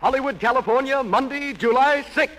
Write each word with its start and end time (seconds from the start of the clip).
Hollywood, 0.00 0.38
California, 0.38 1.02
Monday, 1.02 1.52
July 1.52 2.04
6th. 2.14 2.30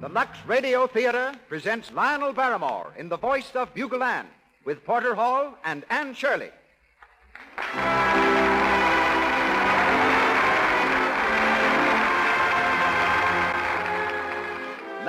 The 0.00 0.08
Lux 0.08 0.36
Radio 0.48 0.88
Theater 0.88 1.32
presents 1.48 1.92
Lionel 1.92 2.32
Barrymore 2.32 2.92
in 2.98 3.08
the 3.08 3.16
voice 3.16 3.54
of 3.54 3.72
Bugle 3.74 4.02
Ann 4.02 4.26
with 4.64 4.84
Porter 4.84 5.14
Hall 5.14 5.54
and 5.64 5.84
Anne 5.88 6.14
Shirley. 6.14 6.50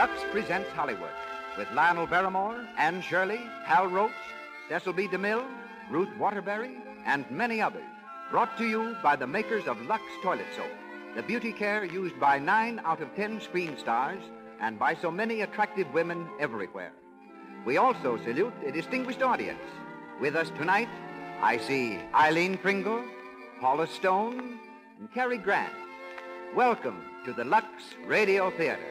Lux 0.04 0.22
presents 0.34 0.70
Hollywood 0.72 1.16
with 1.58 1.72
Lionel 1.72 2.08
Barrymore, 2.08 2.68
Anne 2.78 3.02
Shirley, 3.02 3.40
Hal 3.64 3.88
Roach, 3.88 4.12
Cecil 4.68 4.92
B. 4.92 5.08
DeMille, 5.08 5.46
Ruth 5.90 6.10
Waterbury, 6.18 6.76
and 7.06 7.24
many 7.32 7.62
others. 7.62 7.86
Brought 8.30 8.58
to 8.58 8.66
you 8.66 8.98
by 9.02 9.16
the 9.16 9.26
makers 9.26 9.66
of 9.66 9.82
Lux 9.84 10.04
Toilet 10.22 10.48
Soap, 10.58 10.74
the 11.16 11.24
beauty 11.24 11.54
care 11.54 11.86
used 11.86 12.20
by 12.20 12.38
nine 12.38 12.82
out 12.84 13.02
of 13.02 13.16
ten 13.16 13.40
screen 13.40 13.78
stars 13.78 14.22
and 14.60 14.78
by 14.78 14.94
so 14.94 15.10
many 15.10 15.40
attractive 15.40 15.88
women 15.94 16.28
everywhere. 16.38 16.92
We 17.66 17.78
also 17.78 18.18
salute 18.26 18.54
a 18.66 18.74
distinguished 18.74 19.22
audience. 19.22 19.64
With 20.20 20.36
us 20.36 20.50
tonight, 20.58 20.90
I 21.42 21.60
see 21.60 21.98
Aileen 22.14 22.58
Pringle, 22.58 23.06
Paula 23.62 23.88
Stone, 23.88 24.60
and 25.00 25.14
Cary 25.14 25.38
Grant. 25.38 25.72
Welcome 26.54 27.02
to 27.24 27.32
the 27.32 27.46
Lux 27.46 27.66
Radio 28.06 28.52
Theater. 28.52 28.84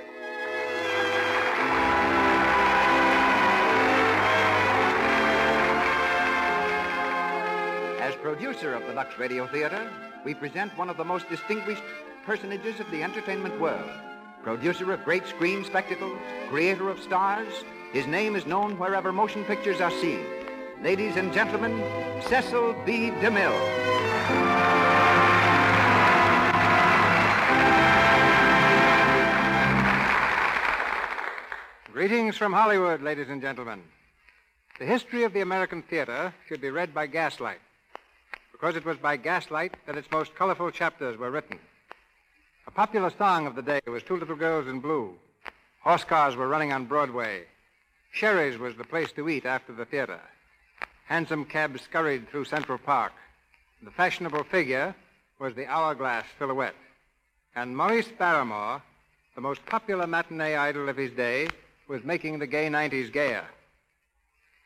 Producer 8.22 8.72
of 8.72 8.86
the 8.86 8.92
Lux 8.92 9.18
Radio 9.18 9.48
Theater, 9.48 9.90
we 10.24 10.32
present 10.32 10.78
one 10.78 10.88
of 10.88 10.96
the 10.96 11.04
most 11.04 11.28
distinguished 11.28 11.82
personages 12.24 12.78
of 12.78 12.88
the 12.92 13.02
entertainment 13.02 13.60
world. 13.60 13.90
Producer 14.44 14.92
of 14.92 15.04
great 15.04 15.26
screen 15.26 15.64
spectacles, 15.64 16.16
creator 16.48 16.88
of 16.88 17.00
stars, 17.00 17.52
his 17.92 18.06
name 18.06 18.36
is 18.36 18.46
known 18.46 18.78
wherever 18.78 19.10
motion 19.10 19.44
pictures 19.44 19.80
are 19.80 19.90
seen. 19.90 20.24
Ladies 20.84 21.16
and 21.16 21.32
gentlemen, 21.32 21.82
Cecil 22.28 22.76
B. 22.86 23.10
DeMille. 23.20 23.50
Greetings 31.92 32.36
from 32.36 32.52
Hollywood, 32.52 33.02
ladies 33.02 33.28
and 33.28 33.42
gentlemen. 33.42 33.82
The 34.78 34.86
history 34.86 35.24
of 35.24 35.32
the 35.32 35.40
American 35.40 35.82
theater 35.82 36.32
should 36.48 36.60
be 36.60 36.70
read 36.70 36.94
by 36.94 37.08
gaslight, 37.08 37.58
because 38.62 38.76
it 38.76 38.84
was 38.84 38.96
by 38.98 39.16
gaslight 39.16 39.74
that 39.86 39.96
its 39.96 40.08
most 40.12 40.36
colorful 40.36 40.70
chapters 40.70 41.18
were 41.18 41.32
written. 41.32 41.58
A 42.68 42.70
popular 42.70 43.10
song 43.10 43.48
of 43.48 43.56
the 43.56 43.62
day 43.62 43.80
was 43.88 44.04
Two 44.04 44.16
Little 44.16 44.36
Girls 44.36 44.68
in 44.68 44.78
Blue. 44.78 45.16
Horse 45.80 46.04
cars 46.04 46.36
were 46.36 46.46
running 46.46 46.72
on 46.72 46.84
Broadway. 46.84 47.42
Sherry's 48.12 48.58
was 48.58 48.76
the 48.76 48.84
place 48.84 49.10
to 49.12 49.28
eat 49.28 49.46
after 49.46 49.72
the 49.72 49.84
theater. 49.84 50.20
Hansom 51.06 51.44
cabs 51.44 51.82
scurried 51.82 52.28
through 52.28 52.44
Central 52.44 52.78
Park. 52.78 53.10
The 53.82 53.90
fashionable 53.90 54.44
figure 54.44 54.94
was 55.40 55.56
the 55.56 55.66
hourglass 55.66 56.26
silhouette. 56.38 56.76
And 57.56 57.76
Maurice 57.76 58.12
Barrymore, 58.16 58.80
the 59.34 59.40
most 59.40 59.66
popular 59.66 60.06
matinee 60.06 60.54
idol 60.54 60.88
of 60.88 60.96
his 60.96 61.10
day, 61.10 61.48
was 61.88 62.04
making 62.04 62.38
the 62.38 62.46
gay 62.46 62.68
90s 62.68 63.12
gayer. 63.12 63.44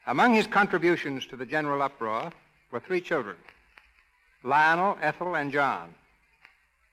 Among 0.07 0.35
his 0.35 0.47
contributions 0.47 1.25
to 1.29 1.37
the 1.37 1.47
general 1.47 1.81
uproar 1.81 2.31
were 2.71 2.81
three 2.81 3.01
children 3.01 3.37
Lionel, 4.47 4.97
Ethel, 5.03 5.35
and 5.35 5.53
John. 5.53 5.93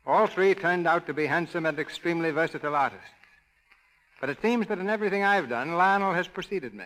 All 0.05 0.27
three 0.27 0.55
turned 0.55 0.87
out 0.87 1.05
to 1.05 1.13
be 1.13 1.27
handsome 1.27 1.65
and 1.65 1.77
extremely 1.77 2.31
versatile 2.31 2.75
artists. 2.75 3.05
But 4.19 4.29
it 4.29 4.41
seems 4.41 4.67
that 4.67 4.79
in 4.79 4.89
everything 4.89 5.23
I've 5.23 5.49
done, 5.49 5.75
Lionel 5.75 6.13
has 6.13 6.27
preceded 6.27 6.73
me. 6.73 6.85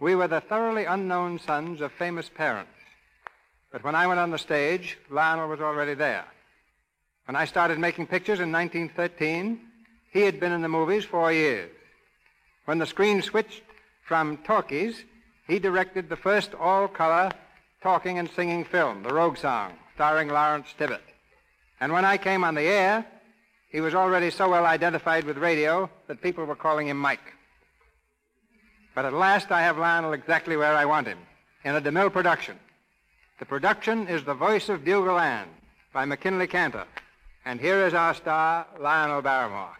We 0.00 0.14
were 0.14 0.28
the 0.28 0.42
thoroughly 0.42 0.84
unknown 0.84 1.38
sons 1.38 1.80
of 1.80 1.92
famous 1.92 2.28
parents. 2.28 2.70
But 3.72 3.82
when 3.82 3.94
I 3.94 4.06
went 4.06 4.20
on 4.20 4.30
the 4.30 4.38
stage, 4.38 4.98
Lionel 5.10 5.48
was 5.48 5.60
already 5.60 5.94
there. 5.94 6.24
When 7.24 7.36
I 7.36 7.46
started 7.46 7.78
making 7.78 8.06
pictures 8.06 8.40
in 8.40 8.52
1913, 8.52 9.60
he 10.12 10.20
had 10.20 10.38
been 10.38 10.52
in 10.52 10.62
the 10.62 10.68
movies 10.68 11.04
four 11.04 11.32
years. 11.32 11.70
When 12.66 12.78
the 12.78 12.86
screen 12.86 13.22
switched 13.22 13.62
from 14.06 14.38
talkies, 14.38 15.04
he 15.46 15.58
directed 15.58 16.08
the 16.08 16.16
first 16.16 16.54
all-color 16.54 17.30
talking 17.82 18.18
and 18.18 18.28
singing 18.30 18.64
film, 18.64 19.02
The 19.02 19.14
Rogue 19.14 19.36
Song, 19.36 19.72
starring 19.94 20.28
Lawrence 20.28 20.74
Tibbett. 20.78 21.00
And 21.80 21.92
when 21.92 22.04
I 22.04 22.16
came 22.16 22.42
on 22.42 22.54
the 22.54 22.62
air, 22.62 23.06
he 23.70 23.80
was 23.80 23.94
already 23.94 24.30
so 24.30 24.48
well 24.48 24.66
identified 24.66 25.24
with 25.24 25.38
radio 25.38 25.88
that 26.08 26.22
people 26.22 26.44
were 26.44 26.56
calling 26.56 26.88
him 26.88 26.96
Mike. 26.96 27.34
But 28.94 29.04
at 29.04 29.12
last 29.12 29.52
I 29.52 29.62
have 29.62 29.78
Lionel 29.78 30.12
exactly 30.12 30.56
where 30.56 30.74
I 30.74 30.84
want 30.84 31.06
him, 31.06 31.18
in 31.64 31.76
a 31.76 31.80
DeMille 31.80 32.12
production. 32.12 32.58
The 33.38 33.46
production 33.46 34.08
is 34.08 34.24
The 34.24 34.34
Voice 34.34 34.68
of 34.68 34.84
Bugle 34.84 35.20
Ann 35.20 35.46
by 35.92 36.04
MacKinlay 36.04 36.48
Kantor. 36.48 36.86
And 37.44 37.60
here 37.60 37.86
is 37.86 37.94
our 37.94 38.14
star, 38.14 38.66
Lionel 38.80 39.22
Barrymore. 39.22 39.76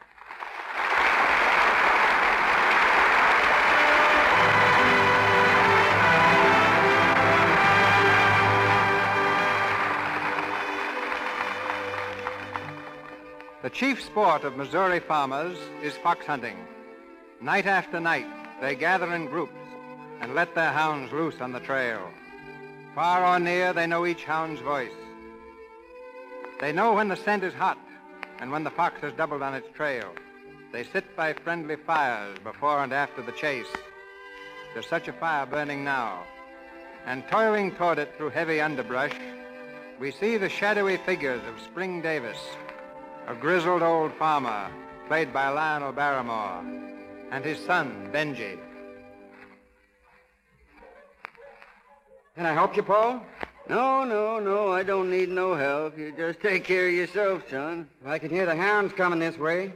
The 13.61 13.71
chief 13.71 14.01
sport 14.01 14.45
of 14.45 14.57
Missouri 14.57 15.01
farmers 15.01 15.59
is 15.83 15.97
fox 15.97 16.25
hunting. 16.25 16.57
Night 17.41 17.67
after 17.67 17.99
night, 17.99 18.29
they 18.61 18.77
gather 18.77 19.13
in 19.13 19.27
groups 19.27 19.53
and 20.21 20.37
let 20.37 20.55
their 20.55 20.71
hounds 20.71 21.13
loose 21.13 21.41
on 21.41 21.51
the 21.51 21.59
trail. 21.59 22.09
Far 22.95 23.27
or 23.27 23.41
near, 23.41 23.73
they 23.73 23.89
know 23.89 24.07
each 24.07 24.23
hound's 24.23 24.61
voice. 24.61 24.93
They 26.61 26.71
know 26.71 26.95
when 26.95 27.09
the 27.09 27.17
scent 27.17 27.43
is 27.43 27.53
hot 27.53 27.79
and 28.39 28.53
when 28.53 28.63
the 28.63 28.71
fox 28.71 29.01
has 29.01 29.13
doubled 29.15 29.43
on 29.43 29.55
its 29.55 29.69
trail. 29.75 30.07
They 30.71 30.85
sit 30.85 31.17
by 31.17 31.33
friendly 31.33 31.77
fires 31.77 32.39
before 32.45 32.85
and 32.85 32.93
after 32.93 33.23
the 33.23 33.33
chase. 33.33 33.75
There's 34.73 34.87
such 34.87 35.09
a 35.09 35.13
fire 35.13 35.47
burning 35.47 35.83
now. 35.83 36.23
And 37.07 37.27
toiling 37.27 37.73
toward 37.73 37.99
it 37.99 38.15
through 38.17 38.31
heavy 38.31 38.61
underbrush, 38.61 39.15
we 39.99 40.13
see 40.13 40.37
the 40.37 40.49
shadowy 40.49 40.99
figures 40.99 41.43
of 41.49 41.61
Spring 41.61 42.01
Davis, 42.03 42.39
a 43.29 43.35
grizzled 43.35 43.83
old 43.83 44.13
farmer, 44.15 44.71
played 45.07 45.35
by 45.35 45.51
Lionel 45.51 45.93
Barrymore, 45.93 46.65
and 47.31 47.45
his 47.45 47.59
son, 47.59 48.09
Benji. 48.11 48.59
Can 52.35 52.47
I 52.47 52.55
help 52.55 52.75
you, 52.75 52.83
Paul? 52.83 53.21
No, 53.69 54.05
no, 54.05 54.39
no. 54.39 54.73
I 54.73 54.83
don't 54.83 55.11
need 55.11 55.29
no 55.29 55.55
help. 55.55 55.99
You 55.99 56.13
just 56.17 56.41
take 56.41 56.65
care 56.65 56.89
of 56.89 56.95
yourself, 56.95 57.43
son. 57.51 57.87
I 58.07 58.19
can 58.19 58.31
hear 58.31 58.47
the 58.47 58.57
hounds 58.57 58.95
coming 58.95 59.19
this 59.19 59.37
way. 59.37 59.73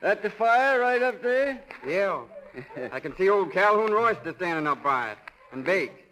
At 0.00 0.22
the 0.22 0.30
fire 0.30 0.78
right 0.78 1.02
up 1.02 1.22
there? 1.22 1.60
Yeah. 1.84 2.20
I 2.92 3.00
can 3.00 3.16
see 3.16 3.28
old 3.28 3.50
Calhoun 3.50 3.92
Royster 3.92 4.32
standing 4.34 4.66
up 4.68 4.82
by 4.82 5.12
it. 5.12 5.18
And 5.50 5.64
Bake. 5.64 6.06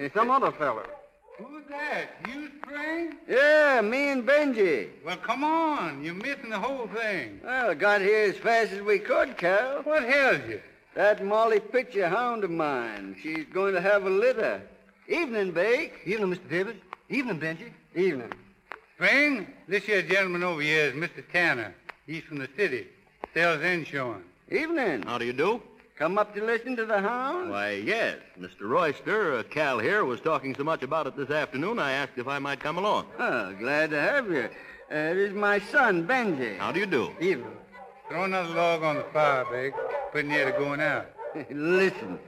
And 0.00 0.10
some 0.12 0.30
other 0.30 0.50
fellow. 0.50 0.86
Who's 1.42 1.64
that? 1.68 2.08
You, 2.28 2.50
Spring? 2.62 3.16
Yeah, 3.28 3.80
me 3.80 4.10
and 4.10 4.26
Benji. 4.26 4.88
Well, 5.04 5.16
come 5.16 5.42
on. 5.42 6.04
You're 6.04 6.14
missing 6.14 6.50
the 6.50 6.58
whole 6.58 6.86
thing. 6.88 7.40
Well, 7.44 7.74
got 7.74 8.00
here 8.00 8.24
as 8.24 8.36
fast 8.36 8.72
as 8.72 8.82
we 8.82 8.98
could, 8.98 9.36
Cal. 9.36 9.82
What 9.82 10.04
ails 10.04 10.42
you? 10.48 10.60
That 10.94 11.24
Molly 11.24 11.60
Pitcher 11.60 12.08
hound 12.08 12.44
of 12.44 12.50
mine. 12.50 13.16
She's 13.22 13.46
going 13.52 13.74
to 13.74 13.80
have 13.80 14.06
a 14.06 14.10
litter. 14.10 14.62
Evening, 15.08 15.52
Bake. 15.52 15.94
Evening, 16.04 16.34
Mr. 16.34 16.48
Davis. 16.48 16.76
Evening, 17.08 17.40
Benji. 17.40 17.72
Evening. 17.94 18.32
Spring, 18.94 19.46
this 19.66 19.84
here 19.84 20.02
gentleman 20.02 20.44
over 20.44 20.60
here 20.60 20.84
is 20.84 20.94
Mr. 20.94 21.24
Tanner. 21.32 21.74
He's 22.06 22.22
from 22.22 22.38
the 22.38 22.48
city. 22.56 22.86
Sells 23.34 23.62
insurance. 23.62 24.26
Evening. 24.50 25.02
How 25.02 25.18
do 25.18 25.24
you 25.24 25.32
do? 25.32 25.62
Come 25.96 26.16
up 26.18 26.34
to 26.34 26.42
listen 26.44 26.74
to 26.76 26.86
the 26.86 27.00
hounds? 27.00 27.50
Why, 27.50 27.72
yes. 27.72 28.16
Mr. 28.40 28.62
Royster, 28.62 29.34
uh, 29.34 29.42
Cal 29.44 29.78
here, 29.78 30.04
was 30.04 30.20
talking 30.20 30.54
so 30.54 30.64
much 30.64 30.82
about 30.82 31.06
it 31.06 31.16
this 31.16 31.30
afternoon, 31.30 31.78
I 31.78 31.92
asked 31.92 32.12
if 32.16 32.26
I 32.26 32.38
might 32.38 32.60
come 32.60 32.78
along. 32.78 33.06
Oh, 33.18 33.52
glad 33.58 33.90
to 33.90 34.00
have 34.00 34.30
you. 34.30 34.48
Uh, 34.90 35.14
this 35.14 35.30
is 35.30 35.34
my 35.34 35.58
son, 35.58 36.06
Benji. 36.06 36.58
How 36.58 36.72
do 36.72 36.80
you 36.80 36.86
do? 36.86 37.10
Evening. 37.20 37.56
Throw 38.08 38.24
another 38.24 38.54
log 38.54 38.82
on 38.82 38.96
the 38.96 39.04
fire, 39.12 39.44
Big. 39.50 39.74
Pretty 40.10 40.28
near 40.28 40.50
to 40.50 40.58
going 40.58 40.80
out. 40.80 41.06
Listen, 41.50 42.18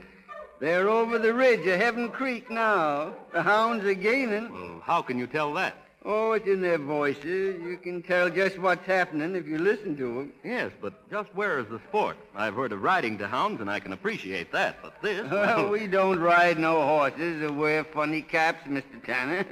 they're 0.59 0.89
over 0.89 1.17
the 1.19 1.33
ridge 1.33 1.65
of 1.67 1.79
Heaven 1.79 2.09
Creek 2.09 2.49
now. 2.49 3.13
The 3.33 3.41
hounds 3.41 3.83
are 3.85 3.93
gaining. 3.93 4.51
Well, 4.51 4.81
how 4.83 5.01
can 5.01 5.17
you 5.17 5.27
tell 5.27 5.53
that? 5.55 5.75
Oh, 6.07 6.33
it's 6.33 6.45
in 6.45 6.61
their 6.61 6.77
voices. 6.77 7.59
You 7.63 7.77
can 7.81 8.03
tell 8.03 8.29
just 8.29 8.59
what's 8.59 8.85
happening 8.85 9.35
if 9.35 9.47
you 9.47 9.57
listen 9.57 9.97
to 9.97 10.03
them. 10.03 10.33
Yes, 10.43 10.71
but 10.79 11.09
just 11.09 11.33
where 11.33 11.57
is 11.57 11.67
the 11.67 11.79
sport? 11.89 12.15
I've 12.35 12.53
heard 12.53 12.71
of 12.71 12.83
riding 12.83 13.17
to 13.17 13.27
hounds, 13.27 13.59
and 13.59 13.71
I 13.71 13.79
can 13.79 13.91
appreciate 13.91 14.51
that, 14.51 14.77
but 14.83 15.01
this... 15.01 15.25
Well, 15.31 15.69
we 15.69 15.87
don't 15.87 16.19
ride 16.19 16.59
no 16.59 16.81
horses 16.83 17.41
or 17.41 17.51
wear 17.51 17.83
funny 17.83 18.21
caps, 18.21 18.67
Mr. 18.67 19.03
Tanner. 19.03 19.45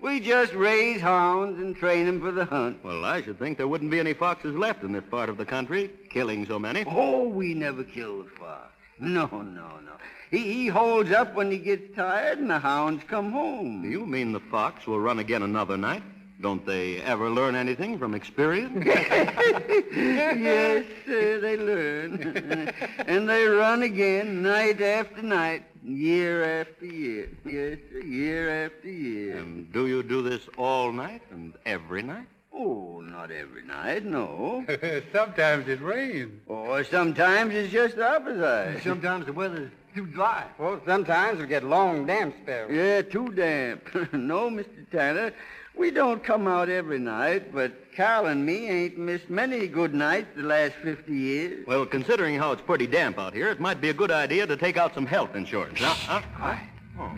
We 0.00 0.18
just 0.18 0.52
raise 0.54 1.00
hounds 1.00 1.60
and 1.60 1.76
train 1.76 2.08
'em 2.08 2.20
for 2.20 2.32
the 2.32 2.46
hunt. 2.46 2.82
Well, 2.82 3.04
I 3.04 3.22
should 3.22 3.38
think 3.38 3.56
there 3.56 3.68
wouldn't 3.68 3.92
be 3.92 4.00
any 4.00 4.14
foxes 4.14 4.56
left 4.56 4.82
in 4.82 4.90
this 4.90 5.04
part 5.08 5.28
of 5.28 5.36
the 5.36 5.44
country, 5.44 5.90
killing 6.10 6.44
so 6.46 6.58
many. 6.58 6.84
Oh, 6.88 7.28
we 7.28 7.54
never 7.54 7.84
kill 7.84 8.24
the 8.24 8.30
fox. 8.30 8.72
No, 8.98 9.26
no, 9.26 9.42
no. 9.42 9.92
He, 10.32 10.38
he 10.38 10.66
holds 10.66 11.12
up 11.12 11.34
when 11.34 11.50
he 11.50 11.58
gets 11.58 11.94
tired, 11.94 12.38
and 12.38 12.48
the 12.48 12.58
hounds 12.58 13.04
come 13.06 13.32
home. 13.32 13.84
You 13.84 14.06
mean 14.06 14.32
the 14.32 14.40
fox 14.40 14.86
will 14.86 14.98
run 14.98 15.18
again 15.18 15.42
another 15.42 15.76
night? 15.76 16.02
Don't 16.40 16.64
they 16.64 17.02
ever 17.02 17.28
learn 17.28 17.54
anything 17.54 17.98
from 17.98 18.14
experience? 18.14 18.82
yes, 18.86 20.84
sir, 21.06 21.38
they 21.38 21.56
learn. 21.58 22.72
and 23.06 23.28
they 23.28 23.44
run 23.44 23.82
again 23.82 24.42
night 24.42 24.80
after 24.80 25.22
night, 25.22 25.64
year 25.84 26.62
after 26.62 26.86
year. 26.86 27.28
Yes, 27.44 27.78
sir, 27.92 28.00
year 28.00 28.64
after 28.64 28.88
year. 28.88 29.36
and 29.36 29.70
do 29.70 29.86
you 29.86 30.02
do 30.02 30.22
this 30.22 30.48
all 30.56 30.90
night 30.92 31.22
and 31.30 31.52
every 31.66 32.02
night? 32.02 32.26
Oh, 32.54 33.02
not 33.04 33.30
every 33.30 33.64
night, 33.64 34.04
no. 34.04 34.64
Sometimes 35.12 35.68
it 35.68 35.80
rains. 35.82 36.40
Or 36.46 36.84
sometimes 36.84 37.54
it's 37.54 37.72
just 37.72 37.96
the 37.96 38.08
opposite. 38.08 38.82
Sometimes 38.82 39.26
the 39.26 39.32
weather's 39.32 39.70
too 39.94 40.06
dry. 40.06 40.44
Well, 40.58 40.80
sometimes 40.86 41.40
we 41.40 41.46
get 41.46 41.64
long 41.64 42.06
damp 42.06 42.34
spells. 42.42 42.70
Yeah, 42.72 43.02
too 43.02 43.28
damp. 43.28 43.88
no, 44.12 44.50
Mr. 44.50 44.90
Tanner, 44.90 45.32
we 45.76 45.90
don't 45.90 46.22
come 46.22 46.46
out 46.46 46.68
every 46.68 46.98
night, 46.98 47.52
but 47.52 47.72
Carl 47.96 48.26
and 48.26 48.44
me 48.44 48.68
ain't 48.68 48.98
missed 48.98 49.30
many 49.30 49.66
good 49.66 49.94
nights 49.94 50.28
the 50.36 50.42
last 50.42 50.74
50 50.82 51.12
years. 51.12 51.66
Well, 51.66 51.86
considering 51.86 52.38
how 52.38 52.52
it's 52.52 52.62
pretty 52.62 52.86
damp 52.86 53.18
out 53.18 53.34
here, 53.34 53.48
it 53.48 53.60
might 53.60 53.80
be 53.80 53.88
a 53.88 53.94
good 53.94 54.10
idea 54.10 54.46
to 54.46 54.56
take 54.56 54.76
out 54.76 54.94
some 54.94 55.06
health 55.06 55.34
insurance. 55.34 55.80
Huh? 55.80 56.22
Huh? 56.34 56.56
Oh. 56.98 57.12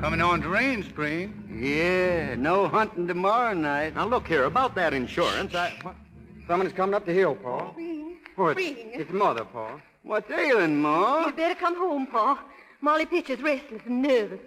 Coming 0.00 0.20
on 0.20 0.40
to 0.42 0.48
rain, 0.48 0.82
Spring. 0.84 1.34
Yeah, 1.52 2.34
no 2.36 2.68
hunting 2.68 3.06
tomorrow 3.06 3.52
night. 3.52 3.94
Now, 3.94 4.06
look 4.06 4.26
here, 4.26 4.44
about 4.44 4.74
that 4.76 4.94
insurance, 4.94 5.54
I... 5.54 5.78
What? 5.82 5.94
Someone's 6.46 6.72
coming 6.72 6.94
up 6.94 7.06
the 7.06 7.12
hill, 7.12 7.36
Paul. 7.36 7.76
Oh, 8.36 8.46
it's, 8.48 8.60
it's 8.60 9.12
Mother, 9.12 9.44
Paul. 9.44 9.80
What's 10.02 10.30
ailing, 10.30 10.80
Ma? 10.80 11.26
You 11.26 11.32
better 11.32 11.54
come 11.54 11.76
home, 11.76 12.06
Pa. 12.06 12.42
Molly 12.80 13.06
Pitcher's 13.06 13.40
restless 13.42 13.82
and 13.86 14.02
nervous. 14.02 14.40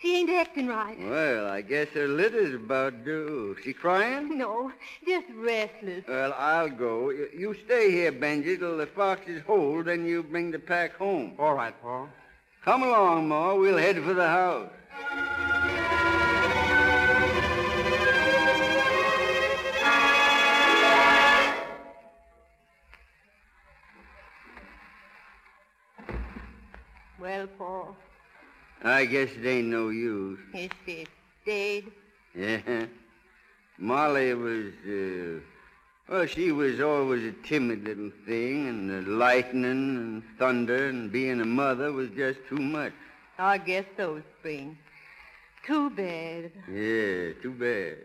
She 0.00 0.16
ain't 0.16 0.30
acting 0.30 0.68
right. 0.68 0.96
Well, 1.00 1.46
I 1.48 1.60
guess 1.60 1.88
her 1.88 2.06
litter's 2.06 2.54
about 2.54 3.04
due. 3.04 3.56
She 3.64 3.72
crying? 3.72 4.36
No, 4.38 4.72
just 5.06 5.26
restless. 5.36 6.04
Well, 6.06 6.32
I'll 6.38 6.68
go. 6.70 7.10
You- 7.10 7.28
You 7.36 7.54
stay 7.64 7.90
here, 7.90 8.12
Benji, 8.12 8.58
till 8.58 8.76
the 8.76 8.86
foxes 8.86 9.42
hold, 9.46 9.86
then 9.86 10.06
you 10.06 10.22
bring 10.22 10.50
the 10.52 10.58
pack 10.58 10.94
home. 10.96 11.34
All 11.38 11.54
right, 11.54 11.74
Paul. 11.82 12.08
Come 12.64 12.82
along, 12.82 13.28
Ma. 13.28 13.54
We'll 13.54 13.76
head 13.78 13.96
for 14.04 14.14
the 14.14 14.28
house. 14.28 14.70
Well, 27.20 27.46
Paul. 27.58 27.96
I 28.84 29.04
guess 29.06 29.30
it 29.32 29.44
ain't 29.46 29.68
no 29.68 29.88
use. 29.88 30.38
if 30.54 30.70
she 30.86 31.06
stayed. 31.42 31.90
Yeah. 32.34 32.86
Molly 33.78 34.34
was, 34.34 34.72
uh, 34.86 35.40
well, 36.08 36.26
she 36.26 36.52
was 36.52 36.80
always 36.80 37.24
a 37.24 37.32
timid 37.46 37.84
little 37.84 38.10
thing, 38.26 38.68
and 38.68 38.88
the 38.90 39.10
lightning 39.10 39.64
and 39.64 40.22
thunder 40.38 40.88
and 40.88 41.10
being 41.10 41.40
a 41.40 41.44
mother 41.44 41.92
was 41.92 42.10
just 42.10 42.38
too 42.48 42.56
much. 42.58 42.92
I 43.38 43.58
guess 43.58 43.84
so, 43.96 44.22
Spring. 44.38 44.78
Too 45.64 45.90
bad. 45.90 46.52
Yeah, 46.68 47.32
too 47.42 47.54
bad. 47.58 47.98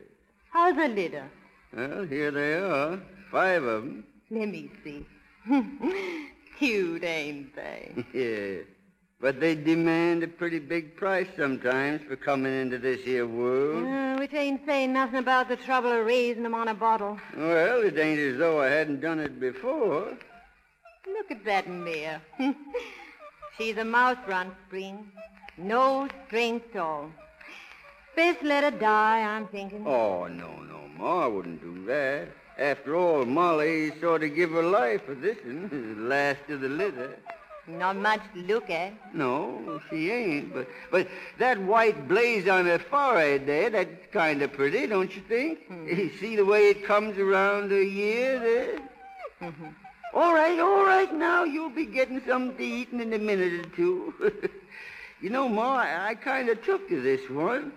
How's 0.51 0.75
the 0.75 0.87
litter? 0.87 1.29
Well, 1.75 2.03
here 2.05 2.29
they 2.31 2.53
are, 2.55 2.99
five 3.31 3.63
of 3.63 3.83
them. 3.83 4.03
Let 4.29 4.49
me 4.49 4.69
see. 4.83 5.05
Cute, 6.59 7.03
ain't 7.03 7.55
they? 7.55 8.05
yeah. 8.13 8.72
But 9.23 9.39
they 9.39 9.55
demand 9.55 10.21
a 10.23 10.27
pretty 10.27 10.59
big 10.59 10.97
price 10.97 11.29
sometimes 11.37 12.01
for 12.09 12.17
coming 12.17 12.51
into 12.51 12.77
this 12.77 12.99
here 13.05 13.25
world. 13.25 13.85
Uh, 13.85 14.17
which 14.19 14.33
ain't 14.33 14.65
saying 14.65 14.91
nothing 14.91 15.19
about 15.19 15.47
the 15.47 15.55
trouble 15.55 15.93
of 15.93 16.05
raising 16.05 16.43
them 16.43 16.53
on 16.53 16.67
a 16.67 16.73
bottle. 16.73 17.17
Well, 17.37 17.83
it 17.83 17.97
ain't 17.97 18.19
as 18.19 18.37
though 18.37 18.61
I 18.61 18.67
hadn't 18.67 18.99
done 18.99 19.21
it 19.21 19.39
before. 19.39 20.17
Look 21.07 21.31
at 21.31 21.45
that 21.45 21.69
mare. 21.69 22.21
She's 23.57 23.77
a 23.77 23.85
mouse 23.85 24.17
run, 24.27 24.51
Spring. 24.67 25.09
No 25.57 26.09
strength 26.27 26.75
at 26.75 26.81
all. 26.81 27.09
Best 28.17 28.43
let 28.43 28.65
her 28.65 28.77
die, 28.77 29.21
I'm 29.21 29.47
thinking. 29.47 29.87
Oh, 29.87 30.27
no, 30.27 30.51
no, 30.63 30.81
Ma, 30.97 31.23
I 31.23 31.27
wouldn't 31.27 31.61
do 31.61 31.85
that. 31.85 32.27
After 32.57 32.97
all, 32.97 33.23
Molly 33.23 33.97
sort 34.01 34.21
of 34.25 34.35
give 34.35 34.51
her 34.51 34.63
life 34.63 35.05
for 35.05 35.15
this 35.15 35.37
one, 35.45 36.09
last 36.09 36.41
of 36.49 36.59
the 36.59 36.67
litter. 36.67 37.17
Not 37.65 37.95
much 37.95 38.19
to 38.33 38.41
look 38.41 38.69
at. 38.69 38.93
No, 39.15 39.81
she 39.89 40.11
ain't. 40.11 40.53
But 40.53 40.67
but 40.91 41.07
that 41.39 41.57
white 41.61 42.09
blaze 42.09 42.47
on 42.47 42.65
her 42.65 42.79
forehead 42.79 43.45
there, 43.45 43.69
that's 43.69 44.07
kind 44.11 44.41
of 44.41 44.51
pretty, 44.51 44.85
don't 44.87 45.15
you 45.15 45.21
think? 45.21 45.67
Hmm. 45.67 45.87
You 45.87 46.11
see 46.19 46.35
the 46.35 46.43
way 46.45 46.69
it 46.69 46.83
comes 46.83 47.17
around 47.17 47.71
her 47.71 47.81
ear 47.81 48.39
there? 48.39 48.79
Mm-hmm. 49.41 49.67
all 50.13 50.33
right, 50.33 50.59
all 50.59 50.83
right. 50.83 51.13
Now 51.13 51.45
you'll 51.45 51.69
be 51.69 51.85
getting 51.85 52.21
something 52.27 52.57
to 52.57 52.63
eat 52.63 52.89
in 52.91 53.13
a 53.13 53.17
minute 53.17 53.65
or 53.65 53.69
two. 53.69 54.13
you 55.21 55.29
know, 55.29 55.47
Ma, 55.47 55.77
I, 55.77 56.09
I 56.09 56.15
kind 56.15 56.49
of 56.49 56.63
took 56.65 56.89
to 56.89 57.01
this 57.01 57.29
one. 57.29 57.71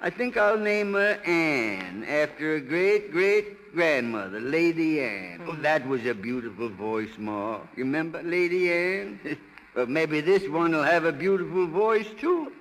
I 0.00 0.10
think 0.10 0.36
I'll 0.36 0.58
name 0.58 0.92
her 0.94 1.18
Anne, 1.24 2.04
after 2.04 2.56
a 2.56 2.60
great, 2.60 3.12
great 3.12 3.61
grandmother, 3.74 4.40
Lady 4.40 5.00
Anne. 5.00 5.42
Oh, 5.46 5.52
mm. 5.52 5.62
that 5.62 5.86
was 5.86 6.04
a 6.06 6.14
beautiful 6.14 6.68
voice, 6.68 7.10
Ma. 7.18 7.60
You 7.76 7.84
remember 7.84 8.22
Lady 8.22 8.72
Anne? 8.72 9.20
well, 9.74 9.86
maybe 9.86 10.20
this 10.20 10.48
one 10.48 10.72
will 10.72 10.82
have 10.82 11.04
a 11.04 11.12
beautiful 11.12 11.66
voice, 11.66 12.06
too. 12.18 12.52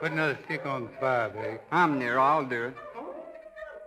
Put 0.00 0.10
another 0.10 0.38
stick 0.44 0.66
on 0.66 0.84
the 0.84 0.90
fire, 0.98 1.28
Blake. 1.28 1.60
I'm 1.70 1.98
near. 1.98 2.18
I'll 2.18 2.44
do 2.44 2.64
it. 2.64 2.76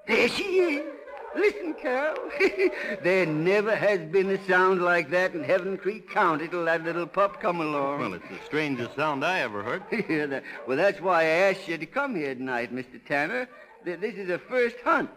There 0.07 0.29
she 0.29 0.43
is. 0.43 0.94
Listen, 1.35 1.73
Carol. 1.73 2.17
there 3.03 3.25
never 3.25 3.75
has 3.75 3.99
been 3.99 4.29
a 4.29 4.43
sound 4.45 4.81
like 4.81 5.09
that 5.09 5.33
in 5.33 5.43
Heaven 5.43 5.77
Creek 5.77 6.09
County 6.09 6.47
till 6.47 6.65
that 6.65 6.83
little 6.83 7.05
pup 7.05 7.41
come 7.41 7.59
along. 7.59 7.99
Well, 7.99 8.13
it's 8.13 8.29
the 8.29 8.39
strangest 8.45 8.95
sound 8.95 9.25
I 9.25 9.41
ever 9.41 9.61
heard. 9.61 9.83
yeah, 10.09 10.25
that, 10.27 10.43
well, 10.67 10.77
that's 10.77 11.01
why 11.01 11.21
I 11.21 11.25
asked 11.25 11.67
you 11.67 11.77
to 11.77 11.85
come 11.85 12.15
here 12.15 12.33
tonight, 12.33 12.73
Mr. 12.73 13.03
Tanner. 13.05 13.49
This 13.83 14.15
is 14.15 14.27
the 14.27 14.39
first 14.39 14.77
hunt. 14.83 15.09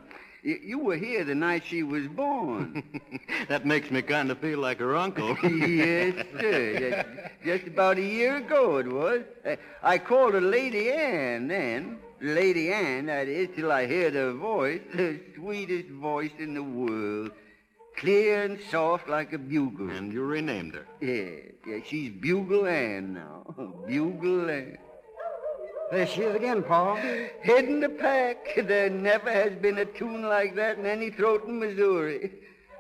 You 0.43 0.79
were 0.79 0.97
here 0.97 1.25
the 1.25 1.35
night 1.35 1.65
she 1.65 1.83
was 1.83 2.07
born. 2.07 3.01
that 3.49 3.67
makes 3.67 3.91
me 3.91 4.03
kind 4.03 4.31
of 4.31 4.39
feel 4.39 4.59
like 4.61 4.79
her 4.79 4.97
uncle. 4.97 5.37
yes, 5.43 6.15
sir. 6.39 7.05
Just, 7.45 7.67
about 7.67 7.99
a 7.99 8.03
year 8.03 8.37
ago 8.37 8.79
it 8.79 8.87
was. 8.87 9.23
Uh, 9.45 9.57
I 9.83 9.99
called 9.99 10.35
her 10.35 10.41
Lady 10.41 10.91
Anne 10.93 11.49
then. 11.49 11.99
Lady 12.21 12.73
Anne, 12.73 13.07
that 13.07 13.29
is, 13.29 13.49
till 13.55 13.71
I 13.71 13.87
heard 13.87 14.15
her 14.15 14.33
voice, 14.33 14.81
the 14.95 15.21
sweetest 15.35 15.89
voice 15.89 16.33
in 16.39 16.55
the 16.55 16.63
world. 16.63 17.31
Clear 17.97 18.45
and 18.45 18.61
soft 18.71 19.09
like 19.09 19.33
a 19.33 19.39
bugle. 19.39 19.91
And 19.91 20.13
you 20.13 20.23
renamed 20.23 20.75
her. 20.75 20.87
Yeah, 21.01 21.51
yeah, 21.67 21.81
she's 21.85 22.13
Bugle 22.13 22.67
Ann 22.67 23.15
now. 23.15 23.43
Bugle 23.89 24.49
Ann. 24.51 24.79
There 25.91 26.07
she 26.07 26.21
is 26.21 26.37
again, 26.37 26.63
Paul. 26.63 26.97
Heading 27.43 27.81
the 27.81 27.89
pack. 27.89 28.39
There 28.57 28.91
never 28.91 29.33
has 29.33 29.55
been 29.55 29.79
a 29.79 29.85
tune 29.85 30.23
like 30.23 30.55
that 30.57 30.79
in 30.79 30.87
any 30.87 31.11
throat 31.11 31.47
in 31.49 31.59
Missouri. 31.59 32.31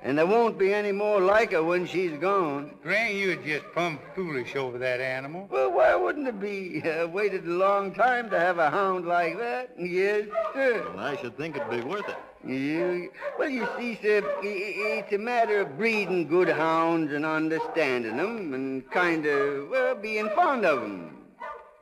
And 0.03 0.17
there 0.17 0.27
won't 0.27 0.59
be 0.59 0.73
any 0.73 0.93
more 0.93 1.21
like 1.21 1.51
her 1.53 1.63
when 1.63 1.85
she's 1.87 2.17
gone. 2.19 2.77
Granny, 2.83 3.19
you're 3.21 3.37
just 3.37 3.65
plumb 3.73 3.99
foolish 4.15 4.55
over 4.55 4.79
that 4.79 5.01
animal. 5.01 5.49
Well, 5.51 5.73
why 5.73 5.95
wouldn't 5.97 6.29
it 6.29 6.41
be? 6.41 6.83
Uh, 6.89 7.09
waited 7.09 7.45
a 7.47 7.51
long 7.51 7.93
time 7.93 8.31
to 8.31 8.39
have 8.39 8.59
a 8.59 8.71
hound 8.71 9.07
like 9.07 9.37
that. 9.39 9.71
Yes, 9.79 10.27
sir. 10.55 10.85
Well, 10.95 11.05
I 11.05 11.17
should 11.17 11.37
think 11.37 11.57
it'd 11.57 11.69
be 11.71 11.81
worth 11.81 12.09
it. 12.09 12.17
You, 12.49 13.11
well, 13.37 13.49
you 13.49 13.67
see, 13.77 13.99
sir, 14.01 14.23
i- 14.25 14.47
i- 14.47 14.99
it's 15.01 15.13
a 15.13 15.19
matter 15.19 15.61
of 15.61 15.77
breeding 15.77 16.29
good 16.29 16.49
hounds 16.49 17.13
and 17.13 17.27
understanding 17.27 18.17
them 18.17 18.55
and 18.55 18.89
kind 18.93 19.27
of, 19.27 19.69
well, 19.69 19.97
being 19.97 20.31
fond 20.31 20.65
of 20.65 20.81
them. 20.81 21.17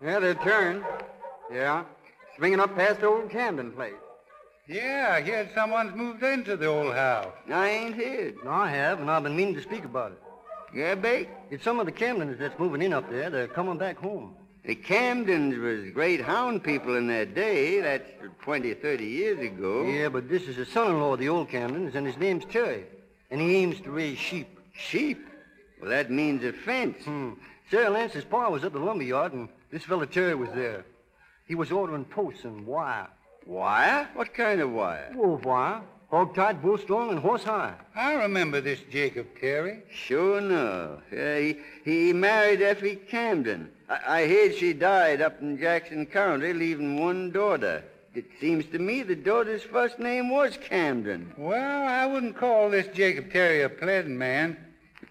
Yeah, 0.02 0.18
they're. 0.18 0.82
Yeah. 1.52 1.84
Swinging 2.36 2.60
up 2.60 2.74
past 2.74 3.02
old 3.02 3.28
Camden 3.30 3.72
place. 3.72 3.92
Yeah, 4.68 5.12
I 5.12 5.20
heard 5.22 5.50
someone's 5.54 5.94
moved 5.94 6.24
into 6.24 6.56
the 6.56 6.66
old 6.66 6.92
house. 6.92 7.32
I 7.52 7.68
ain't 7.68 7.94
here. 7.94 8.34
No, 8.44 8.50
I 8.50 8.68
have, 8.70 9.00
and 9.00 9.08
I've 9.08 9.22
been 9.22 9.36
meaning 9.36 9.54
to 9.54 9.62
speak 9.62 9.84
about 9.84 10.12
it. 10.12 10.22
Yeah, 10.74 10.96
Bake? 10.96 11.28
It's 11.50 11.62
some 11.62 11.78
of 11.78 11.86
the 11.86 11.92
Camdens 11.92 12.38
that's 12.38 12.58
moving 12.58 12.82
in 12.82 12.92
up 12.92 13.08
there. 13.08 13.30
They're 13.30 13.46
coming 13.46 13.78
back 13.78 13.96
home. 13.96 14.34
The 14.64 14.74
Camdens 14.74 15.56
was 15.62 15.92
great 15.92 16.20
hound 16.20 16.64
people 16.64 16.96
in 16.96 17.06
their 17.06 17.26
day. 17.26 17.80
That's 17.80 18.10
20, 18.42 18.74
30 18.74 19.04
years 19.04 19.38
ago. 19.38 19.84
Yeah, 19.84 20.08
but 20.08 20.28
this 20.28 20.48
is 20.48 20.56
the 20.56 20.66
son-in-law 20.66 21.12
of 21.12 21.20
the 21.20 21.28
old 21.28 21.48
Camdens, 21.48 21.94
and 21.94 22.04
his 22.04 22.16
name's 22.16 22.44
Terry. 22.46 22.86
And 23.30 23.40
he 23.40 23.56
aims 23.56 23.80
to 23.82 23.90
raise 23.92 24.18
sheep. 24.18 24.58
Sheep? 24.72 25.24
Well, 25.80 25.90
that 25.90 26.10
means 26.10 26.42
a 26.42 26.52
fence. 26.52 27.04
Hmm. 27.04 27.34
Sarah 27.70 27.90
Lance's 27.90 28.24
pa 28.24 28.48
was 28.48 28.64
at 28.64 28.72
the 28.72 28.80
lumber 28.80 29.04
yard, 29.04 29.32
and 29.32 29.48
this 29.70 29.84
fella 29.84 30.06
Terry 30.06 30.34
was 30.34 30.50
there. 30.54 30.84
He 31.46 31.54
was 31.54 31.70
ordering 31.70 32.04
posts 32.04 32.44
and 32.44 32.66
wire. 32.66 33.08
Wire? 33.46 34.08
What 34.14 34.34
kind 34.34 34.60
of 34.60 34.72
wire? 34.72 35.12
Wolf 35.14 35.44
wire. 35.44 35.80
Hog-tied, 36.10 36.62
bull-strong, 36.62 37.10
and 37.10 37.18
horse-high. 37.18 37.74
I 37.94 38.14
remember 38.14 38.60
this 38.60 38.80
Jacob 38.90 39.26
Terry. 39.40 39.82
Sure 39.90 40.38
enough. 40.38 41.00
Yeah, 41.12 41.38
he, 41.38 41.56
he 41.84 42.12
married 42.12 42.62
Effie 42.62 42.96
Camden. 42.96 43.70
I, 43.88 44.22
I 44.22 44.28
heard 44.28 44.54
she 44.54 44.72
died 44.72 45.20
up 45.20 45.40
in 45.40 45.58
Jackson 45.58 46.06
County, 46.06 46.52
leaving 46.52 47.00
one 47.00 47.32
daughter. 47.32 47.82
It 48.14 48.26
seems 48.40 48.64
to 48.66 48.78
me 48.78 49.02
the 49.02 49.16
daughter's 49.16 49.62
first 49.62 49.98
name 49.98 50.30
was 50.30 50.56
Camden. 50.56 51.34
Well, 51.36 51.88
I 51.88 52.06
wouldn't 52.06 52.36
call 52.36 52.70
this 52.70 52.86
Jacob 52.94 53.32
Terry 53.32 53.62
a 53.62 53.68
pleasant 53.68 54.16
man. 54.16 54.56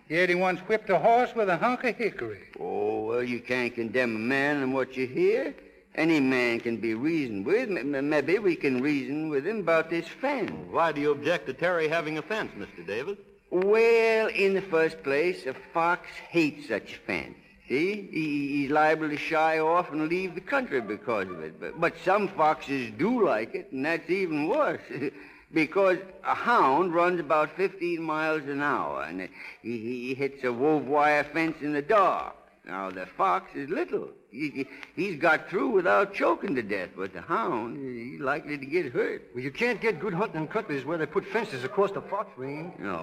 Yet 0.08 0.30
he 0.30 0.36
once 0.36 0.60
whipped 0.62 0.89
a 0.89 0.98
horse 1.00 1.36
with 1.36 1.50
a 1.50 1.58
hunk 1.58 1.84
of 1.84 1.96
hickory. 1.96 2.44
Oh, 2.60 3.06
well, 3.06 3.24
you 3.24 3.42
can't 3.42 3.74
condemn 3.75 4.15
a 4.15 4.20
man 4.20 4.63
on 4.63 4.72
what 4.72 4.96
you 4.96 5.08
hear. 5.08 5.56
Any 5.96 6.20
man 6.20 6.60
can 6.60 6.78
be 6.78 6.94
reasoned 6.94 7.46
with. 7.46 7.70
M- 7.70 8.10
maybe 8.10 8.38
we 8.38 8.56
can 8.56 8.82
reason 8.82 9.30
with 9.30 9.48
him 9.48 9.60
about 9.60 9.90
this 9.90 10.08
fence. 10.08 10.52
Why 10.70 10.92
do 10.92 11.00
you 11.00 11.12
object 11.12 11.48
to 11.48 11.54
Terry 11.54 11.88
having 11.88 12.18
a 12.18 12.22
fence, 12.22 12.52
Mr. 12.58 12.86
Davis? 12.86 13.18
Well, 13.50 14.28
in 14.28 14.54
the 14.54 14.62
first 14.62 15.02
place, 15.04 15.46
a 15.46 15.54
fox 15.74 16.10
hates 16.30 16.68
such 16.68 16.96
fence. 17.08 17.38
See? 17.70 18.10
He, 18.12 18.48
he's 18.58 18.72
liable 18.72 19.10
to 19.10 19.18
shy 19.18 19.60
off 19.60 19.92
and 19.92 20.10
leave 20.10 20.36
the 20.36 20.42
country 20.42 20.82
because 20.82 21.30
of 21.30 21.40
it. 21.42 21.60
But, 21.60 21.80
but 21.80 21.94
some 22.04 22.28
foxes 22.28 22.92
do 22.98 23.25
like 23.25 23.56
it, 23.56 23.72
and 23.72 23.86
that's 23.86 24.10
even 24.10 24.48
worse. 24.48 24.82
because 25.54 25.98
a 26.25 26.36
hound 26.36 26.94
runs 26.94 27.22
about 27.22 27.56
15 27.56 28.02
miles 28.02 28.44
an 28.44 28.62
hour, 28.62 29.04
and 29.04 29.30
he, 29.62 29.78
he 29.78 30.14
hits 30.14 30.44
a 30.44 30.52
wove 30.52 30.86
wire 30.88 31.24
fence 31.24 31.58
in 31.62 31.72
the 31.72 31.82
dark. 31.82 32.36
Now, 32.66 32.90
the 32.90 33.06
fox 33.06 33.56
is 33.56 33.70
little. 33.70 34.10
He, 34.36 34.50
he- 34.50 34.68
he's 34.96 35.15
got 35.18 35.50
through 35.50 35.70
without 35.70 36.13
choking 36.13 36.56
to 36.56 36.62
death, 36.62 36.89
but 36.98 37.13
the 37.13 37.22
hound, 37.22 37.77
he's 37.77 38.20
likely 38.20 38.58
to 38.58 38.65
get 38.65 38.92
hurt. 38.92 39.22
Well, 39.34 39.44
you 39.44 39.51
can't 39.51 39.80
get 39.80 40.00
good 40.00 40.13
hunting 40.13 40.42
in 40.42 40.48
countries 40.48 40.84
where 40.86 40.98
they 40.98 41.06
put 41.06 41.25
fences 41.25 41.63
across 41.63 41.92
the 41.92 42.01
fox 42.01 42.30
range. 42.38 42.74
No, 42.80 42.96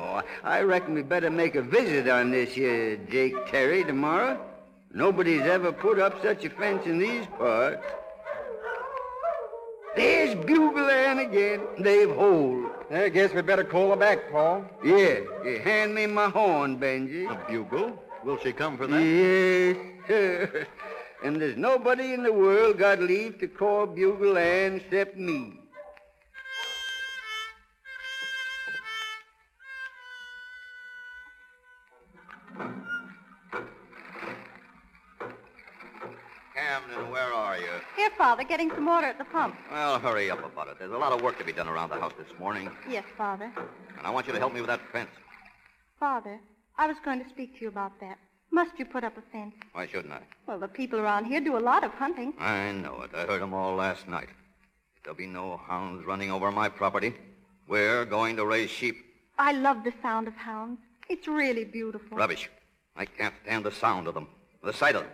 I 0.43 0.59
I 0.59 0.63
reckon 0.63 0.95
we 0.95 1.03
better 1.03 1.31
make 1.31 1.55
a 1.55 1.63
visit 1.63 2.07
on 2.09 2.31
this 2.31 2.53
here 2.53 2.97
Jake 3.11 3.35
Terry 3.47 3.83
tomorrow. 3.85 4.39
Nobody's 4.93 5.43
ever 5.43 5.73
put 5.73 5.99
up 5.99 6.21
such 6.23 6.45
a 6.45 6.51
fence 6.51 6.85
in 6.87 6.99
these 6.99 7.25
parts. 7.39 7.83
There's 9.97 10.35
Bugle 10.35 10.89
Ann 10.89 11.19
again. 11.19 11.61
They've 11.79 12.11
holed. 12.11 12.67
I 12.91 13.09
guess 13.09 13.33
we 13.33 13.43
better 13.43 13.65
call 13.65 13.91
her 13.91 13.97
back, 13.97 14.31
Paul. 14.31 14.65
Yeah, 14.85 15.21
yeah, 15.45 15.59
hand 15.63 15.95
me 15.95 16.07
my 16.07 16.29
horn, 16.29 16.79
Benji. 16.79 17.25
A 17.31 17.35
bugle? 17.51 17.99
Will 18.25 18.39
she 18.39 18.53
come 18.53 18.77
for 18.79 18.87
that? 18.87 19.01
Yes, 19.01 19.77
sir. 20.09 20.67
And 21.25 21.41
there's 21.41 21.57
nobody 21.57 22.13
in 22.13 22.23
the 22.23 22.33
world 22.33 22.79
got 22.79 23.01
leave 23.01 23.39
to 23.39 23.49
call 23.49 23.87
Bugle 23.87 24.37
Ann 24.39 24.77
except 24.77 25.17
me. 25.17 25.61
Camden, 36.55 37.11
where 37.11 37.33
are 37.33 37.57
you? 37.59 37.67
Here, 37.97 38.11
Father, 38.19 38.45
getting 38.45 38.71
some 38.71 38.85
water 38.87 39.07
at 39.07 39.19
the 39.19 39.25
pump. 39.25 39.57
Well, 39.71 39.99
hurry 39.99 40.31
up 40.31 40.45
about 40.45 40.69
it. 40.69 40.79
There's 40.79 40.93
a 40.93 40.99
lot 40.99 41.13
of 41.13 41.23
work 41.23 41.39
to 41.39 41.45
be 41.45 41.53
done 41.53 41.69
around 41.69 41.91
the 41.91 41.99
house 42.01 42.13
this 42.19 42.39
morning, 42.39 42.71
Yes, 42.89 43.05
Father. 43.17 43.51
and 43.99 44.07
I 44.07 44.11
want 44.11 44.27
you 44.27 44.33
to 44.33 44.39
help 44.39 44.53
me 44.53 44.61
with 44.61 44.69
that 44.69 44.81
fence. 44.93 45.11
Father, 45.99 46.41
I 46.77 46.87
was 46.87 46.97
going 47.05 47.23
to 47.23 47.29
speak 47.31 47.55
to 47.57 47.61
you 47.63 47.69
about 47.69 47.99
that. 48.01 48.19
Must 48.53 48.79
you 48.79 48.85
put 48.85 49.03
up 49.03 49.17
a 49.17 49.23
fence? 49.33 49.55
Why 49.73 49.87
shouldn't 49.87 50.13
I? 50.13 50.21
Well, 50.47 50.59
the 50.59 50.69
people 50.69 51.01
around 51.01 51.25
here 51.25 51.41
do 51.41 51.57
a 51.57 51.59
lot 51.59 51.85
of 51.85 51.91
hunting. 51.93 52.35
I 52.39 52.71
know 52.73 53.01
it. 53.01 53.11
I 53.15 53.25
heard 53.25 53.41
them 53.41 53.55
all 53.55 53.75
last 53.75 54.07
night. 54.07 54.29
There'll 55.03 55.17
be 55.17 55.27
no 55.27 55.57
hounds 55.67 56.05
running 56.05 56.31
over 56.31 56.53
my 56.53 56.69
property. 56.69 57.15
We're 57.67 58.05
going 58.05 58.37
to 58.37 58.45
raise 58.45 58.69
sheep. 58.69 58.97
I 59.39 59.53
love 59.53 59.85
the 59.85 59.93
sound 60.03 60.29
of 60.29 60.35
hounds. 60.35 60.81
It's 61.09 61.27
really 61.27 61.65
beautiful. 61.65 62.17
Rubbish. 62.17 62.51
I 62.95 63.07
can't 63.07 63.35
stand 63.43 63.65
the 63.65 63.73
sound 63.73 64.07
of 64.07 64.13
them, 64.13 64.29
the 64.63 64.75
sight 64.75 64.97
of 64.97 65.03
them, 65.05 65.13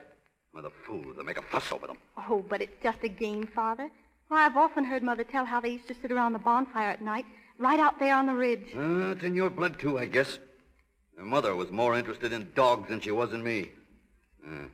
or 0.53 0.63
the 0.63 0.71
fools 0.85 1.17
that 1.17 1.25
make 1.25 1.39
a 1.39 1.43
fuss 1.43 1.71
over 1.71 1.87
them. 1.87 1.99
Oh, 2.29 2.45
but 2.49 2.61
it's 2.61 2.83
just 2.83 2.99
a 3.05 3.09
game, 3.09 3.47
Father. 3.55 3.89
Why, 4.27 4.47
I've 4.47 4.57
often 4.57 4.85
heard 4.85 5.05
Mother 5.05 5.23
tell 5.23 5.45
how 5.45 5.61
they 5.61 5.71
used 5.71 5.87
to 5.89 5.95
sit 6.03 6.11
around 6.11 6.33
the 6.33 6.41
bonfire 6.41 6.91
at 6.91 7.03
night, 7.03 7.25
right 7.57 7.79
out 7.79 8.01
there 8.01 8.17
on 8.17 8.27
the 8.27 8.35
ridge. 8.35 8.75
Uh, 8.77 9.13
it's 9.13 9.23
in 9.23 9.37
your 9.37 9.49
blood, 9.49 9.79
too, 9.79 9.97
I 9.97 10.07
guess. 10.07 10.41
Your 11.19 11.27
mother 11.27 11.57
was 11.57 11.73
more 11.73 11.99
interested 11.99 12.33
in 12.33 12.53
dogs 12.55 12.89
than 12.89 13.01
she 13.01 13.11
was 13.11 13.33
in 13.33 13.43
me. 13.43 13.73
Uh, 14.47 14.69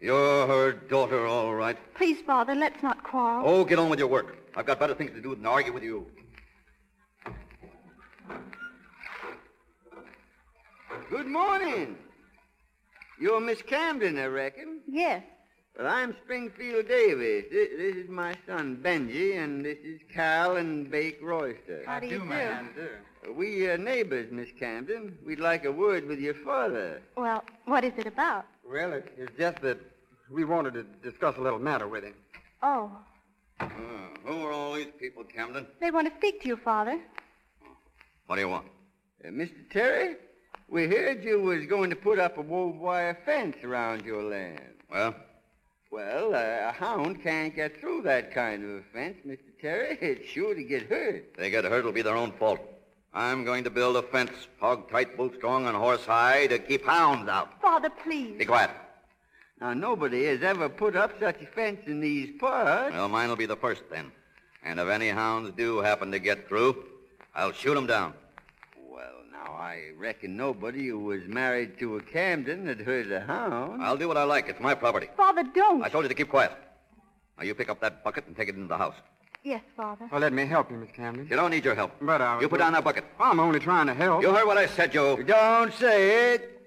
you're 0.00 0.46
her 0.48 0.72
daughter, 0.72 1.24
all 1.26 1.54
right. 1.54 1.78
Please, 1.94 2.20
Father, 2.26 2.56
let's 2.56 2.82
not 2.82 3.04
quarrel. 3.04 3.46
Oh, 3.46 3.64
get 3.64 3.78
on 3.78 3.88
with 3.88 4.00
your 4.00 4.08
work. 4.08 4.36
I've 4.56 4.66
got 4.66 4.80
better 4.80 4.94
things 4.94 5.12
to 5.12 5.22
do 5.22 5.36
than 5.36 5.46
argue 5.46 5.72
with 5.72 5.84
you. 5.84 6.04
Good 11.08 11.28
morning. 11.28 11.96
You're 13.20 13.40
Miss 13.40 13.62
Camden, 13.62 14.18
I 14.18 14.26
reckon. 14.26 14.80
Yes. 14.88 15.22
Well, 15.78 15.86
I'm 15.88 16.16
Springfield 16.24 16.88
Davis. 16.88 17.44
This, 17.50 17.68
this 17.76 17.96
is 17.96 18.08
my 18.08 18.34
son, 18.46 18.80
Benji, 18.82 19.36
and 19.42 19.64
this 19.64 19.76
is 19.84 20.00
Cal 20.12 20.56
and 20.56 20.90
Bake 20.90 21.18
Royster. 21.22 21.82
How 21.84 22.00
do 22.00 22.06
you 22.06 22.18
do? 22.20 22.24
man. 22.24 22.70
We 23.34 23.66
are 23.68 23.76
neighbors, 23.76 24.30
Miss 24.30 24.48
Camden. 24.58 25.18
We'd 25.26 25.40
like 25.40 25.64
a 25.64 25.72
word 25.72 26.06
with 26.06 26.18
your 26.18 26.34
father. 26.34 27.02
Well, 27.16 27.44
what 27.66 27.84
is 27.84 27.92
it 27.98 28.06
about? 28.06 28.46
Well, 28.64 28.92
it, 28.94 29.12
it's 29.18 29.36
just 29.36 29.60
that 29.62 29.78
we 30.30 30.44
wanted 30.44 30.74
to 30.74 30.84
discuss 31.08 31.36
a 31.36 31.40
little 31.40 31.58
matter 31.58 31.88
with 31.88 32.04
him. 32.04 32.14
Oh, 32.62 32.90
Uh, 33.60 33.66
who 34.24 34.42
are 34.46 34.52
all 34.52 34.74
these 34.74 34.92
people, 34.98 35.24
Camden? 35.24 35.66
they 35.80 35.90
want 35.90 36.08
to 36.08 36.14
speak 36.16 36.40
to 36.42 36.48
you, 36.48 36.56
Father. 36.56 36.98
What 38.26 38.36
do 38.36 38.40
you 38.42 38.48
want? 38.48 38.66
Uh, 39.24 39.28
Mr. 39.28 39.68
Terry, 39.70 40.16
we 40.68 40.86
heard 40.86 41.22
you 41.22 41.40
was 41.42 41.66
going 41.66 41.90
to 41.90 41.96
put 41.96 42.18
up 42.18 42.38
a 42.38 42.42
wove 42.42 42.76
wire 42.76 43.18
fence 43.26 43.56
around 43.62 44.04
your 44.04 44.22
land. 44.22 44.60
Well, 44.90 45.14
Well, 45.90 46.34
uh, 46.34 46.68
a 46.68 46.72
hound 46.72 47.22
can't 47.22 47.54
get 47.54 47.80
through 47.80 48.02
that 48.02 48.32
kind 48.34 48.64
of 48.64 48.70
a 48.70 48.82
fence, 48.92 49.18
Mr. 49.26 49.38
Terry. 49.60 49.96
It's 50.02 50.28
sure 50.28 50.54
to 50.54 50.62
get 50.62 50.82
hurt. 50.88 51.26
If 51.32 51.36
they 51.36 51.50
get 51.50 51.64
hurt, 51.64 51.78
it'll 51.80 51.92
be 51.92 52.02
their 52.02 52.16
own 52.16 52.32
fault. 52.32 52.60
I'm 53.14 53.44
going 53.44 53.64
to 53.64 53.70
build 53.70 53.96
a 53.96 54.02
fence, 54.02 54.32
hog 54.60 54.90
tight, 54.90 55.16
boot 55.16 55.34
strong, 55.36 55.66
and 55.66 55.76
horse 55.76 56.04
high 56.04 56.48
to 56.48 56.58
keep 56.58 56.84
hounds 56.84 57.28
out. 57.28 57.60
Father, 57.62 57.88
please. 57.88 58.36
Be 58.36 58.44
quiet. 58.44 58.70
Now, 59.60 59.72
nobody 59.72 60.24
has 60.26 60.42
ever 60.42 60.68
put 60.68 60.96
up 60.96 61.18
such 61.18 61.40
a 61.40 61.46
fence 61.46 61.80
in 61.86 62.00
these 62.00 62.38
parts. 62.38 62.92
Well, 62.94 63.08
mine 63.08 63.30
will 63.30 63.36
be 63.36 63.46
the 63.46 63.56
first 63.56 63.84
then. 63.90 64.12
And 64.62 64.78
if 64.78 64.88
any 64.88 65.08
hounds 65.08 65.52
do 65.56 65.78
happen 65.78 66.10
to 66.10 66.18
get 66.18 66.46
through, 66.46 66.84
I'll 67.34 67.52
shoot 67.52 67.76
'em 67.76 67.86
down. 67.86 68.12
Well, 69.36 69.46
now, 69.46 69.52
I 69.52 69.90
reckon 69.96 70.36
nobody 70.36 70.88
who 70.88 70.98
was 70.98 71.22
married 71.26 71.78
to 71.78 71.96
a 71.96 72.02
Camden 72.02 72.66
had 72.66 72.80
heard 72.80 73.10
a 73.10 73.20
hound. 73.20 73.82
I'll 73.82 73.96
do 73.96 74.08
what 74.08 74.16
I 74.16 74.24
like. 74.24 74.48
It's 74.48 74.60
my 74.60 74.74
property. 74.74 75.08
Father, 75.16 75.44
don't. 75.54 75.82
I 75.82 75.88
told 75.88 76.04
you 76.04 76.08
to 76.08 76.14
keep 76.14 76.28
quiet. 76.28 76.52
Now, 77.38 77.44
you 77.44 77.54
pick 77.54 77.68
up 77.68 77.80
that 77.80 78.02
bucket 78.04 78.26
and 78.26 78.36
take 78.36 78.48
it 78.48 78.54
into 78.54 78.68
the 78.68 78.78
house. 78.78 78.94
Yes, 79.42 79.62
Father. 79.76 80.08
Well, 80.10 80.20
let 80.20 80.32
me 80.32 80.46
help 80.46 80.70
you, 80.70 80.76
Miss 80.76 80.90
Camden. 80.90 81.28
You 81.30 81.36
don't 81.36 81.50
need 81.50 81.64
your 81.64 81.74
help. 81.74 81.92
But 82.00 82.20
I 82.20 82.36
was... 82.36 82.42
You 82.42 82.48
put 82.48 82.58
down 82.58 82.72
that 82.72 82.82
bucket. 82.82 83.04
I'm 83.20 83.38
only 83.38 83.60
trying 83.60 83.86
to 83.86 83.94
help. 83.94 84.22
You 84.22 84.32
heard 84.32 84.46
what 84.46 84.58
I 84.58 84.66
said, 84.66 84.92
Joe. 84.92 85.16
Don't 85.22 85.72
say 85.74 86.34
it. 86.34 86.60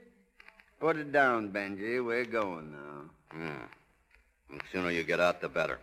Put 0.80 0.98
it 0.98 1.12
down, 1.12 1.52
Benji. 1.52 2.04
We're 2.06 2.26
going 2.26 2.72
now. 2.72 3.38
Yeah. 3.38 4.58
The 4.58 4.60
sooner 4.72 4.92
you 4.92 5.04
get 5.04 5.20
out, 5.20 5.42
the 5.42 5.50
better. 5.50 5.80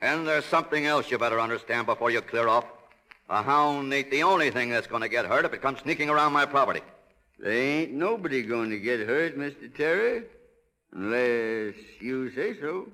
And 0.00 0.26
there's 0.28 0.44
something 0.44 0.86
else 0.86 1.10
you 1.10 1.18
better 1.18 1.40
understand 1.40 1.86
before 1.86 2.10
you 2.10 2.20
clear 2.20 2.46
off. 2.48 2.64
A 3.30 3.42
hound 3.42 3.92
ain't 3.92 4.10
the 4.10 4.22
only 4.22 4.50
thing 4.50 4.70
that's 4.70 4.86
going 4.86 5.02
to 5.02 5.08
get 5.08 5.26
hurt 5.26 5.44
if 5.44 5.52
it 5.52 5.60
comes 5.60 5.80
sneaking 5.80 6.08
around 6.08 6.32
my 6.32 6.46
property. 6.46 6.80
There 7.38 7.52
ain't 7.52 7.92
nobody 7.92 8.42
going 8.42 8.70
to 8.70 8.78
get 8.78 9.00
hurt, 9.00 9.38
Mr. 9.38 9.74
Terry. 9.74 10.22
Unless 10.92 11.74
you 12.00 12.30
say 12.30 12.58
so. 12.58 12.88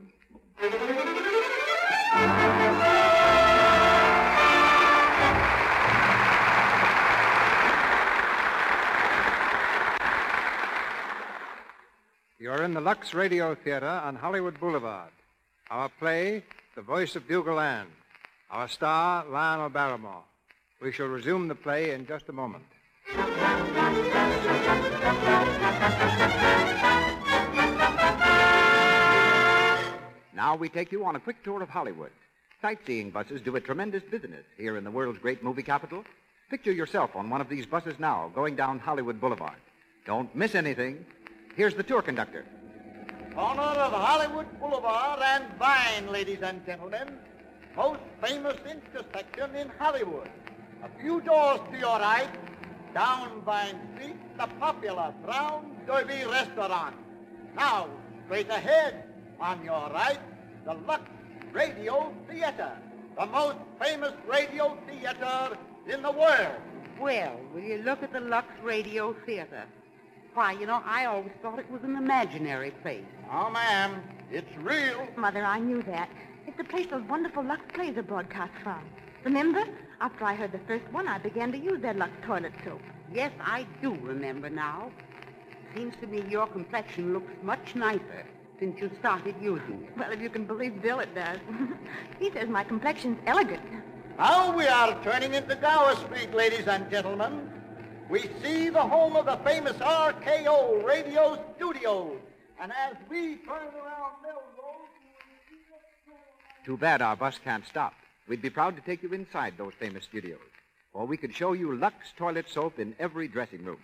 You're 12.41 12.65
in 12.65 12.75
the 12.75 12.81
Lux 12.81 13.15
Radio 13.15 13.55
Theater 13.55 13.87
on 13.87 14.17
Hollywood 14.17 14.59
Boulevard. 14.59 15.13
Our 15.71 15.89
play, 15.89 16.43
The 16.75 16.83
Voice 16.83 17.15
of 17.15 17.29
Bugle 17.29 17.61
Ann. 17.61 17.87
Our 18.55 18.69
star, 18.69 19.27
Lionel 19.29 19.69
Barrymore. 19.69 20.23
We 20.81 20.93
shall 20.93 21.09
resume 21.09 21.49
the 21.49 21.57
play 21.57 21.91
in 21.91 22.07
just 22.07 22.29
a 22.29 22.33
moment. 22.33 22.63
Now 30.37 30.55
we 30.55 30.69
take 30.69 30.93
you 30.93 31.05
on 31.05 31.17
a 31.17 31.21
quick 31.21 31.43
tour 31.43 31.65
of 31.65 31.69
Hollywood. 31.69 32.13
Sightseeing 32.63 33.11
buses 33.11 33.41
do 33.41 33.57
a 33.57 33.61
tremendous 33.61 34.05
business 34.05 34.45
here 34.57 34.77
in 34.77 34.85
the 34.85 34.91
world's 34.93 35.19
great 35.19 35.43
movie 35.43 35.65
capital. 35.65 36.05
Picture 36.49 36.71
yourself 36.71 37.17
on 37.17 37.31
one 37.31 37.41
of 37.41 37.49
these 37.49 37.67
buses 37.67 37.99
now, 37.99 38.31
going 38.37 38.55
down 38.55 38.79
Hollywood 38.79 39.21
Boulevard. 39.21 39.59
Don't 40.07 40.33
miss 40.33 40.55
anything. 40.55 41.05
Here's 41.57 41.75
the 41.75 41.83
tour 41.83 42.03
conductor. 42.03 42.45
Corner 43.35 43.63
of 43.63 43.93
Hollywood 43.93 44.47
Boulevard 44.61 45.19
and 45.25 45.45
Vine, 45.59 46.13
ladies 46.13 46.43
and 46.43 46.65
gentlemen. 46.65 47.19
Most 47.77 48.01
famous 48.23 48.57
intersection 48.71 49.57
in 49.57 49.69
Hollywood. 49.79 50.29
A 50.85 51.01
few 51.01 51.21
doors 51.21 51.61
to 51.73 51.79
your 51.79 51.99
right, 51.99 52.29
down 52.95 53.43
Vine 53.43 53.81
Street, 53.95 54.17
the 54.39 54.47
popular 54.61 55.13
Brown 55.25 55.77
Derby 55.85 56.25
Restaurant. 56.31 56.95
Now, 57.57 57.89
straight 58.27 58.49
ahead, 58.49 59.05
on 59.41 59.65
your 59.65 59.91
right, 59.93 60.21
the 60.65 60.75
Lux 60.87 61.03
Radio 61.53 62.15
Theater, 62.31 62.73
the 63.19 63.27
most 63.27 63.57
famous 63.83 64.13
radio 64.29 64.79
theater 64.89 65.59
in 65.89 66.03
the 66.03 66.13
world. 66.13 66.61
Well, 67.01 67.41
will 67.53 67.63
you 67.63 67.79
look 67.79 68.05
at 68.05 68.13
the 68.13 68.21
Lux 68.21 68.47
Radio 68.63 69.17
Theater? 69.27 69.65
Why, 70.35 70.53
you 70.53 70.67
know, 70.67 70.81
I 70.85 71.07
always 71.07 71.33
thought 71.43 71.59
it 71.59 71.71
was 71.71 71.83
an 71.83 71.97
imaginary 71.97 72.71
place. 72.83 73.05
Oh, 73.33 73.51
ma'am, 73.51 74.01
it's 74.31 74.57
real. 74.59 75.09
Mother, 75.17 75.45
I 75.45 75.59
knew 75.59 75.83
that. 75.83 76.09
It's 76.57 76.63
the 76.69 76.73
place 76.73 76.87
those 76.87 77.03
wonderful 77.09 77.43
Lux 77.43 77.63
plays 77.73 77.97
are 77.97 78.03
broadcast 78.05 78.53
from. 78.63 78.79
Remember? 79.25 79.65
After 80.01 80.25
I 80.25 80.37
heard 80.37 80.53
the 80.53 80.61
first 80.69 80.85
one, 80.93 81.09
I 81.09 81.19
began 81.19 81.51
to 81.51 81.59
use 81.59 81.83
their 81.83 81.95
Lux 81.95 82.13
toilet 82.25 82.53
soap. 82.65 82.81
Yes, 83.13 83.33
I 83.41 83.67
do 83.83 83.97
remember 84.01 84.49
now. 84.49 84.93
Seems 85.75 85.97
to 86.01 86.07
me 86.07 86.23
your 86.31 86.47
complexion 86.47 87.13
looks 87.13 87.33
much 87.43 87.75
nicer 87.75 88.25
since 88.61 88.81
you 88.81 88.89
started 89.01 89.35
using 89.43 89.83
it. 89.83 89.99
Well, 89.99 90.13
if 90.13 90.21
you 90.21 90.31
can 90.31 90.45
believe 90.45 90.81
Bill, 90.81 91.01
it 91.01 91.13
does. 91.13 91.41
he 92.21 92.31
says 92.31 92.49
my 92.49 92.63
complexion's 92.63 93.19
elegant. 93.27 93.65
Now 94.17 94.57
we 94.57 94.69
are 94.69 94.97
turning 95.03 95.35
into 95.35 95.57
Gower 95.57 95.97
Street, 95.97 96.33
ladies 96.35 96.69
and 96.69 96.89
gentlemen. 96.89 97.51
We 98.09 98.31
see 98.45 98.69
the 98.69 98.83
home 98.83 99.17
of 99.17 99.27
the 99.27 99.39
famous 99.39 99.77
RKO 99.79 100.85
Radio 100.85 101.37
Studios. 101.57 102.21
And 102.61 102.71
as 102.71 102.95
we 103.11 103.39
turn 103.39 103.75
around 103.75 104.23
Melrose, 104.23 104.54
Too 106.65 106.77
bad 106.79 107.03
our 107.03 107.15
bus 107.15 107.39
can't 107.45 107.67
stop. 107.67 107.93
We'd 108.27 108.41
be 108.41 108.49
proud 108.49 108.75
to 108.77 108.83
take 108.83 109.03
you 109.03 109.13
inside 109.13 109.55
those 109.59 109.75
famous 109.75 110.05
studios. 110.05 110.41
Or 110.95 111.07
we 111.07 111.19
could 111.19 111.35
show 111.35 111.53
you 111.53 111.77
Lux 111.77 111.97
toilet 112.17 112.49
soap 112.49 112.79
in 112.79 112.97
every 112.99 113.29
dressing 113.29 113.65
room. 113.65 113.81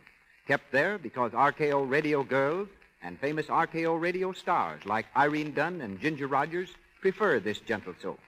Kept 0.46 0.72
there 0.72 0.96
because 0.96 1.32
RKO 1.32 1.88
radio 1.88 2.22
girls 2.22 2.68
and 3.02 3.18
famous 3.18 3.46
RKO 3.46 4.00
radio 4.00 4.32
stars 4.32 4.86
like 4.86 5.06
Irene 5.14 5.52
Dunne 5.52 5.82
and 5.82 6.00
Ginger 6.00 6.26
Rogers 6.26 6.70
prefer 7.02 7.38
this 7.38 7.58
gentle 7.58 7.94
soap. 8.00 8.20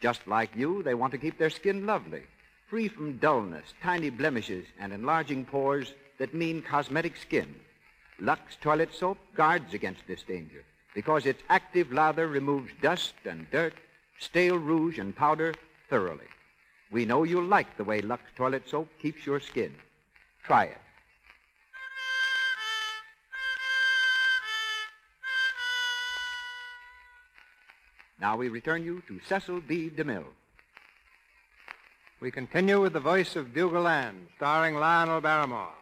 Just 0.00 0.26
like 0.28 0.54
you, 0.54 0.82
they 0.84 0.94
want 0.94 1.12
to 1.12 1.18
keep 1.18 1.36
their 1.36 1.50
skin 1.50 1.84
lovely, 1.84 2.22
free 2.68 2.86
from 2.86 3.16
dullness, 3.16 3.74
tiny 3.82 4.10
blemishes, 4.10 4.66
and 4.78 4.92
enlarging 4.92 5.44
pores 5.44 5.92
that 6.18 6.34
mean 6.34 6.62
cosmetic 6.62 7.16
skin. 7.16 7.52
Lux 8.20 8.56
toilet 8.60 8.94
soap 8.94 9.18
guards 9.34 9.74
against 9.74 10.06
this 10.06 10.22
danger 10.22 10.64
because 10.94 11.26
its 11.26 11.42
active 11.48 11.92
lather 11.92 12.26
removes 12.28 12.70
dust 12.80 13.14
and 13.24 13.50
dirt, 13.50 13.74
stale 14.18 14.58
rouge 14.58 14.98
and 14.98 15.14
powder 15.14 15.54
thoroughly. 15.88 16.26
We 16.90 17.04
know 17.04 17.24
you'll 17.24 17.44
like 17.44 17.76
the 17.76 17.84
way 17.84 18.00
Lux 18.00 18.22
toilet 18.36 18.68
soap 18.68 18.88
keeps 19.00 19.26
your 19.26 19.40
skin. 19.40 19.74
Try 20.44 20.64
it. 20.64 20.78
Now 28.20 28.36
we 28.36 28.48
return 28.48 28.84
you 28.84 29.02
to 29.06 29.20
Cecil 29.26 29.60
B. 29.60 29.90
DeMille. 29.90 30.24
We 32.20 32.32
continue 32.32 32.80
with 32.80 32.94
the 32.94 33.00
voice 33.00 33.36
of 33.36 33.54
Bugle 33.54 33.86
Ann, 33.86 34.26
starring 34.36 34.74
Lionel 34.74 35.20
Barrymore. 35.20 35.74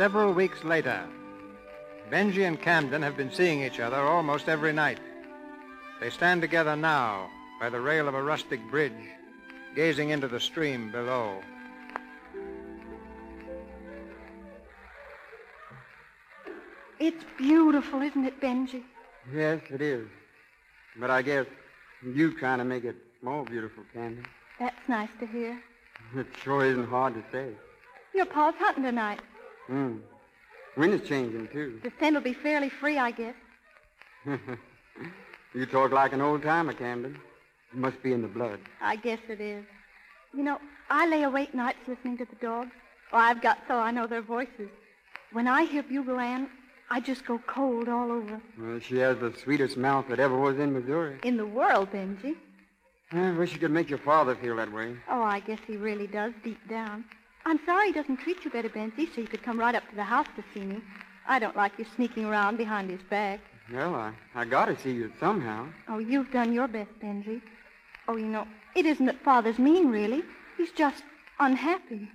Several 0.00 0.32
weeks 0.32 0.64
later. 0.64 0.98
Benji 2.10 2.48
and 2.48 2.58
Camden 2.58 3.02
have 3.02 3.18
been 3.18 3.30
seeing 3.30 3.62
each 3.62 3.78
other 3.78 3.98
almost 3.98 4.48
every 4.48 4.72
night. 4.72 4.98
They 6.00 6.08
stand 6.08 6.40
together 6.40 6.74
now 6.74 7.28
by 7.60 7.68
the 7.68 7.82
rail 7.82 8.08
of 8.08 8.14
a 8.14 8.22
rustic 8.22 8.60
bridge, 8.70 9.04
gazing 9.76 10.08
into 10.08 10.26
the 10.26 10.40
stream 10.40 10.90
below. 10.90 11.42
It's 16.98 17.22
beautiful, 17.36 18.00
isn't 18.00 18.24
it, 18.24 18.40
Benji? 18.40 18.82
Yes, 19.30 19.60
it 19.68 19.82
is. 19.82 20.08
But 20.98 21.10
I 21.10 21.20
guess 21.20 21.44
you 22.02 22.32
trying 22.38 22.60
to 22.60 22.64
make 22.64 22.84
it 22.84 22.96
more 23.20 23.44
beautiful, 23.44 23.84
Candy. 23.92 24.22
That's 24.58 24.88
nice 24.88 25.10
to 25.20 25.26
hear. 25.26 25.60
It 26.16 26.26
sure 26.42 26.64
isn't 26.64 26.88
hard 26.88 27.12
to 27.12 27.24
say. 27.30 27.50
Your 28.14 28.24
pa's 28.24 28.54
hunting 28.58 28.84
tonight. 28.84 29.20
Hmm. 29.70 29.98
Wind 30.76 30.94
is 30.94 31.08
changing, 31.08 31.46
too. 31.48 31.80
The 31.84 31.92
scent 32.00 32.14
will 32.14 32.22
be 32.22 32.32
fairly 32.32 32.68
free, 32.68 32.98
I 32.98 33.12
guess. 33.12 33.34
you 35.54 35.66
talk 35.66 35.92
like 35.92 36.12
an 36.12 36.20
old 36.20 36.42
timer, 36.42 36.72
Camden. 36.72 37.16
It 37.72 37.78
must 37.78 38.02
be 38.02 38.12
in 38.12 38.20
the 38.20 38.28
blood. 38.28 38.58
I 38.80 38.96
guess 38.96 39.20
it 39.28 39.40
is. 39.40 39.64
You 40.34 40.42
know, 40.42 40.58
I 40.90 41.06
lay 41.06 41.22
awake 41.22 41.54
nights 41.54 41.78
listening 41.86 42.18
to 42.18 42.24
the 42.24 42.34
dogs. 42.36 42.72
Oh, 43.12 43.18
I've 43.18 43.40
got 43.40 43.58
so 43.68 43.76
I 43.76 43.92
know 43.92 44.08
their 44.08 44.22
voices. 44.22 44.70
When 45.32 45.46
I 45.46 45.64
hear 45.64 45.84
Bugle 45.84 46.18
Ann, 46.18 46.48
I 46.90 46.98
just 46.98 47.24
go 47.24 47.38
cold 47.46 47.88
all 47.88 48.10
over. 48.10 48.40
Well, 48.58 48.80
she 48.80 48.96
has 48.98 49.18
the 49.18 49.32
sweetest 49.44 49.76
mouth 49.76 50.06
that 50.08 50.18
ever 50.18 50.36
was 50.36 50.58
in 50.58 50.72
Missouri. 50.72 51.18
In 51.22 51.36
the 51.36 51.46
world, 51.46 51.92
Benji. 51.92 52.34
I 53.12 53.30
wish 53.30 53.52
you 53.52 53.60
could 53.60 53.70
make 53.70 53.88
your 53.88 54.00
father 54.00 54.34
feel 54.34 54.56
that 54.56 54.72
way. 54.72 54.96
Oh, 55.08 55.22
I 55.22 55.38
guess 55.38 55.60
he 55.66 55.76
really 55.76 56.08
does 56.08 56.32
deep 56.42 56.58
down. 56.68 57.04
I'm 57.44 57.58
sorry 57.64 57.88
he 57.88 57.92
doesn't 57.92 58.18
treat 58.18 58.44
you 58.44 58.50
better, 58.50 58.68
Benji, 58.68 59.12
so 59.14 59.20
you 59.20 59.26
could 59.26 59.42
come 59.42 59.58
right 59.58 59.74
up 59.74 59.88
to 59.90 59.96
the 59.96 60.04
house 60.04 60.26
to 60.36 60.44
see 60.52 60.60
me. 60.60 60.80
I 61.26 61.38
don't 61.38 61.56
like 61.56 61.72
you 61.78 61.86
sneaking 61.96 62.24
around 62.24 62.56
behind 62.56 62.90
his 62.90 63.02
back. 63.08 63.40
Well, 63.72 63.94
I, 63.94 64.12
I 64.34 64.44
gotta 64.44 64.78
see 64.78 64.92
you 64.92 65.12
somehow. 65.20 65.66
Oh, 65.88 65.98
you've 65.98 66.30
done 66.32 66.52
your 66.52 66.68
best, 66.68 66.90
Benji. 67.02 67.40
Oh, 68.08 68.16
you 68.16 68.26
know, 68.26 68.46
it 68.74 68.86
isn't 68.86 69.06
that 69.06 69.22
Father's 69.22 69.58
mean, 69.58 69.88
really. 69.90 70.22
He's 70.56 70.72
just 70.72 71.02
unhappy. 71.38 72.08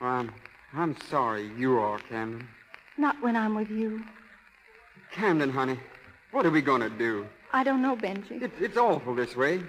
Well, 0.00 0.10
I'm, 0.10 0.32
I'm 0.72 0.96
sorry 1.08 1.50
you 1.58 1.78
are, 1.78 1.98
Camden. 1.98 2.46
Not 2.96 3.20
when 3.22 3.36
I'm 3.36 3.54
with 3.54 3.70
you. 3.70 4.04
Camden, 5.12 5.50
honey, 5.50 5.78
what 6.30 6.46
are 6.46 6.50
we 6.50 6.62
going 6.62 6.80
to 6.80 6.90
do? 6.90 7.26
I 7.52 7.64
don't 7.64 7.82
know, 7.82 7.96
Benji. 7.96 8.40
It's, 8.40 8.60
it's 8.60 8.76
awful 8.76 9.14
this 9.14 9.36
way. 9.36 9.62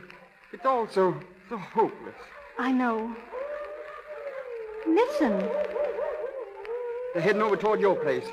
It's 0.53 0.65
all 0.65 0.87
so, 0.87 1.19
so 1.49 1.57
hopeless. 1.57 2.15
I 2.59 2.71
know. 2.71 3.15
Listen. 4.85 5.49
They're 7.13 7.21
heading 7.21 7.41
over 7.41 7.55
toward 7.55 7.79
your 7.79 7.95
place. 7.95 8.25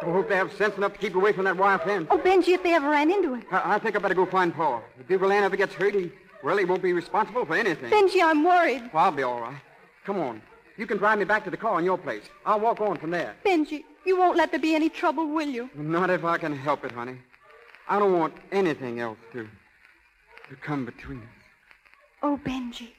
I 0.00 0.04
hope 0.04 0.28
they 0.28 0.36
have 0.36 0.52
sense 0.52 0.76
enough 0.76 0.92
to 0.92 0.98
keep 0.98 1.14
away 1.14 1.32
from 1.32 1.44
that 1.44 1.56
wire 1.56 1.78
fence. 1.78 2.06
Oh, 2.10 2.18
Benji, 2.18 2.48
if 2.48 2.62
they 2.62 2.74
ever 2.74 2.88
ran 2.88 3.10
into 3.10 3.34
it. 3.34 3.44
I, 3.50 3.74
I 3.74 3.78
think 3.78 3.96
I 3.96 3.98
better 3.98 4.14
go 4.14 4.26
find 4.26 4.54
Paul. 4.54 4.82
If 5.08 5.20
Land 5.20 5.44
ever 5.44 5.56
gets 5.56 5.74
hurt, 5.74 5.94
he, 5.94 6.12
well, 6.44 6.56
he 6.56 6.64
won't 6.64 6.82
be 6.82 6.92
responsible 6.92 7.44
for 7.44 7.56
anything. 7.56 7.90
Benji, 7.90 8.22
I'm 8.22 8.44
worried. 8.44 8.90
Well, 8.92 9.04
I'll 9.04 9.12
be 9.12 9.24
all 9.24 9.40
right. 9.40 9.60
Come 10.04 10.18
on. 10.20 10.40
You 10.76 10.86
can 10.86 10.98
drive 10.98 11.18
me 11.18 11.24
back 11.24 11.42
to 11.44 11.50
the 11.50 11.56
car 11.56 11.78
in 11.80 11.84
your 11.84 11.98
place. 11.98 12.22
I'll 12.46 12.60
walk 12.60 12.80
on 12.80 12.96
from 12.98 13.10
there. 13.10 13.34
Benji, 13.44 13.82
you 14.04 14.16
won't 14.16 14.36
let 14.36 14.52
there 14.52 14.60
be 14.60 14.76
any 14.76 14.88
trouble, 14.88 15.26
will 15.26 15.48
you? 15.48 15.68
Not 15.74 16.10
if 16.10 16.24
I 16.24 16.38
can 16.38 16.56
help 16.56 16.84
it, 16.84 16.92
honey. 16.92 17.16
I 17.88 17.98
don't 17.98 18.16
want 18.16 18.34
anything 18.52 19.00
else 19.00 19.18
to, 19.32 19.48
to 20.48 20.56
come 20.62 20.84
between 20.84 21.18
us. 21.18 21.24
Oh, 22.22 22.38
Benji, 22.44 22.90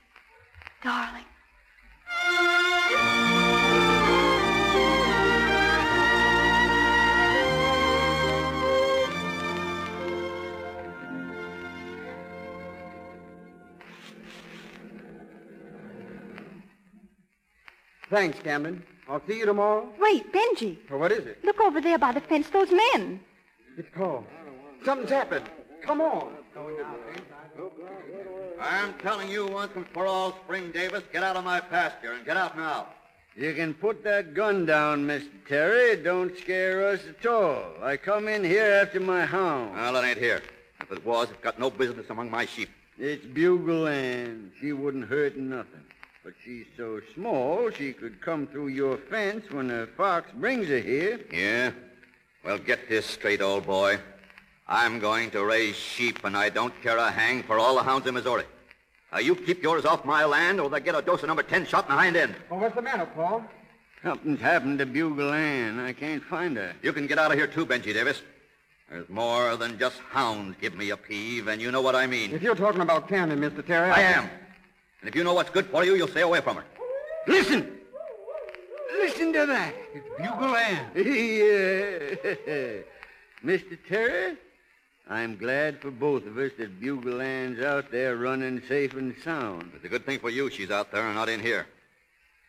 darling. 0.83 1.25
Thanks, 18.09 18.39
Camden. 18.39 18.83
I'll 19.07 19.21
see 19.27 19.37
you 19.37 19.45
tomorrow. 19.45 19.87
Wait, 19.99 20.33
Benji. 20.33 20.77
Well, 20.89 20.99
what 20.99 21.11
is 21.11 21.25
it? 21.25 21.43
Look 21.43 21.59
over 21.61 21.79
there 21.79 21.99
by 21.99 22.11
the 22.11 22.21
fence, 22.21 22.49
those 22.49 22.71
men. 22.71 23.19
It's 23.77 23.87
Paul. 23.95 24.25
Something's 24.83 25.11
happened. 25.11 25.45
Come 25.83 26.01
on. 26.01 26.33
Eh? 26.57 27.19
I'm 28.61 28.93
telling 28.95 29.29
you 29.29 29.47
once 29.47 29.71
and 29.75 29.87
for 29.89 30.05
all, 30.05 30.33
Spring 30.43 30.71
Davis, 30.71 31.03
get 31.13 31.23
out 31.23 31.35
of 31.35 31.45
my 31.45 31.59
pasture 31.59 32.13
and 32.13 32.25
get 32.25 32.35
out 32.35 32.57
now. 32.57 32.87
You 33.35 33.53
can 33.53 33.73
put 33.73 34.03
that 34.03 34.33
gun 34.33 34.65
down, 34.65 35.07
Mr. 35.07 35.29
Terry. 35.47 35.95
Don't 35.95 36.37
scare 36.37 36.85
us 36.89 36.99
at 37.07 37.25
all. 37.25 37.63
I 37.81 37.95
come 37.95 38.27
in 38.27 38.43
here 38.43 38.65
after 38.65 38.99
my 38.99 39.25
hound. 39.25 39.75
Well, 39.75 39.95
it 39.95 40.05
ain't 40.05 40.17
here. 40.17 40.41
If 40.81 40.91
it 40.91 41.05
was, 41.05 41.29
it's 41.29 41.39
got 41.41 41.57
no 41.57 41.69
business 41.69 42.09
among 42.09 42.29
my 42.29 42.45
sheep. 42.45 42.69
It's 42.97 43.25
Bugle 43.25 43.87
Ann. 43.87 44.51
She 44.59 44.73
wouldn't 44.73 45.07
hurt 45.07 45.37
nothing. 45.37 45.85
But 46.23 46.33
she's 46.43 46.65
so 46.75 46.99
small 47.13 47.71
she 47.71 47.93
could 47.93 48.19
come 48.19 48.45
through 48.45 48.67
your 48.69 48.97
fence 48.97 49.49
when 49.51 49.71
a 49.71 49.87
fox 49.87 50.29
brings 50.35 50.67
her 50.67 50.79
here. 50.79 51.21
Yeah? 51.31 51.71
Well, 52.43 52.57
get 52.57 52.89
this 52.89 53.05
straight, 53.05 53.41
old 53.41 53.65
boy. 53.65 53.99
I'm 54.71 54.99
going 54.99 55.31
to 55.31 55.43
raise 55.43 55.75
sheep, 55.75 56.23
and 56.23 56.37
I 56.37 56.49
don't 56.49 56.79
care 56.83 56.97
a 56.97 57.09
hang 57.09 57.41
for 57.41 57.57
all 57.57 57.75
the 57.75 57.81
hounds 57.81 58.05
in 58.05 58.13
Missouri. 58.13 58.43
Now, 59.11 59.17
you 59.17 59.35
keep 59.35 59.63
yours 59.63 59.83
off 59.83 60.05
my 60.05 60.23
land, 60.25 60.59
or 60.59 60.69
they'll 60.69 60.79
get 60.79 60.93
a 60.93 61.01
dose 61.01 61.23
of 61.23 61.27
number 61.27 61.41
10 61.41 61.65
shot 61.65 61.85
in 61.85 61.89
the 61.89 61.97
hind 61.97 62.15
end. 62.15 62.35
Well, 62.51 62.59
what's 62.59 62.75
the 62.75 62.83
matter, 62.83 63.07
Paul? 63.07 63.43
Something's 64.03 64.39
happened 64.39 64.77
to 64.77 64.85
Bugle 64.85 65.33
Ann. 65.33 65.79
I 65.79 65.91
can't 65.93 66.23
find 66.23 66.55
her. 66.55 66.73
You 66.83 66.93
can 66.93 67.07
get 67.07 67.17
out 67.17 67.31
of 67.31 67.37
here, 67.37 67.47
too, 67.47 67.65
Benji 67.65 67.95
Davis. 67.95 68.21
There's 68.91 69.09
more 69.09 69.55
than 69.57 69.79
just 69.79 69.97
hounds 70.11 70.55
give 70.61 70.75
me 70.75 70.91
a 70.91 70.97
peeve, 70.97 71.47
and 71.47 71.59
you 71.59 71.71
know 71.71 71.81
what 71.81 71.95
I 71.95 72.05
mean. 72.05 72.31
If 72.31 72.43
you're 72.43 72.55
talking 72.55 72.81
about 72.81 73.09
Camden, 73.09 73.39
Mr. 73.39 73.65
Terry, 73.65 73.89
I 73.89 74.01
am. 74.01 74.29
And 75.01 75.09
if 75.09 75.15
you 75.15 75.23
know 75.23 75.33
what's 75.33 75.49
good 75.49 75.65
for 75.65 75.83
you, 75.83 75.95
you'll 75.95 76.07
stay 76.07 76.21
away 76.21 76.41
from 76.41 76.57
her. 76.57 76.63
Listen! 77.25 77.75
Listen 78.93 79.33
to 79.33 79.45
that. 79.47 79.73
It's 79.95 80.07
Bugle 80.17 80.55
Ann. 80.55 80.85
yeah. 80.95 82.81
Mr. 83.43 83.77
Terry, 83.87 84.37
I'm 85.09 85.37
glad 85.37 85.81
for 85.81 85.89
both 85.89 86.27
of 86.27 86.37
us 86.37 86.51
that 86.59 86.79
Bugle 86.79 87.19
Ann's 87.19 87.59
out 87.63 87.89
there 87.91 88.15
running 88.15 88.61
safe 88.67 88.93
and 88.93 89.15
sound. 89.23 89.71
It's 89.75 89.83
a 89.83 89.89
good 89.89 90.05
thing 90.05 90.19
for 90.19 90.29
you 90.29 90.51
she's 90.51 90.69
out 90.69 90.91
there 90.91 91.01
and 91.01 91.15
not 91.15 91.29
in 91.29 91.39
here. 91.39 91.65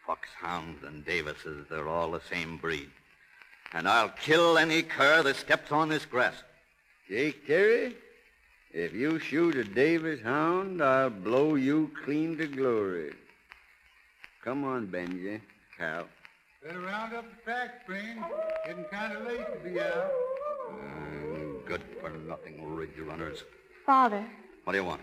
Foxhounds 0.07 0.85
and 0.85 1.03
Davises, 1.05 1.67
they're 1.71 1.89
all 1.89 2.11
the 2.11 2.21
same 2.31 2.59
breed. 2.59 2.91
And 3.73 3.89
I'll 3.89 4.11
kill 4.11 4.59
any 4.59 4.83
cur 4.83 5.23
that 5.23 5.37
steps 5.37 5.73
on 5.73 5.89
this 5.89 6.05
grass. 6.05 6.35
Jake 7.09 7.47
Terry, 7.47 7.97
if 8.73 8.93
you 8.93 9.19
shoot 9.19 9.57
a 9.57 9.65
Davis 9.65 10.21
hound, 10.21 10.83
I'll 10.83 11.09
blow 11.09 11.55
you 11.55 11.91
clean 12.05 12.37
to 12.37 12.47
glory. 12.47 13.15
Come 14.45 14.65
on, 14.65 14.87
Benji. 14.87 15.41
Cal. 15.79 16.07
Better 16.63 16.81
round 16.81 17.15
up 17.15 17.25
the 17.25 17.51
pack, 17.51 17.81
Spring. 17.85 18.23
Getting 18.67 18.85
kind 18.85 19.17
of 19.17 19.27
late 19.27 19.47
to 19.51 19.69
be 19.69 19.81
out. 19.81 20.11
Uh, 20.71 21.30
good 21.71 21.83
for 22.01 22.11
nothing 22.29 22.75
ridge 22.75 22.99
runners. 22.99 23.45
Father, 23.87 24.25
What 24.65 24.73
do 24.73 24.79
you 24.81 24.85
want? 24.85 25.01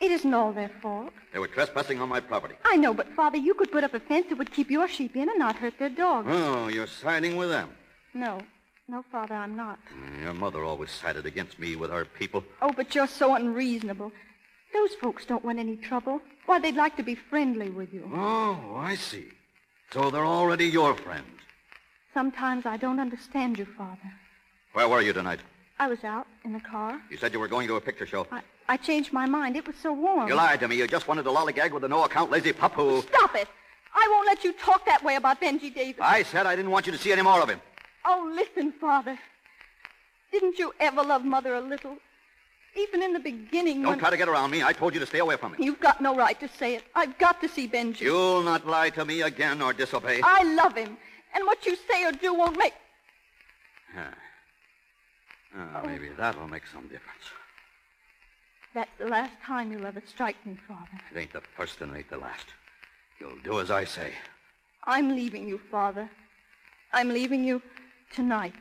it 0.00 0.10
isn't 0.12 0.34
all 0.34 0.52
their 0.52 0.70
fault. 0.82 1.12
They 1.32 1.38
were 1.38 1.48
trespassing 1.48 1.98
on 2.00 2.08
my 2.10 2.20
property. 2.20 2.54
I 2.64 2.76
know, 2.76 2.92
but 2.92 3.08
Father, 3.16 3.38
you 3.38 3.54
could 3.54 3.72
put 3.72 3.84
up 3.84 3.94
a 3.94 4.00
fence 4.00 4.26
that 4.28 4.36
would 4.38 4.52
keep 4.52 4.70
your 4.70 4.86
sheep 4.86 5.16
in 5.16 5.28
and 5.30 5.38
not 5.38 5.56
hurt 5.56 5.78
their 5.78 5.88
dogs. 5.88 6.28
Oh, 6.30 6.68
you're 6.68 6.86
siding 7.04 7.36
with 7.36 7.48
them. 7.48 7.70
No. 8.12 8.38
No, 8.86 9.02
Father, 9.10 9.34
I'm 9.34 9.56
not. 9.56 9.78
Your 10.22 10.34
mother 10.34 10.62
always 10.64 10.90
sided 10.90 11.24
against 11.26 11.58
me 11.58 11.74
with 11.76 11.90
her 11.90 12.04
people. 12.04 12.44
Oh, 12.62 12.72
but 12.76 12.94
you're 12.94 13.06
so 13.22 13.34
unreasonable. 13.34 14.12
Those 14.74 14.94
folks 15.02 15.24
don't 15.26 15.44
want 15.44 15.58
any 15.58 15.76
trouble. 15.76 16.20
Why, 16.46 16.58
they'd 16.58 16.74
like 16.84 16.96
to 16.98 17.02
be 17.02 17.14
friendly 17.14 17.70
with 17.70 17.92
you. 17.94 18.10
Oh, 18.14 18.76
I 18.76 18.94
see. 18.96 19.26
So 19.92 20.10
they're 20.10 20.24
already 20.38 20.66
your 20.66 20.94
friends. 20.94 21.34
Sometimes 22.14 22.66
I 22.66 22.76
don't 22.76 23.00
understand 23.00 23.58
you, 23.58 23.66
Father. 23.76 24.10
Where 24.74 24.88
were 24.88 25.02
you 25.02 25.12
tonight? 25.14 25.40
I 25.80 25.86
was 25.86 26.02
out 26.04 26.26
in 26.44 26.52
the 26.52 26.60
car. 26.60 27.00
You 27.10 27.16
said 27.16 27.32
you 27.32 27.38
were 27.38 27.48
going 27.48 27.68
to 27.68 27.76
a 27.76 27.80
picture 27.80 28.06
show. 28.06 28.26
I, 28.32 28.42
I 28.68 28.76
changed 28.76 29.12
my 29.12 29.26
mind. 29.26 29.56
It 29.56 29.66
was 29.66 29.76
so 29.76 29.92
warm. 29.92 30.28
You 30.28 30.34
lied 30.34 30.60
to 30.60 30.68
me. 30.68 30.76
You 30.76 30.86
just 30.86 31.06
wanted 31.06 31.22
to 31.22 31.30
lollygag 31.30 31.70
with 31.70 31.84
a 31.84 31.88
no-account 31.88 32.30
lazy 32.30 32.52
pup 32.52 32.74
who... 32.74 33.02
Stop 33.02 33.34
it! 33.36 33.48
I 33.94 34.08
won't 34.10 34.26
let 34.26 34.44
you 34.44 34.52
talk 34.52 34.84
that 34.86 35.02
way 35.02 35.16
about 35.16 35.40
Benji 35.40 35.74
Davis. 35.74 36.00
I 36.00 36.22
said 36.22 36.46
I 36.46 36.56
didn't 36.56 36.70
want 36.70 36.86
you 36.86 36.92
to 36.92 36.98
see 36.98 37.12
any 37.12 37.22
more 37.22 37.40
of 37.40 37.48
him. 37.48 37.60
Oh, 38.04 38.30
listen, 38.34 38.72
Father. 38.72 39.18
Didn't 40.32 40.58
you 40.58 40.72
ever 40.80 41.02
love 41.02 41.24
Mother 41.24 41.54
a 41.54 41.60
little? 41.60 41.96
Even 42.76 43.02
in 43.02 43.12
the 43.12 43.20
beginning 43.20 43.82
Don't 43.82 43.92
when... 43.92 43.98
try 43.98 44.10
to 44.10 44.16
get 44.16 44.28
around 44.28 44.50
me. 44.50 44.62
I 44.62 44.72
told 44.72 44.94
you 44.94 45.00
to 45.00 45.06
stay 45.06 45.18
away 45.18 45.36
from 45.36 45.54
him. 45.54 45.62
You've 45.62 45.80
got 45.80 46.00
no 46.00 46.14
right 46.14 46.38
to 46.40 46.48
say 46.48 46.74
it. 46.74 46.84
I've 46.94 47.16
got 47.18 47.40
to 47.40 47.48
see 47.48 47.66
Benji. 47.66 48.02
You'll 48.02 48.42
not 48.42 48.66
lie 48.66 48.90
to 48.90 49.04
me 49.04 49.22
again 49.22 49.62
or 49.62 49.72
disobey. 49.72 50.20
I 50.22 50.42
love 50.54 50.76
him. 50.76 50.96
And 51.34 51.46
what 51.46 51.64
you 51.66 51.76
say 51.90 52.04
or 52.04 52.12
do 52.12 52.34
won't 52.34 52.58
make... 52.58 52.74
Ah. 53.96 54.14
Ah, 55.56 55.82
maybe 55.84 56.08
that'll 56.16 56.48
make 56.48 56.66
some 56.66 56.82
difference. 56.82 57.24
That's 58.74 58.90
the 58.98 59.06
last 59.06 59.32
time 59.44 59.72
you'll 59.72 59.86
ever 59.86 60.02
strike 60.06 60.36
me, 60.46 60.56
Father. 60.68 61.00
It 61.12 61.18
ain't 61.18 61.32
the 61.32 61.40
first 61.56 61.80
and 61.80 61.94
it 61.94 61.98
ain't 61.98 62.10
the 62.10 62.18
last. 62.18 62.46
You'll 63.18 63.38
do 63.42 63.60
as 63.60 63.70
I 63.70 63.84
say. 63.84 64.12
I'm 64.84 65.14
leaving 65.16 65.48
you, 65.48 65.58
Father. 65.70 66.08
I'm 66.92 67.08
leaving 67.08 67.44
you 67.44 67.62
tonight. 68.14 68.54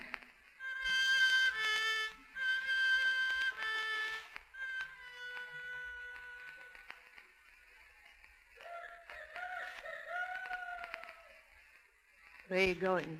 Where 12.48 12.60
are 12.60 12.64
you 12.64 12.76
going, 12.76 13.20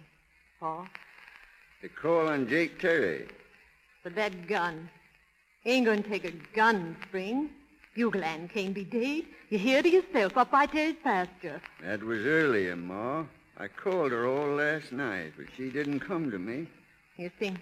Paul? 0.60 0.88
To 1.82 1.90
call 1.90 2.30
on 2.30 2.48
Jake 2.48 2.80
Terry. 2.80 3.28
For 4.08 4.14
that 4.14 4.48
gun. 4.48 4.90
Ain't 5.66 5.86
gonna 5.86 6.02
take 6.02 6.24
a 6.24 6.32
gun, 6.56 6.96
Spring. 7.10 7.50
Bugle 7.94 8.24
Ann 8.24 8.48
can't 8.48 8.74
be 8.74 8.86
dead. 8.86 9.26
You 9.50 9.58
hear 9.58 9.84
to 9.84 9.90
yourself 9.90 10.38
up 10.38 10.50
by 10.50 10.66
Terry's 10.66 10.96
pasture. 11.04 11.62
That 11.84 12.02
was 12.02 12.26
earlier, 12.26 12.78
Ma. 12.78 13.26
I 13.58 13.68
called 13.68 14.14
her 14.14 14.26
all 14.26 14.56
last 14.56 14.94
night, 14.94 15.34
but 15.36 15.48
she 15.58 15.70
didn't 15.70 16.00
come 16.00 16.32
to 16.32 16.40
me. 16.40 16.68
You 17.18 17.30
think, 17.38 17.58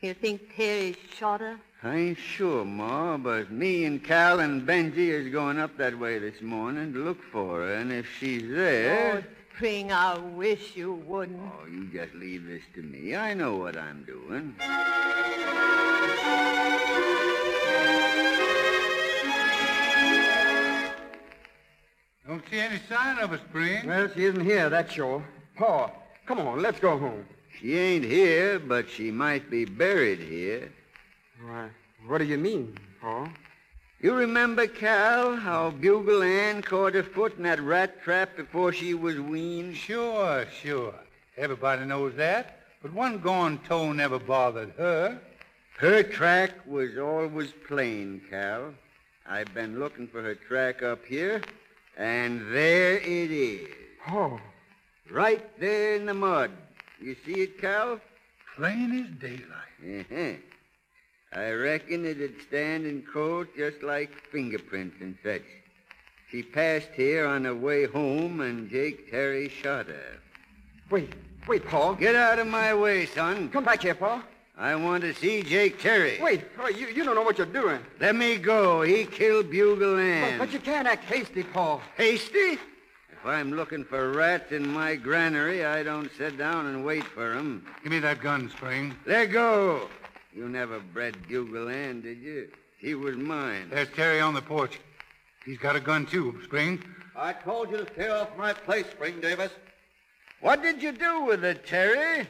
you 0.00 0.14
think 0.14 0.56
Terry 0.56 0.96
shot 1.16 1.42
her? 1.42 1.60
I 1.84 1.94
ain't 1.94 2.18
sure, 2.18 2.64
Ma, 2.64 3.16
but 3.16 3.52
me 3.52 3.84
and 3.84 4.02
Cal 4.02 4.40
and 4.40 4.66
Benji 4.66 5.10
is 5.10 5.30
going 5.30 5.60
up 5.60 5.76
that 5.76 5.96
way 5.96 6.18
this 6.18 6.42
morning 6.42 6.92
to 6.92 6.98
look 6.98 7.22
for 7.22 7.60
her, 7.60 7.74
and 7.74 7.92
if 7.92 8.06
she's 8.18 8.50
there... 8.50 9.22
Oh, 9.24 9.34
Spring, 9.54 9.92
I 9.92 10.18
wish 10.18 10.76
you 10.76 10.92
wouldn't. 10.92 11.40
Oh, 11.40 11.66
you 11.66 11.86
just 11.86 12.14
leave 12.14 12.46
this 12.46 12.62
to 12.74 12.82
me. 12.82 13.16
I 13.16 13.34
know 13.34 13.56
what 13.56 13.76
I'm 13.76 14.04
doing. 14.04 14.54
Don't 22.26 22.42
see 22.50 22.60
any 22.60 22.78
sign 22.88 23.18
of 23.18 23.32
a 23.32 23.38
Spring. 23.38 23.86
Well, 23.86 24.08
she 24.14 24.26
isn't 24.26 24.44
here, 24.44 24.68
that's 24.68 24.92
sure. 24.92 25.24
Paul, 25.56 25.92
come 26.26 26.38
on, 26.40 26.62
let's 26.62 26.78
go 26.78 26.98
home. 26.98 27.24
She 27.58 27.76
ain't 27.76 28.04
here, 28.04 28.58
but 28.58 28.88
she 28.88 29.10
might 29.10 29.50
be 29.50 29.64
buried 29.64 30.20
here. 30.20 30.70
Why, 31.42 31.70
what 32.06 32.18
do 32.18 32.24
you 32.24 32.38
mean, 32.38 32.76
Paul? 33.00 33.28
You 34.00 34.14
remember, 34.14 34.68
Cal, 34.68 35.34
how 35.34 35.70
Bugle 35.70 36.22
Ann 36.22 36.62
caught 36.62 36.94
her 36.94 37.02
foot 37.02 37.36
in 37.36 37.42
that 37.42 37.60
rat 37.60 38.00
trap 38.00 38.36
before 38.36 38.72
she 38.72 38.94
was 38.94 39.18
weaned? 39.18 39.76
Sure, 39.76 40.46
sure. 40.62 40.94
Everybody 41.36 41.84
knows 41.84 42.14
that. 42.14 42.60
But 42.80 42.92
one 42.92 43.18
gone 43.18 43.58
toe 43.66 43.90
never 43.92 44.20
bothered 44.20 44.70
her. 44.76 45.18
Her 45.78 46.04
track 46.04 46.52
was 46.64 46.96
always 46.96 47.52
plain, 47.66 48.20
Cal. 48.30 48.72
I've 49.26 49.52
been 49.52 49.80
looking 49.80 50.06
for 50.06 50.22
her 50.22 50.36
track 50.36 50.84
up 50.84 51.04
here, 51.04 51.42
and 51.96 52.54
there 52.54 52.98
it 52.98 53.32
is. 53.32 53.68
Oh. 54.08 54.38
Right 55.10 55.58
there 55.58 55.96
in 55.96 56.06
the 56.06 56.14
mud. 56.14 56.52
You 57.00 57.16
see 57.26 57.40
it, 57.40 57.60
Cal? 57.60 58.00
Plain 58.56 58.92
as 59.00 59.20
daylight. 59.20 60.04
Uh-huh. 60.08 60.47
I 61.32 61.50
reckon 61.50 62.06
it'd 62.06 62.40
stand 62.46 62.86
in 62.86 63.02
court 63.02 63.54
just 63.56 63.82
like 63.82 64.10
fingerprints 64.30 64.96
and 65.00 65.16
such. 65.22 65.42
She 66.30 66.42
passed 66.42 66.88
here 66.94 67.26
on 67.26 67.44
her 67.44 67.54
way 67.54 67.86
home, 67.86 68.40
and 68.40 68.70
Jake 68.70 69.10
Terry 69.10 69.48
shot 69.48 69.86
her. 69.86 70.18
Wait, 70.90 71.12
wait, 71.46 71.66
Paul. 71.66 71.94
Get 71.94 72.14
out 72.14 72.38
of 72.38 72.46
my 72.46 72.74
way, 72.74 73.06
son. 73.06 73.48
Come 73.50 73.64
back 73.64 73.82
here, 73.82 73.94
Paul. 73.94 74.22
I 74.56 74.74
want 74.74 75.02
to 75.04 75.14
see 75.14 75.42
Jake 75.42 75.80
Terry. 75.80 76.18
Wait, 76.20 76.44
oh, 76.58 76.68
you, 76.68 76.88
you 76.88 77.04
don't 77.04 77.14
know 77.14 77.22
what 77.22 77.38
you're 77.38 77.46
doing. 77.46 77.80
Let 78.00 78.16
me 78.16 78.36
go. 78.36 78.82
He 78.82 79.04
killed 79.04 79.50
Bugle 79.50 79.98
Ann. 79.98 80.38
But, 80.38 80.46
but 80.46 80.52
you 80.52 80.58
can't 80.58 80.88
act 80.88 81.04
hasty, 81.04 81.44
Paul. 81.44 81.80
Hasty? 81.96 82.58
If 83.12 83.26
I'm 83.26 83.52
looking 83.52 83.84
for 83.84 84.10
rats 84.12 84.52
in 84.52 84.66
my 84.68 84.96
granary, 84.96 85.64
I 85.64 85.82
don't 85.82 86.10
sit 86.18 86.36
down 86.36 86.66
and 86.66 86.84
wait 86.84 87.04
for 87.04 87.34
'em. 87.34 87.64
Give 87.82 87.92
me 87.92 88.00
that 88.00 88.20
gun, 88.20 88.50
Spring. 88.50 88.96
Let 89.06 89.26
go. 89.26 89.88
You 90.34 90.48
never 90.48 90.78
bred 90.80 91.26
Bugle 91.26 91.68
Ann, 91.68 92.00
did 92.00 92.18
you? 92.18 92.48
He 92.78 92.94
was 92.94 93.16
mine. 93.16 93.68
There's 93.70 93.88
Terry 93.88 94.20
on 94.20 94.34
the 94.34 94.42
porch. 94.42 94.78
He's 95.44 95.58
got 95.58 95.76
a 95.76 95.80
gun, 95.80 96.06
too, 96.06 96.38
Spring. 96.44 96.82
I 97.16 97.32
told 97.32 97.70
you 97.70 97.78
to 97.78 97.92
stay 97.92 98.08
off 98.08 98.36
my 98.36 98.52
place, 98.52 98.86
Spring 98.90 99.20
Davis. 99.20 99.50
What 100.40 100.62
did 100.62 100.82
you 100.82 100.92
do 100.92 101.24
with 101.24 101.44
it, 101.44 101.66
Terry? 101.66 102.26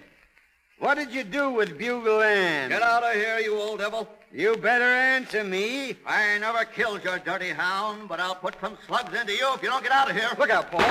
What 0.79 0.95
did 0.95 1.13
you 1.13 1.25
do 1.25 1.51
with 1.51 1.77
Bugle 1.77 2.23
Ann? 2.23 2.71
Get 2.71 2.83
out 2.83 3.03
of 3.03 3.13
here, 3.13 3.41
you 3.41 3.59
old 3.59 3.81
devil. 3.81 4.09
You 4.33 4.57
better 4.57 4.85
answer 4.85 5.43
me. 5.43 5.97
I 6.07 6.39
never 6.39 6.65
killed 6.65 7.03
your 7.03 7.19
dirty 7.19 7.51
hound, 7.51 8.09
but 8.09 8.21
I'll 8.21 8.35
put 8.35 8.55
some 8.61 8.79
slugs 8.87 9.19
into 9.19 9.33
you 9.33 9.53
if 9.55 9.63
you 9.63 9.69
don't 9.69 9.83
get 9.83 9.93
out 9.93 10.11
of 10.11 10.17
here. 10.17 10.29
Look 10.39 10.51
out, 10.51 10.71
Paul. 10.71 10.85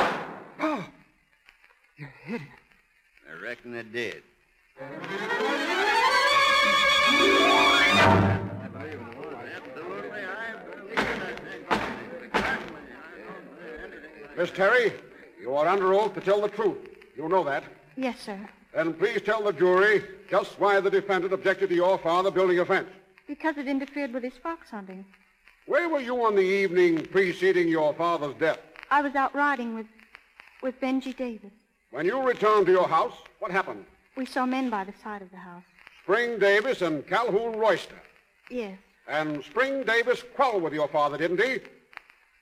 Oh, 0.59 0.85
you 1.95 2.07
hit 2.23 2.41
it. 2.41 2.47
I 3.29 3.41
reckon 3.41 3.77
I 3.77 3.83
did. 3.83 4.23
Miss 14.37 14.51
Terry, 14.51 14.93
you 15.41 15.55
are 15.55 15.67
under 15.67 15.95
oath 15.95 16.13
to 16.13 16.21
tell 16.21 16.41
the 16.41 16.47
truth. 16.47 16.77
You 17.15 17.27
know 17.27 17.43
that. 17.43 17.63
Yes, 17.95 18.19
sir. 18.19 18.39
Then 18.71 18.93
please 18.93 19.19
tell 19.23 19.41
the 19.43 19.51
jury 19.51 20.03
just 20.29 20.59
why 20.59 20.79
the 20.79 20.91
defendant 20.91 21.33
objected 21.33 21.69
to 21.69 21.75
your 21.75 21.97
father 21.97 22.29
building 22.29 22.59
a 22.59 22.65
fence. 22.65 22.87
Because 23.27 23.57
it 23.57 23.67
interfered 23.67 24.13
with 24.13 24.21
his 24.21 24.37
fox 24.43 24.69
hunting. 24.69 25.03
Where 25.65 25.89
were 25.89 26.01
you 26.01 26.23
on 26.23 26.35
the 26.35 26.41
evening 26.41 27.03
preceding 27.07 27.67
your 27.67 27.95
father's 27.95 28.35
death? 28.35 28.59
I 28.91 29.01
was 29.01 29.15
out 29.15 29.33
riding 29.33 29.73
with 29.73 29.87
with 30.61 30.79
Benji 30.79 31.17
Davis. 31.17 31.51
When 31.89 32.05
you 32.05 32.21
returned 32.21 32.67
to 32.67 32.71
your 32.71 32.87
house, 32.87 33.13
what 33.39 33.51
happened? 33.51 33.85
We 34.15 34.25
saw 34.25 34.45
men 34.45 34.69
by 34.69 34.83
the 34.83 34.93
side 35.03 35.23
of 35.23 35.31
the 35.31 35.37
house. 35.37 35.63
Spring 36.03 36.37
Davis 36.37 36.83
and 36.83 37.05
Calhoun 37.07 37.57
Royster. 37.57 37.99
Yes. 38.51 38.77
And 39.07 39.43
Spring 39.43 39.83
Davis 39.83 40.23
quarreled 40.35 40.61
with 40.61 40.73
your 40.73 40.87
father, 40.87 41.17
didn't 41.17 41.41
he? 41.41 41.59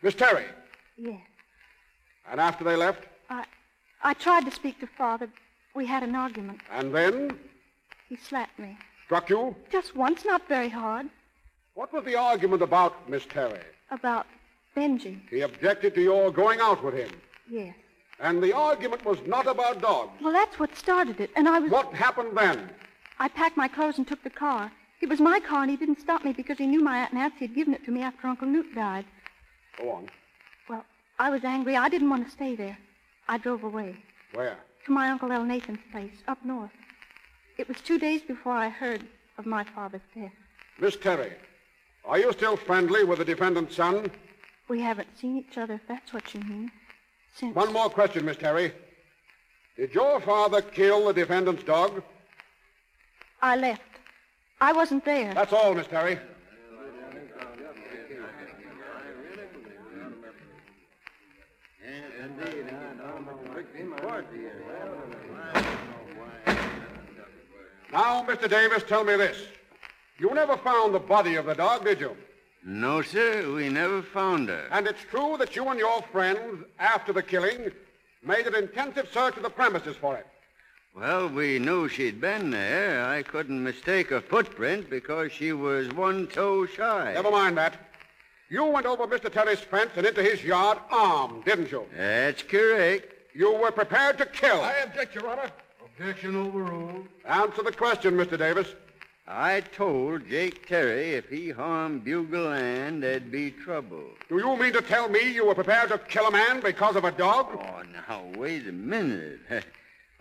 Miss 0.01 0.15
Terry. 0.15 0.45
Yes. 0.97 1.21
And 2.29 2.39
after 2.39 2.63
they 2.63 2.75
left? 2.75 3.03
I 3.29 3.45
I 4.03 4.13
tried 4.13 4.45
to 4.45 4.51
speak 4.51 4.79
to 4.79 4.87
father. 4.87 5.29
We 5.75 5.85
had 5.85 6.03
an 6.03 6.15
argument. 6.15 6.61
And 6.71 6.93
then? 6.93 7.37
He 8.07 8.15
slapped 8.15 8.57
me. 8.59 8.77
Struck 9.05 9.29
you? 9.29 9.55
Just 9.71 9.95
once, 9.95 10.25
not 10.25 10.47
very 10.47 10.69
hard. 10.69 11.07
What 11.73 11.91
was 11.91 12.05
the 12.05 12.15
argument 12.15 12.61
about, 12.61 13.09
Miss 13.09 13.25
Terry? 13.25 13.59
About 13.91 14.25
Benji. 14.75 15.19
He 15.29 15.41
objected 15.41 15.95
to 15.95 16.01
your 16.01 16.31
going 16.31 16.59
out 16.59 16.83
with 16.83 16.93
him. 16.93 17.09
Yes. 17.49 17.75
And 18.19 18.41
the 18.41 18.53
argument 18.53 19.03
was 19.03 19.17
not 19.25 19.45
about 19.47 19.81
dogs. 19.81 20.11
Well, 20.21 20.33
that's 20.33 20.57
what 20.57 20.75
started 20.75 21.19
it. 21.19 21.31
And 21.35 21.49
I 21.49 21.59
was. 21.59 21.71
What 21.71 21.93
happened 21.93 22.37
then? 22.37 22.69
I 23.19 23.27
packed 23.27 23.57
my 23.57 23.67
clothes 23.67 23.97
and 23.97 24.07
took 24.07 24.23
the 24.23 24.29
car. 24.29 24.71
It 25.01 25.09
was 25.09 25.19
my 25.19 25.39
car, 25.39 25.61
and 25.61 25.69
he 25.69 25.77
didn't 25.77 25.99
stop 25.99 26.23
me 26.23 26.31
because 26.31 26.57
he 26.57 26.67
knew 26.67 26.81
my 26.81 26.99
Aunt 26.99 27.13
Nancy 27.13 27.47
had 27.47 27.55
given 27.55 27.73
it 27.73 27.83
to 27.85 27.91
me 27.91 28.01
after 28.01 28.27
Uncle 28.27 28.47
Newt 28.47 28.73
died. 28.73 29.05
Go 29.77 29.91
on. 29.91 30.09
I 31.17 31.29
was 31.29 31.43
angry. 31.43 31.75
I 31.77 31.89
didn't 31.89 32.09
want 32.09 32.25
to 32.25 32.31
stay 32.31 32.55
there. 32.55 32.77
I 33.27 33.37
drove 33.37 33.63
away. 33.63 33.95
Where? 34.33 34.57
To 34.85 34.91
my 34.91 35.09
Uncle 35.09 35.29
Elnathan's 35.29 35.79
place, 35.91 36.15
up 36.27 36.43
north. 36.43 36.71
It 37.57 37.67
was 37.67 37.77
two 37.81 37.97
days 37.97 38.21
before 38.21 38.53
I 38.53 38.69
heard 38.69 39.07
of 39.37 39.45
my 39.45 39.63
father's 39.63 40.01
death. 40.13 40.33
Miss 40.79 40.97
Terry, 40.97 41.31
are 42.03 42.19
you 42.19 42.31
still 42.33 42.57
friendly 42.57 43.03
with 43.03 43.19
the 43.19 43.25
defendant's 43.25 43.75
son? 43.75 44.11
We 44.67 44.81
haven't 44.81 45.07
seen 45.17 45.37
each 45.37 45.57
other, 45.57 45.75
if 45.75 45.87
that's 45.87 46.13
what 46.13 46.33
you 46.33 46.41
mean. 46.41 46.71
Since. 47.33 47.55
One 47.55 47.71
more 47.71 47.89
question, 47.89 48.25
Miss 48.25 48.37
Terry. 48.37 48.73
Did 49.77 49.93
your 49.93 50.19
father 50.21 50.61
kill 50.61 51.07
the 51.07 51.13
defendant's 51.13 51.63
dog? 51.63 52.03
I 53.41 53.55
left. 53.55 53.81
I 54.61 54.73
wasn't 54.73 55.05
there. 55.05 55.33
That's 55.33 55.53
all, 55.53 55.73
Miss 55.73 55.87
Terry. 55.87 56.17
Now, 67.91 68.23
Mr. 68.23 68.49
Davis, 68.49 68.83
tell 68.87 69.03
me 69.03 69.15
this. 69.15 69.37
You 70.17 70.33
never 70.33 70.57
found 70.57 70.93
the 70.93 70.99
body 70.99 71.35
of 71.35 71.45
the 71.45 71.55
dog, 71.55 71.85
did 71.85 71.99
you? 71.99 72.15
No, 72.63 73.01
sir. 73.01 73.51
We 73.53 73.69
never 73.69 74.01
found 74.01 74.49
her. 74.49 74.67
And 74.71 74.87
it's 74.87 75.03
true 75.03 75.35
that 75.37 75.55
you 75.55 75.67
and 75.67 75.79
your 75.79 76.01
friends, 76.01 76.65
after 76.79 77.13
the 77.13 77.23
killing, 77.23 77.71
made 78.23 78.47
an 78.47 78.55
intensive 78.55 79.09
search 79.13 79.37
of 79.37 79.43
the 79.43 79.49
premises 79.49 79.95
for 79.95 80.15
it. 80.15 80.25
Well, 80.95 81.27
we 81.29 81.59
knew 81.59 81.89
she'd 81.89 82.21
been 82.21 82.51
there. 82.51 83.05
I 83.05 83.21
couldn't 83.21 83.63
mistake 83.63 84.09
her 84.09 84.21
footprint 84.21 84.89
because 84.89 85.31
she 85.31 85.51
was 85.51 85.89
one 85.89 86.27
toe 86.27 86.65
shy. 86.65 87.13
Never 87.13 87.31
mind 87.31 87.57
that. 87.57 87.75
You 88.49 88.65
went 88.65 88.85
over 88.85 89.05
Mr. 89.05 89.31
Terry's 89.31 89.59
fence 89.59 89.91
and 89.95 90.05
into 90.05 90.23
his 90.23 90.43
yard 90.43 90.77
armed, 90.89 91.43
didn't 91.45 91.71
you? 91.71 91.85
That's 91.95 92.43
correct. 92.43 93.14
You 93.35 93.53
were 93.53 93.71
prepared 93.71 94.17
to 94.19 94.25
kill. 94.25 94.61
I 94.61 94.77
object, 94.85 95.13
Your 95.13 95.27
Honor. 95.27 95.51
Objection 95.83 96.37
overruled. 96.37 97.05
Answer 97.25 97.63
the 97.63 97.71
question, 97.73 98.15
Mr. 98.15 98.37
Davis. 98.37 98.73
I 99.27 99.59
told 99.59 100.29
Jake 100.29 100.67
Terry 100.67 101.15
if 101.15 101.27
he 101.27 101.49
harmed 101.49 102.05
Bugle 102.05 102.53
Ann, 102.53 103.01
there'd 103.01 103.31
be 103.31 103.51
trouble. 103.51 104.03
Do 104.29 104.37
you 104.37 104.55
mean 104.55 104.71
to 104.71 104.81
tell 104.81 105.09
me 105.09 105.33
you 105.33 105.47
were 105.47 105.55
prepared 105.55 105.89
to 105.89 105.97
kill 105.97 106.27
a 106.27 106.31
man 106.31 106.61
because 106.61 106.95
of 106.95 107.03
a 107.03 107.11
dog? 107.11 107.47
Oh, 107.53 107.83
now, 107.91 108.23
wait 108.37 108.67
a 108.67 108.71
minute. 108.71 109.39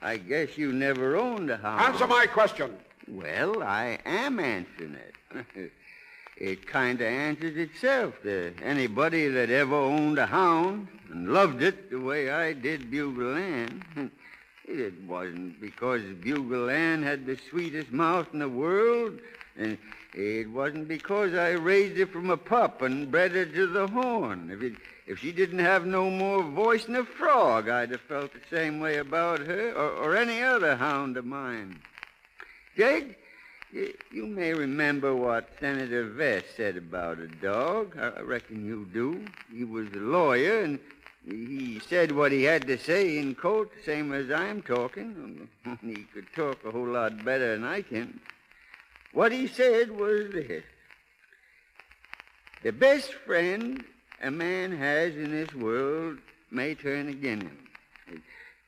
I 0.03 0.17
guess 0.17 0.59
you 0.59 0.73
never 0.73 1.17
owned 1.17 1.51
a 1.51 1.57
hound. 1.59 1.83
Answer 1.83 2.09
my 2.09 2.27
question. 2.27 2.77
Well, 3.07 3.63
I 3.63 3.99
am 4.05 4.41
answering 4.41 4.97
it. 4.97 5.73
it 6.37 6.67
kind 6.67 7.01
of 7.01 7.07
answers 7.07 7.57
itself 7.57 8.21
to 8.23 8.53
anybody 8.63 9.29
that 9.29 9.51
ever 9.51 9.75
owned 9.75 10.19
a 10.19 10.27
hound 10.27 10.89
and 11.11 11.33
loved 11.33 11.63
it 11.63 11.91
the 11.91 12.01
way 12.01 12.31
I 12.31 12.53
did 12.53 12.91
Bugle 12.91 13.37
Ann. 13.37 14.11
It 14.67 14.95
wasn't 15.03 15.61
because 15.61 16.01
Bugle 16.23 16.71
Ann 16.71 17.03
had 17.03 17.27
the 17.27 17.39
sweetest 17.51 17.93
mouth 17.93 18.29
in 18.33 18.39
the 18.39 18.49
world, 18.49 19.21
and 19.59 19.77
it 20.15 20.49
wasn't 20.49 20.89
because 20.89 21.35
I 21.35 21.51
raised 21.51 21.99
her 21.99 22.07
from 22.07 22.31
a 22.31 22.37
pup 22.39 22.81
and 22.81 23.11
bred 23.11 23.33
her 23.33 23.45
to 23.45 23.67
the 23.67 23.87
horn. 23.87 24.51
If, 24.51 24.63
it, 24.63 24.77
if 25.07 25.19
she 25.19 25.33
didn't 25.33 25.59
have 25.59 25.85
no 25.85 26.09
more 26.09 26.43
voice 26.43 26.87
than 26.87 26.97
a 26.97 27.05
frog, 27.05 27.69
I'd 27.69 27.91
have 27.91 28.01
felt 28.01 28.33
the 28.33 28.57
same 28.57 28.81
way 28.81 28.97
about 28.97 29.41
her 29.41 29.73
or, 29.73 29.91
or 29.91 30.17
any 30.17 30.43
other 30.43 30.77
hound 30.77 31.19
of 31.19 31.27
mine. 31.27 31.79
Jake, 32.75 33.19
you, 34.13 34.27
may 34.27 34.55
remember 34.55 35.15
what 35.15 35.49
Senator 35.59 36.05
Vest 36.05 36.47
said 36.57 36.77
about 36.77 37.19
a 37.19 37.27
dog. 37.27 37.97
I, 37.99 38.21
reckon 38.21 38.65
you 38.65 38.87
do. 38.93 39.25
He 39.53 39.65
was 39.65 39.89
a 39.93 39.99
lawyer, 39.99 40.61
and 40.61 40.79
he 41.27 41.81
said 41.89 42.13
what 42.13 42.33
he 42.33 42.45
had 42.45 42.67
to 42.67 42.79
say 42.79 43.19
in 43.19 43.35
court, 43.35 43.71
same 43.85 44.13
as 44.13 44.31
I'm 44.31 44.63
talking. 44.63 45.49
He 45.83 46.07
could 46.15 46.27
talk 46.35 46.65
a 46.65 46.71
whole 46.71 46.87
lot 46.87 47.25
better 47.25 47.53
than 47.55 47.65
I 47.65 47.83
can. 47.83 48.21
What 49.13 49.33
he 49.33 49.47
said 49.47 49.91
was 49.91 50.33
this 50.33 50.65
The 52.63 52.73
best 52.73 53.13
friend 53.13 53.85
a 54.23 54.31
man 54.31 54.77
has 54.77 55.15
in 55.17 55.31
this 55.31 55.53
world 55.55 56.19
may 56.51 56.75
turn 56.75 57.09
against 57.09 57.47
him. 57.47 58.23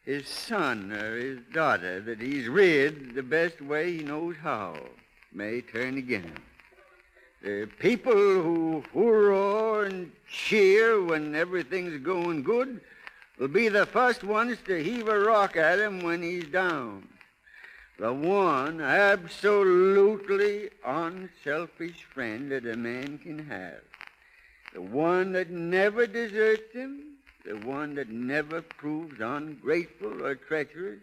His 0.06 0.28
son 0.28 0.92
or 0.92 1.18
his 1.18 1.40
daughter 1.52 2.00
that 2.00 2.20
he's 2.20 2.46
reared 2.48 3.16
the 3.16 3.24
best 3.24 3.60
way 3.60 3.98
he 3.98 4.04
knows 4.04 4.36
how 4.40 4.76
may 5.32 5.60
turn 5.60 5.98
again 5.98 6.22
him. 6.22 6.42
The 7.42 7.68
people 7.80 8.14
who 8.14 8.84
hoorah 8.92 9.86
and 9.86 10.12
cheer 10.30 11.02
when 11.04 11.34
everything's 11.34 12.00
going 12.04 12.44
good 12.44 12.80
will 13.36 13.48
be 13.48 13.68
the 13.68 13.84
first 13.84 14.22
ones 14.22 14.58
to 14.66 14.82
heave 14.82 15.08
a 15.08 15.18
rock 15.18 15.56
at 15.56 15.80
him 15.80 16.00
when 16.00 16.22
he's 16.22 16.46
down. 16.46 17.08
The 17.98 18.12
one 18.12 18.80
absolutely 18.80 20.70
unselfish 20.86 22.04
friend 22.04 22.52
that 22.52 22.64
a 22.64 22.76
man 22.76 23.18
can 23.18 23.46
have. 23.46 23.80
The 24.72 24.82
one 24.82 25.32
that 25.32 25.50
never 25.50 26.06
deserts 26.06 26.72
him, 26.72 27.15
the 27.46 27.56
one 27.66 27.94
that 27.94 28.08
never 28.08 28.60
proves 28.60 29.20
ungrateful 29.20 30.24
or 30.24 30.34
treacherous, 30.34 31.00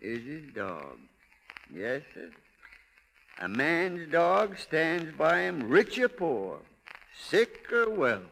is 0.00 0.24
his 0.24 0.52
dog. 0.54 0.98
Yes, 1.74 2.02
sir. 2.14 2.30
A 3.38 3.48
man's 3.48 4.10
dog 4.10 4.58
stands 4.58 5.12
by 5.16 5.40
him, 5.40 5.68
rich 5.68 5.98
or 5.98 6.08
poor, 6.08 6.58
sick 7.28 7.72
or 7.72 7.90
well. 7.90 8.22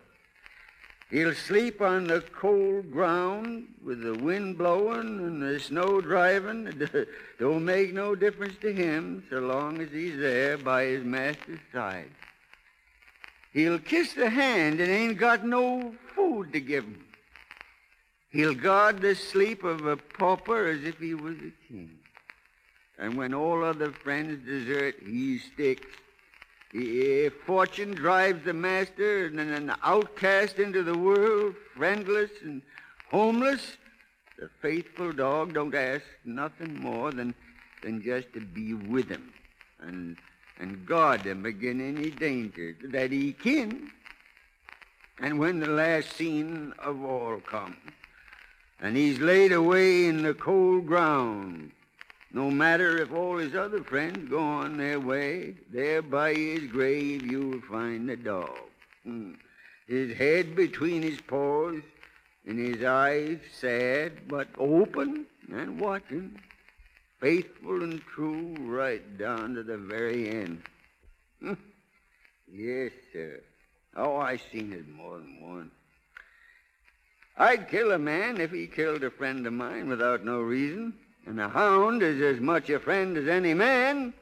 He'll 1.11 1.35
sleep 1.35 1.81
on 1.81 2.07
the 2.07 2.21
cold 2.21 2.91
ground 2.91 3.69
with 3.85 4.03
the 4.03 4.15
wind 4.15 4.59
blowing 4.59 5.19
and 5.21 5.43
the 5.43 5.61
snow 5.61 6.01
driving. 6.01 6.67
It 6.67 7.09
don't 7.39 7.65
make 7.65 7.93
no 7.93 8.15
difference 8.15 8.57
to 8.63 8.73
him 8.73 9.25
so 9.31 9.39
long 9.39 9.81
as 9.81 9.91
he's 9.91 10.19
there 10.19 10.59
by 10.59 10.85
his 10.85 11.05
master's 11.05 11.61
side. 11.73 12.11
He'll 13.53 13.79
kiss 13.79 14.15
the 14.15 14.29
hand 14.29 14.81
and 14.81 14.91
ain't 14.91 15.19
got 15.19 15.47
no 15.47 15.95
food 16.15 16.53
to 16.53 16.61
give 16.61 16.85
him. 16.85 17.05
He'll 18.35 18.57
guard 18.57 19.01
the 19.01 19.15
sleep 19.15 19.63
of 19.63 19.87
a 19.87 19.97
pauper 19.97 20.67
as 20.67 20.83
if 20.83 20.99
he 20.99 21.15
was 21.15 21.37
a 21.37 21.53
king. 21.69 21.89
And 22.99 23.17
when 23.17 23.33
all 23.33 23.63
other 23.63 23.93
friends 23.93 24.45
desert, 24.45 24.97
he 25.07 25.39
sticks. 25.39 25.87
If 26.73 27.33
eh, 27.33 27.37
fortune 27.47 27.95
drives 27.95 28.45
the 28.45 28.53
master 28.53 29.27
and 29.27 29.39
an 29.39 29.73
outcast 29.85 30.59
into 30.59 30.83
the 30.83 30.99
world, 30.99 31.55
friendless 31.77 32.33
and 32.43 32.61
homeless, 33.09 33.77
the 34.37 34.51
faithful 34.61 35.13
dog 35.13 35.55
don't 35.55 35.73
ask 35.73 36.03
nothing 36.25 36.81
more 36.81 37.13
than, 37.13 37.37
than 37.85 38.03
just 38.03 38.33
to 38.33 38.41
be 38.41 38.75
with 38.75 39.09
him 39.09 39.33
and, 39.79 40.17
and 40.59 40.85
guard 40.85 41.21
him 41.21 41.47
against 41.47 41.83
any 42.01 42.11
danger 42.11 42.77
that 42.87 43.13
he 43.13 43.33
can. 43.33 43.93
And 45.21 45.39
when 45.39 45.61
the 45.61 45.69
last 45.69 46.17
scene 46.17 46.75
of 46.81 47.05
all 47.05 47.39
comes, 47.39 47.77
and 48.81 48.97
he's 48.97 49.19
laid 49.19 49.53
away 49.53 50.07
in 50.07 50.23
the 50.23 50.35
cold 50.35 50.87
ground, 50.87 51.73
no 52.33 52.51
matter 52.51 52.99
if 52.99 53.13
all 53.13 53.37
his 53.37 53.55
other 53.55 53.83
friends 53.83 54.29
go 54.29 54.41
on 54.41 54.77
their 54.77 54.99
way, 54.99 55.55
there 55.73 56.03
by 56.03 56.35
his 56.35 56.65
grave 56.71 57.25
you'll 57.25 57.61
find 57.63 58.09
the 58.09 58.17
dog. 58.17 58.59
Hmm. 59.05 59.35
His 59.87 60.17
head 60.17 60.57
between 60.57 61.03
his 61.03 61.21
paws, 61.21 61.81
and 62.47 62.59
his 62.59 62.85
eyes 62.85 63.39
sad 63.59 64.29
but 64.29 64.49
open 64.59 65.27
and 65.53 65.81
watching, 65.81 66.39
faithful 67.21 67.83
and 67.83 68.03
true 68.03 68.55
right 68.61 69.17
down 69.19 69.55
to 69.55 69.63
the 69.63 69.79
very 69.79 70.29
end. 70.29 70.63
Hmm. 71.41 71.55
yes, 72.53 72.93
sir. 73.13 73.41
Oh, 73.97 74.17
I've 74.17 74.43
seen 74.53 74.73
it 74.73 74.89
more 74.89 75.19
than 75.19 75.39
once. 75.41 75.73
I'd 77.37 77.69
kill 77.69 77.93
a 77.93 77.99
man 77.99 78.41
if 78.41 78.53
he 78.53 78.67
killed 78.67 79.03
a 79.03 79.11
friend 79.11 79.47
of 79.47 79.53
mine 79.53 79.89
without 79.89 80.25
no 80.25 80.41
reason. 80.41 80.95
And 81.27 81.41
a 81.41 81.49
hound 81.49 82.03
is 82.03 82.21
as 82.21 82.41
much 82.41 82.69
a 82.71 82.79
friend 82.79 83.17
as 83.17 83.29
any 83.29 83.55
man, 83.55 84.13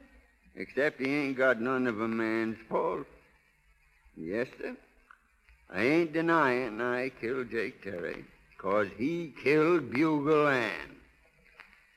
except 0.55 1.01
he 1.01 1.13
ain't 1.13 1.37
got 1.37 1.61
none 1.61 1.85
of 1.85 1.99
a 1.99 2.07
man's 2.07 2.57
fault. 2.69 3.05
Yes, 4.15 4.47
sir. 4.57 4.75
I 5.69 5.81
ain't 5.81 6.13
denying 6.13 6.79
I 6.79 7.09
killed 7.09 7.49
Jake 7.51 7.83
Terry, 7.83 8.25
'cause 8.57 8.87
he 8.97 9.33
killed 9.43 9.91
Bugle 9.91 10.47
Ann. 10.47 10.95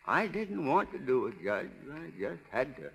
I 0.06 0.26
didn't 0.26 0.66
want 0.66 0.92
to 0.92 0.98
do 0.98 1.26
it, 1.26 1.42
Judge. 1.42 1.70
I 1.92 2.10
just 2.18 2.42
had 2.50 2.76
to. 2.76 2.90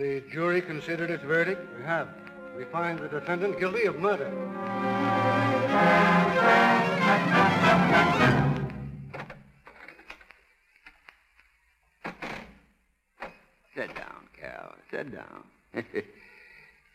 The 0.00 0.22
jury 0.32 0.62
considered 0.62 1.10
its 1.10 1.22
verdict? 1.22 1.60
We 1.76 1.84
have. 1.84 2.08
We 2.56 2.64
find 2.64 2.98
the 2.98 3.08
defendant 3.08 3.60
guilty 3.60 3.84
of 3.84 3.98
murder. 3.98 4.30
Sit 13.74 13.94
down, 13.94 14.26
Cal. 14.40 14.74
Sit 14.90 15.12
down. 15.14 15.44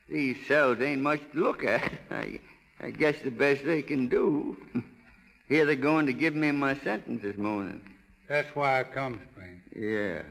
These 0.10 0.38
cells 0.48 0.82
ain't 0.82 1.02
much 1.02 1.22
to 1.34 1.40
look 1.40 1.64
at. 1.64 1.92
I, 2.12 2.40
I 2.82 2.90
guess 2.90 3.22
the 3.24 3.30
best 3.30 3.64
they 3.66 3.84
can 3.84 4.08
do. 4.08 4.58
Here 5.48 5.68
they're 5.68 5.76
going 5.76 6.08
to 6.08 6.14
give 6.14 6.34
me 6.34 6.52
my 6.52 6.76
sentence 6.80 7.22
this 7.22 7.38
morning. 7.38 7.82
That's 8.28 8.56
why 8.56 8.80
I 8.80 8.84
come, 8.84 9.22
Spring. 9.32 9.62
Yeah. 9.76 10.24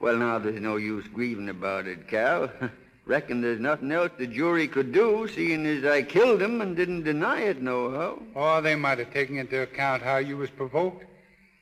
Well, 0.00 0.16
now 0.16 0.38
there's 0.38 0.60
no 0.60 0.76
use 0.76 1.06
grieving 1.08 1.50
about 1.50 1.86
it, 1.86 2.08
Cal. 2.08 2.50
Reckon 3.06 3.40
there's 3.40 3.60
nothing 3.60 3.92
else 3.92 4.10
the 4.18 4.26
jury 4.26 4.66
could 4.66 4.92
do, 4.92 5.28
seeing 5.34 5.66
as 5.66 5.84
I 5.84 6.02
killed 6.02 6.40
him 6.40 6.60
and 6.60 6.74
didn't 6.76 7.02
deny 7.04 7.40
it 7.42 7.60
nohow. 7.62 8.22
Oh, 8.34 8.60
they 8.60 8.76
might 8.76 8.98
have 8.98 9.12
taken 9.12 9.36
into 9.36 9.60
account 9.62 10.02
how 10.02 10.16
you 10.18 10.36
was 10.36 10.48
provoked. 10.50 11.04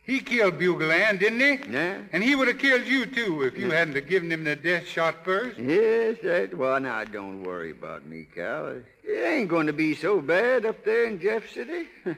He 0.03 0.21
killed 0.21 0.59
Bugle 0.59 0.91
Ann, 0.93 1.17
eh, 1.17 1.19
didn't 1.19 1.41
he? 1.41 1.73
Yeah. 1.73 1.99
And 2.13 2.23
he 2.23 2.35
would 2.35 2.49
have 2.49 2.59
killed 2.59 2.87
you, 2.87 3.07
too, 3.07 3.43
if 3.43 3.59
you 3.59 3.69
Yeah. 3.69 3.75
hadn't 3.79 3.97
have 3.97 4.09
given 4.09 4.31
him 4.33 4.45
the 4.45 4.57
death 4.57 4.87
shot 4.87 5.25
first. 5.25 5.59
Yes, 5.59 6.17
that. 6.23 6.57
Well, 6.57 6.81
now 6.81 7.05
don't 7.05 7.43
worry 7.43 7.73
about 7.73 8.07
me, 8.07 8.27
Cal. 8.35 8.69
It 9.05 9.25
ain't 9.25 9.49
going 9.49 9.67
to 9.67 9.73
be 9.73 9.95
so 9.95 10.21
bad 10.21 10.65
up 10.65 10.85
there 10.85 11.05
in 11.05 11.21
Jeff 11.21 11.51
City. 11.51 11.89
A 12.07 12.17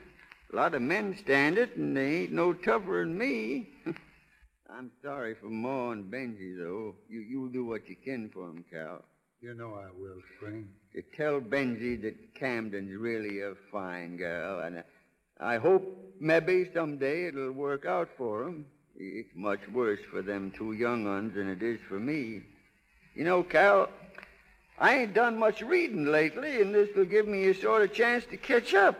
lot 0.56 0.74
of 0.74 0.82
men 0.82 1.16
stand 1.16 1.56
it, 1.58 1.76
and 1.76 1.96
they 1.96 2.22
ain't 2.22 2.32
no 2.32 2.52
tougher 2.52 3.04
than 3.04 3.16
me. 3.16 3.68
I'm 4.76 4.90
sorry 5.02 5.34
for 5.34 5.46
Ma 5.46 5.90
and 5.90 6.10
Benji, 6.10 6.56
though. 6.56 6.94
You 7.08 7.20
you'll 7.20 7.48
do 7.48 7.64
what 7.64 7.88
you 7.88 7.96
can 7.96 8.28
for 8.28 8.48
'em, 8.48 8.64
Cal. 8.70 9.04
You 9.40 9.54
know 9.54 9.74
I 9.74 9.88
will, 9.98 10.22
Spring. 10.36 10.68
To 10.94 11.02
tell 11.16 11.40
Benji 11.40 12.00
that 12.02 12.34
Camden's 12.34 12.94
really 12.96 13.40
a 13.40 13.54
fine 13.72 14.16
girl, 14.16 14.60
and 14.60 14.84
I 15.38 15.56
hope 15.56 16.14
maybe 16.20 16.70
someday 16.72 17.26
it'll 17.26 17.52
work 17.52 17.84
out 17.84 18.10
for 18.16 18.44
'em. 18.44 18.66
It's 18.96 19.34
much 19.34 19.66
worse 19.68 20.00
for 20.10 20.22
them 20.22 20.50
two 20.50 20.72
young 20.72 21.06
uns 21.06 21.34
than 21.34 21.48
it 21.48 21.62
is 21.62 21.80
for 21.88 21.98
me. 21.98 22.42
You 23.14 23.24
know, 23.24 23.42
Cal, 23.42 23.90
I 24.78 24.98
ain't 24.98 25.14
done 25.14 25.38
much 25.38 25.62
reading 25.62 26.04
lately, 26.04 26.60
and 26.60 26.74
this 26.74 26.94
will 26.94 27.06
give 27.06 27.26
me 27.26 27.48
a 27.48 27.54
sort 27.54 27.82
of 27.82 27.92
chance 27.92 28.24
to 28.26 28.36
catch 28.36 28.74
up. 28.74 28.96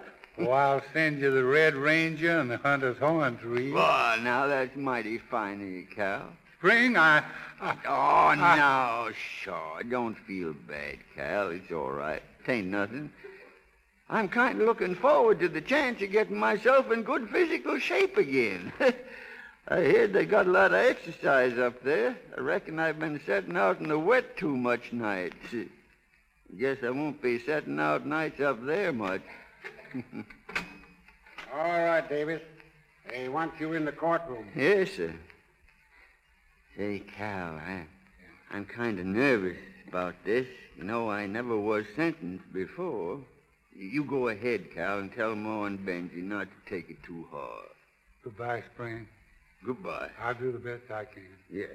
Oh, 0.47 0.51
I'll 0.53 0.83
send 0.93 1.21
you 1.21 1.31
the 1.31 1.45
Red 1.45 1.75
Ranger 1.75 2.39
and 2.39 2.51
the 2.51 2.57
Hunter's 2.59 2.99
Horn 2.99 3.39
to 3.39 3.47
read. 3.47 3.75
Oh, 3.75 4.17
now 4.23 4.47
that's 4.47 4.77
mighty 4.77 5.19
fine 5.19 5.61
of 5.61 5.67
you, 5.69 5.87
Cal. 5.95 6.29
Spring, 6.59 6.97
I... 6.97 7.23
Oh, 7.63 7.77
I- 7.89 8.57
no, 8.57 9.13
sure. 9.43 9.83
Don't 9.89 10.17
feel 10.19 10.53
bad, 10.53 10.99
Cal. 11.15 11.51
It's 11.51 11.71
all 11.71 11.91
right. 11.91 12.23
Tain't 12.47 12.67
nothing. 12.67 13.11
I'm 14.09 14.29
kind 14.29 14.61
of 14.61 14.67
looking 14.67 14.95
forward 14.95 15.41
to 15.41 15.49
the 15.49 15.61
chance 15.61 16.03
of 16.03 16.11
getting 16.11 16.39
myself 16.39 16.91
in 16.91 17.03
good 17.03 17.29
physical 17.31 17.79
shape 17.79 18.17
again. 18.17 18.73
I 19.69 19.83
hear 19.83 20.09
they 20.09 20.25
got 20.25 20.47
a 20.47 20.51
lot 20.51 20.73
of 20.73 20.85
exercise 20.85 21.57
up 21.59 21.83
there. 21.85 22.17
I 22.37 22.41
reckon 22.41 22.81
I've 22.81 22.99
been 22.99 23.21
setting 23.25 23.57
out 23.57 23.79
in 23.81 23.89
the 23.89 23.99
wet 23.99 24.37
too 24.37 24.57
much 24.57 24.93
nights. 24.93 25.37
Guess 26.59 26.79
I 26.83 26.91
won't 26.91 27.23
be 27.23 27.39
setting 27.39 27.79
out 27.79 28.05
nights 28.05 28.41
up 28.41 28.65
there 28.67 28.93
much. 28.93 29.23
All 31.53 31.85
right, 31.85 32.09
Davis. 32.09 32.41
They 33.09 33.29
want 33.29 33.53
you 33.59 33.73
in 33.73 33.85
the 33.85 33.93
courtroom. 33.93 34.47
Yes, 34.55 34.93
sir. 34.93 35.15
Say, 36.77 37.01
Cal, 37.01 37.55
I, 37.55 37.85
I'm 38.51 38.65
kind 38.65 38.99
of 39.01 39.07
nervous 39.07 39.59
about 39.89 40.15
this. 40.25 40.47
You 40.77 40.85
know, 40.85 41.11
I 41.11 41.27
never 41.27 41.57
was 41.57 41.85
sentenced 41.97 42.53
before. 42.53 43.21
You 43.75 44.05
go 44.05 44.29
ahead, 44.29 44.73
Cal, 44.75 44.99
and 44.99 45.13
tell 45.13 45.35
Ma 45.35 45.65
and 45.65 45.79
Benji 45.79 46.23
not 46.23 46.47
to 46.47 46.71
take 46.71 46.91
it 46.91 47.03
too 47.03 47.27
hard. 47.31 47.69
Goodbye, 48.23 48.63
Spring. 48.75 49.09
Goodbye. 49.65 50.11
I'll 50.23 50.35
do 50.35 50.53
the 50.53 50.59
best 50.59 50.91
I 50.91 51.05
can. 51.05 51.27
Yes. 51.51 51.69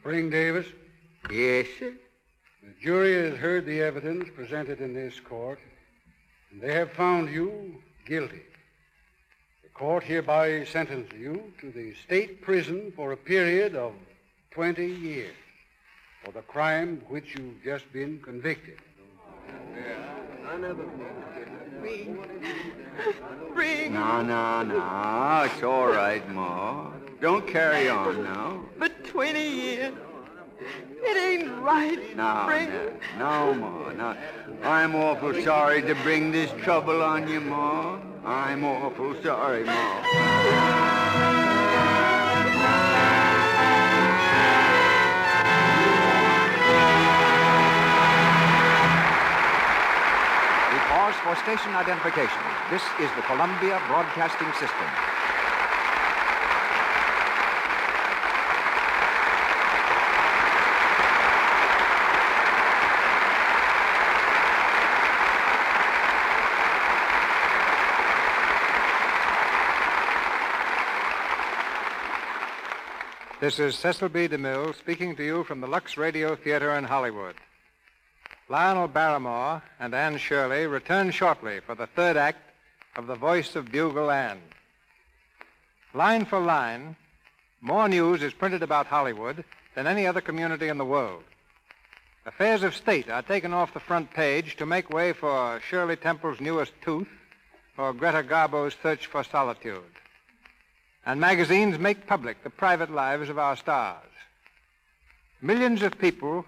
Spring 0.00 0.30
Davis, 0.30 0.66
Yes, 1.30 1.66
sir. 1.78 1.92
the 2.62 2.72
jury 2.80 3.14
has 3.30 3.38
heard 3.38 3.66
the 3.66 3.80
evidence 3.82 4.28
presented 4.34 4.80
in 4.80 4.94
this 4.94 5.18
court, 5.20 5.58
and 6.50 6.60
they 6.60 6.72
have 6.72 6.92
found 6.92 7.30
you 7.30 7.74
guilty. 8.06 8.42
The 9.62 9.68
court 9.70 10.04
hereby 10.04 10.64
sentences 10.64 11.18
you 11.18 11.52
to 11.60 11.70
the 11.70 11.94
state 12.06 12.40
prison 12.42 12.92
for 12.96 13.12
a 13.12 13.16
period 13.16 13.74
of 13.76 13.92
20 14.52 14.86
years. 14.86 15.34
for 16.24 16.32
the 16.32 16.42
crime 16.42 17.00
which 17.08 17.36
you've 17.38 17.62
just 17.62 17.90
been 17.92 18.18
convicted. 18.20 18.78
Spring. 23.50 23.92
No, 23.92 24.22
no, 24.22 24.62
no. 24.62 25.42
It's 25.46 25.62
all 25.62 25.86
right, 25.86 26.28
Ma. 26.32 26.90
Don't 27.20 27.46
carry 27.46 27.88
on 27.88 28.22
now. 28.22 28.60
But 28.78 29.04
20 29.04 29.42
years. 29.42 29.94
It 31.00 31.16
ain't 31.16 31.62
right, 31.62 32.16
No, 32.16 32.42
Spring. 32.44 32.70
no, 33.18 33.52
no, 33.52 33.54
Ma. 33.54 33.92
No. 33.92 34.16
I'm 34.64 34.94
awful 34.96 35.32
sorry 35.42 35.82
to 35.82 35.94
bring 35.96 36.32
this 36.32 36.50
trouble 36.62 37.02
on 37.02 37.28
you, 37.28 37.40
Ma. 37.40 37.98
I'm 38.24 38.64
awful 38.64 39.14
sorry, 39.22 39.64
Ma. 39.64 41.08
We 50.72 50.78
pause 50.92 51.14
for 51.24 51.34
station 51.42 51.72
identification. 51.74 52.42
This 52.70 52.82
is 53.00 53.10
the 53.16 53.22
Columbia 53.22 53.80
Broadcasting 53.88 54.52
System. 54.60 55.07
This 73.48 73.60
is 73.60 73.76
Cecil 73.76 74.10
B. 74.10 74.28
DeMille 74.28 74.76
speaking 74.76 75.16
to 75.16 75.24
you 75.24 75.42
from 75.42 75.62
the 75.62 75.66
Lux 75.66 75.96
Radio 75.96 76.36
Theater 76.36 76.76
in 76.76 76.84
Hollywood. 76.84 77.34
Lionel 78.50 78.88
Barrymore 78.88 79.62
and 79.80 79.94
Anne 79.94 80.18
Shirley 80.18 80.66
return 80.66 81.10
shortly 81.10 81.60
for 81.60 81.74
the 81.74 81.86
third 81.86 82.18
act 82.18 82.42
of 82.94 83.06
The 83.06 83.14
Voice 83.14 83.56
of 83.56 83.72
Bugle 83.72 84.10
Ann. 84.10 84.38
Line 85.94 86.26
for 86.26 86.38
line, 86.38 86.94
more 87.62 87.88
news 87.88 88.22
is 88.22 88.34
printed 88.34 88.62
about 88.62 88.84
Hollywood 88.84 89.42
than 89.74 89.86
any 89.86 90.06
other 90.06 90.20
community 90.20 90.68
in 90.68 90.76
the 90.76 90.84
world. 90.84 91.24
Affairs 92.26 92.62
of 92.62 92.76
state 92.76 93.08
are 93.08 93.22
taken 93.22 93.54
off 93.54 93.72
the 93.72 93.80
front 93.80 94.10
page 94.10 94.56
to 94.56 94.66
make 94.66 94.90
way 94.90 95.14
for 95.14 95.58
Shirley 95.66 95.96
Temple's 95.96 96.38
newest 96.38 96.74
tooth 96.82 97.08
or 97.78 97.94
Greta 97.94 98.22
Garbo's 98.22 98.76
search 98.82 99.06
for 99.06 99.24
solitude. 99.24 99.97
And 101.08 101.22
magazines 101.22 101.78
make 101.78 102.06
public 102.06 102.44
the 102.44 102.50
private 102.50 102.90
lives 102.90 103.30
of 103.30 103.38
our 103.38 103.56
stars. 103.56 104.10
Millions 105.40 105.80
of 105.80 105.98
people 105.98 106.44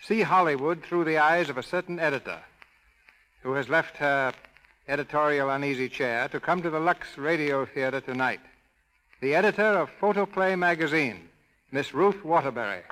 see 0.00 0.22
Hollywood 0.22 0.84
through 0.84 1.02
the 1.02 1.18
eyes 1.18 1.48
of 1.50 1.58
a 1.58 1.62
certain 1.64 1.98
editor 1.98 2.38
who 3.42 3.54
has 3.54 3.68
left 3.68 3.96
her 3.96 4.32
editorial 4.86 5.50
uneasy 5.50 5.88
chair 5.88 6.28
to 6.28 6.38
come 6.38 6.62
to 6.62 6.70
the 6.70 6.78
Lux 6.78 7.18
Radio 7.18 7.66
Theater 7.66 8.00
tonight. 8.00 8.38
The 9.20 9.34
editor 9.34 9.64
of 9.64 9.90
Photoplay 10.00 10.54
magazine, 10.54 11.28
Miss 11.72 11.92
Ruth 11.92 12.24
Waterbury. 12.24 12.82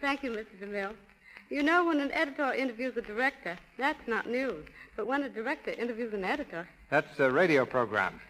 Thank 0.00 0.24
you, 0.24 0.32
Mr. 0.32 0.58
DeMille. 0.60 0.94
You 1.54 1.62
know, 1.62 1.84
when 1.84 2.00
an 2.00 2.10
editor 2.10 2.52
interviews 2.52 2.96
a 2.96 3.00
director, 3.00 3.56
that's 3.78 4.08
not 4.08 4.28
news. 4.28 4.66
But 4.96 5.06
when 5.06 5.22
a 5.22 5.28
director 5.28 5.70
interviews 5.70 6.12
an 6.12 6.24
editor, 6.24 6.68
That's 6.90 7.20
a 7.20 7.30
radio 7.30 7.64
program. 7.64 8.20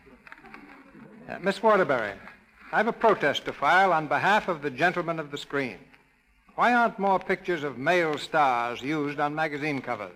Uh, 1.27 1.39
Miss 1.41 1.63
Waterbury, 1.63 2.13
I 2.71 2.77
have 2.77 2.87
a 2.87 2.93
protest 2.93 3.47
to 3.47 3.55
file 3.55 3.95
on 3.95 4.09
behalf 4.09 4.49
of 4.49 4.61
the 4.61 4.69
gentlemen 4.69 5.19
of 5.19 5.31
the 5.31 5.39
screen. 5.39 5.79
Why 6.57 6.75
aren't 6.75 6.99
more 6.99 7.19
pictures 7.19 7.65
of 7.65 7.79
male 7.79 8.19
stars 8.19 8.83
used 8.83 9.19
on 9.19 9.35
magazine 9.35 9.81
covers? 9.81 10.13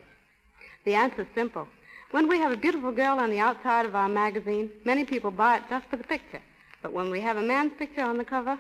the 0.85 0.95
answer's 0.95 1.29
simple. 1.35 1.67
When 2.11 2.29
we 2.29 2.39
have 2.41 2.53
a 2.53 2.59
beautiful 2.59 2.93
girl 2.93 3.19
on 3.19 3.31
the 3.31 3.39
outside 3.39 3.87
of 3.87 3.95
our 3.95 4.11
magazine, 4.11 4.69
many 4.85 5.07
people 5.07 5.31
buy 5.31 5.57
it 5.57 5.63
just 5.71 5.87
for 5.87 5.97
the 5.97 6.05
picture. 6.05 6.43
But 6.83 6.93
when 6.93 7.11
we 7.11 7.23
have 7.23 7.39
a 7.39 7.43
man's 7.43 7.73
picture 7.79 8.03
on 8.03 8.19
the 8.19 8.25
cover, 8.27 8.59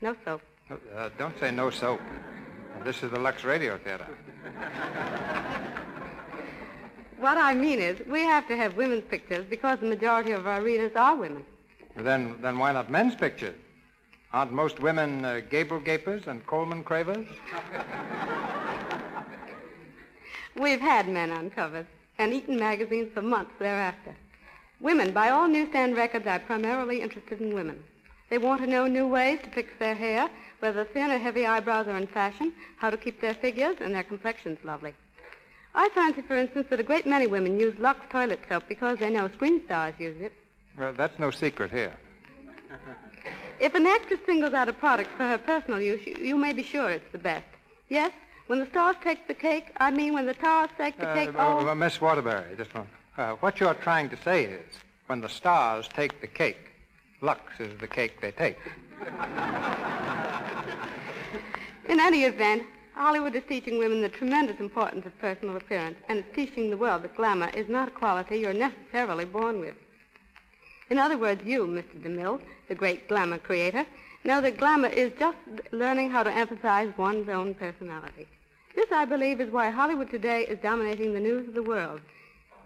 no 0.00 0.14
soap. 0.24 0.42
Uh, 0.70 1.10
don't 1.18 1.36
say 1.40 1.50
no 1.50 1.70
soap. 1.70 2.00
This 2.84 3.02
is 3.02 3.10
the 3.10 3.18
Lux 3.18 3.44
Radio 3.44 3.76
Theater. 3.78 4.06
What 7.18 7.36
I 7.36 7.52
mean 7.54 7.80
is, 7.80 7.98
we 8.06 8.22
have 8.22 8.46
to 8.48 8.56
have 8.56 8.76
women's 8.76 9.04
pictures 9.04 9.44
because 9.48 9.80
the 9.80 9.86
majority 9.86 10.30
of 10.32 10.46
our 10.46 10.62
readers 10.62 10.92
are 10.94 11.16
women. 11.16 11.44
Then, 11.96 12.36
then 12.40 12.58
why 12.58 12.72
not 12.72 12.90
men's 12.90 13.16
pictures? 13.16 13.56
Aren't 14.32 14.52
most 14.52 14.78
women 14.80 15.24
uh, 15.24 15.40
Gable 15.50 15.80
Gapers 15.80 16.26
and 16.26 16.46
Coleman 16.46 16.84
Cravers? 16.84 17.26
We've 20.56 20.80
had 20.80 21.08
men 21.08 21.30
on 21.30 21.50
covers 21.50 21.86
and 22.18 22.32
eaten 22.32 22.58
magazines 22.58 23.10
for 23.14 23.22
months 23.22 23.52
thereafter. 23.58 24.14
Women, 24.80 25.12
by 25.12 25.30
all 25.30 25.48
newsstand 25.48 25.96
records, 25.96 26.26
are 26.26 26.38
primarily 26.38 27.00
interested 27.00 27.40
in 27.40 27.54
women. 27.54 27.82
They 28.30 28.38
want 28.38 28.60
to 28.60 28.66
know 28.66 28.86
new 28.86 29.08
ways 29.08 29.40
to 29.42 29.50
fix 29.50 29.70
their 29.78 29.94
hair, 29.94 30.28
whether 30.60 30.84
thin 30.84 31.10
or 31.10 31.18
heavy 31.18 31.46
eyebrows 31.46 31.86
are 31.86 31.96
in 31.96 32.06
fashion, 32.06 32.52
how 32.78 32.90
to 32.90 32.96
keep 32.96 33.20
their 33.20 33.34
figures 33.34 33.76
and 33.80 33.94
their 33.94 34.02
complexions 34.02 34.58
lovely. 34.64 34.94
I 35.74 35.88
fancy, 35.90 36.22
for 36.22 36.36
instance, 36.36 36.66
that 36.70 36.80
a 36.80 36.82
great 36.82 37.06
many 37.06 37.26
women 37.26 37.58
use 37.60 37.78
Lux 37.78 38.00
toilet 38.10 38.40
soap 38.48 38.64
because 38.68 38.98
they 38.98 39.10
know 39.10 39.28
screen 39.28 39.62
stars 39.64 39.94
use 39.98 40.20
it. 40.20 40.32
Well, 40.76 40.92
that's 40.92 41.18
no 41.18 41.30
secret 41.30 41.70
here. 41.70 41.94
If 43.60 43.74
an 43.74 43.86
actress 43.86 44.20
singles 44.24 44.54
out 44.54 44.68
a 44.68 44.72
product 44.72 45.10
for 45.16 45.24
her 45.26 45.36
personal 45.36 45.80
use, 45.80 46.06
you, 46.06 46.14
you 46.20 46.36
may 46.36 46.52
be 46.52 46.62
sure 46.62 46.90
it's 46.90 47.10
the 47.10 47.18
best. 47.18 47.44
Yes, 47.88 48.12
when 48.46 48.60
the 48.60 48.66
stars 48.66 48.94
take 49.02 49.26
the 49.26 49.34
cake, 49.34 49.72
I 49.78 49.90
mean 49.90 50.14
when 50.14 50.26
the 50.26 50.34
stars 50.34 50.70
take 50.78 50.96
the 50.96 51.08
Uh, 51.08 51.14
cake, 51.14 51.30
oh, 51.36 51.68
uh, 51.68 51.74
Miss 51.74 52.00
Waterbury, 52.00 52.54
just 52.56 52.72
moment. 52.72 52.92
Uh, 53.16 53.32
what 53.40 53.58
you're 53.58 53.74
trying 53.74 54.08
to 54.10 54.16
say 54.22 54.44
is, 54.44 54.76
when 55.08 55.20
the 55.20 55.28
stars 55.28 55.88
take 55.88 56.20
the 56.20 56.28
cake, 56.28 56.70
Lux 57.20 57.40
is 57.58 57.76
the 57.80 57.88
cake 57.88 58.20
they 58.20 58.30
take. 58.30 58.56
In 61.88 62.00
any 62.00 62.24
event, 62.24 62.64
Hollywood 62.94 63.34
is 63.34 63.44
teaching 63.48 63.78
women 63.78 64.02
the 64.02 64.08
tremendous 64.08 64.60
importance 64.60 65.06
of 65.06 65.18
personal 65.20 65.56
appearance, 65.56 65.96
and 66.08 66.18
it's 66.18 66.34
teaching 66.34 66.68
the 66.68 66.76
world 66.76 67.02
that 67.02 67.16
glamour 67.16 67.50
is 67.54 67.68
not 67.68 67.88
a 67.88 67.92
quality 67.92 68.38
you're 68.38 68.52
necessarily 68.52 69.24
born 69.24 69.60
with. 69.60 69.74
In 70.90 70.98
other 70.98 71.16
words, 71.16 71.44
you, 71.44 71.66
Mr. 71.66 72.00
DeMille, 72.02 72.40
the 72.68 72.74
great 72.74 73.08
glamour 73.08 73.38
creator, 73.38 73.86
know 74.24 74.40
that 74.40 74.58
glamour 74.58 74.88
is 74.88 75.12
just 75.18 75.38
learning 75.70 76.10
how 76.10 76.22
to 76.22 76.30
emphasize 76.30 76.92
one's 76.96 77.28
own 77.28 77.54
personality. 77.54 78.26
This, 78.74 78.90
I 78.92 79.04
believe, 79.04 79.40
is 79.40 79.50
why 79.50 79.70
Hollywood 79.70 80.10
today 80.10 80.42
is 80.42 80.58
dominating 80.58 81.12
the 81.12 81.20
news 81.20 81.48
of 81.48 81.54
the 81.54 81.62
world. 81.62 82.00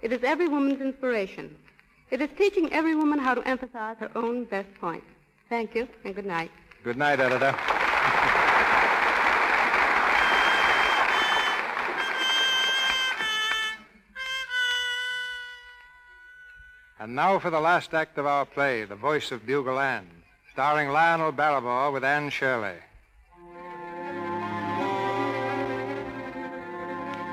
It 0.01 0.13
is 0.13 0.25
every 0.25 0.49
woman's 0.49 0.81
inspiration. 0.81 1.57
It 2.11 2.21
is 2.21 2.31
teaching 2.37 2.73
every 2.73 2.95
woman 2.95 3.19
how 3.19 3.35
to 3.35 3.47
emphasize 3.47 3.99
her 3.99 4.11
own 4.17 4.45
best 4.45 4.75
points. 4.81 5.12
Thank 5.53 5.75
you, 5.75 5.87
and 6.03 6.15
good 6.15 6.25
night. 6.25 6.51
Good 6.83 6.97
night, 6.97 7.21
editor. 7.21 7.55
And 16.99 17.15
now 17.15 17.39
for 17.39 17.51
the 17.51 17.61
last 17.61 17.93
act 17.93 18.17
of 18.17 18.25
our 18.25 18.47
play, 18.47 18.85
The 18.85 18.95
Voice 18.95 19.31
of 19.31 19.45
Bugle 19.45 19.79
Ann, 19.79 20.07
starring 20.53 20.89
Lionel 20.89 21.33
Barrymore 21.33 21.91
with 21.91 22.03
Anne 22.03 22.31
Shirley. 22.31 22.79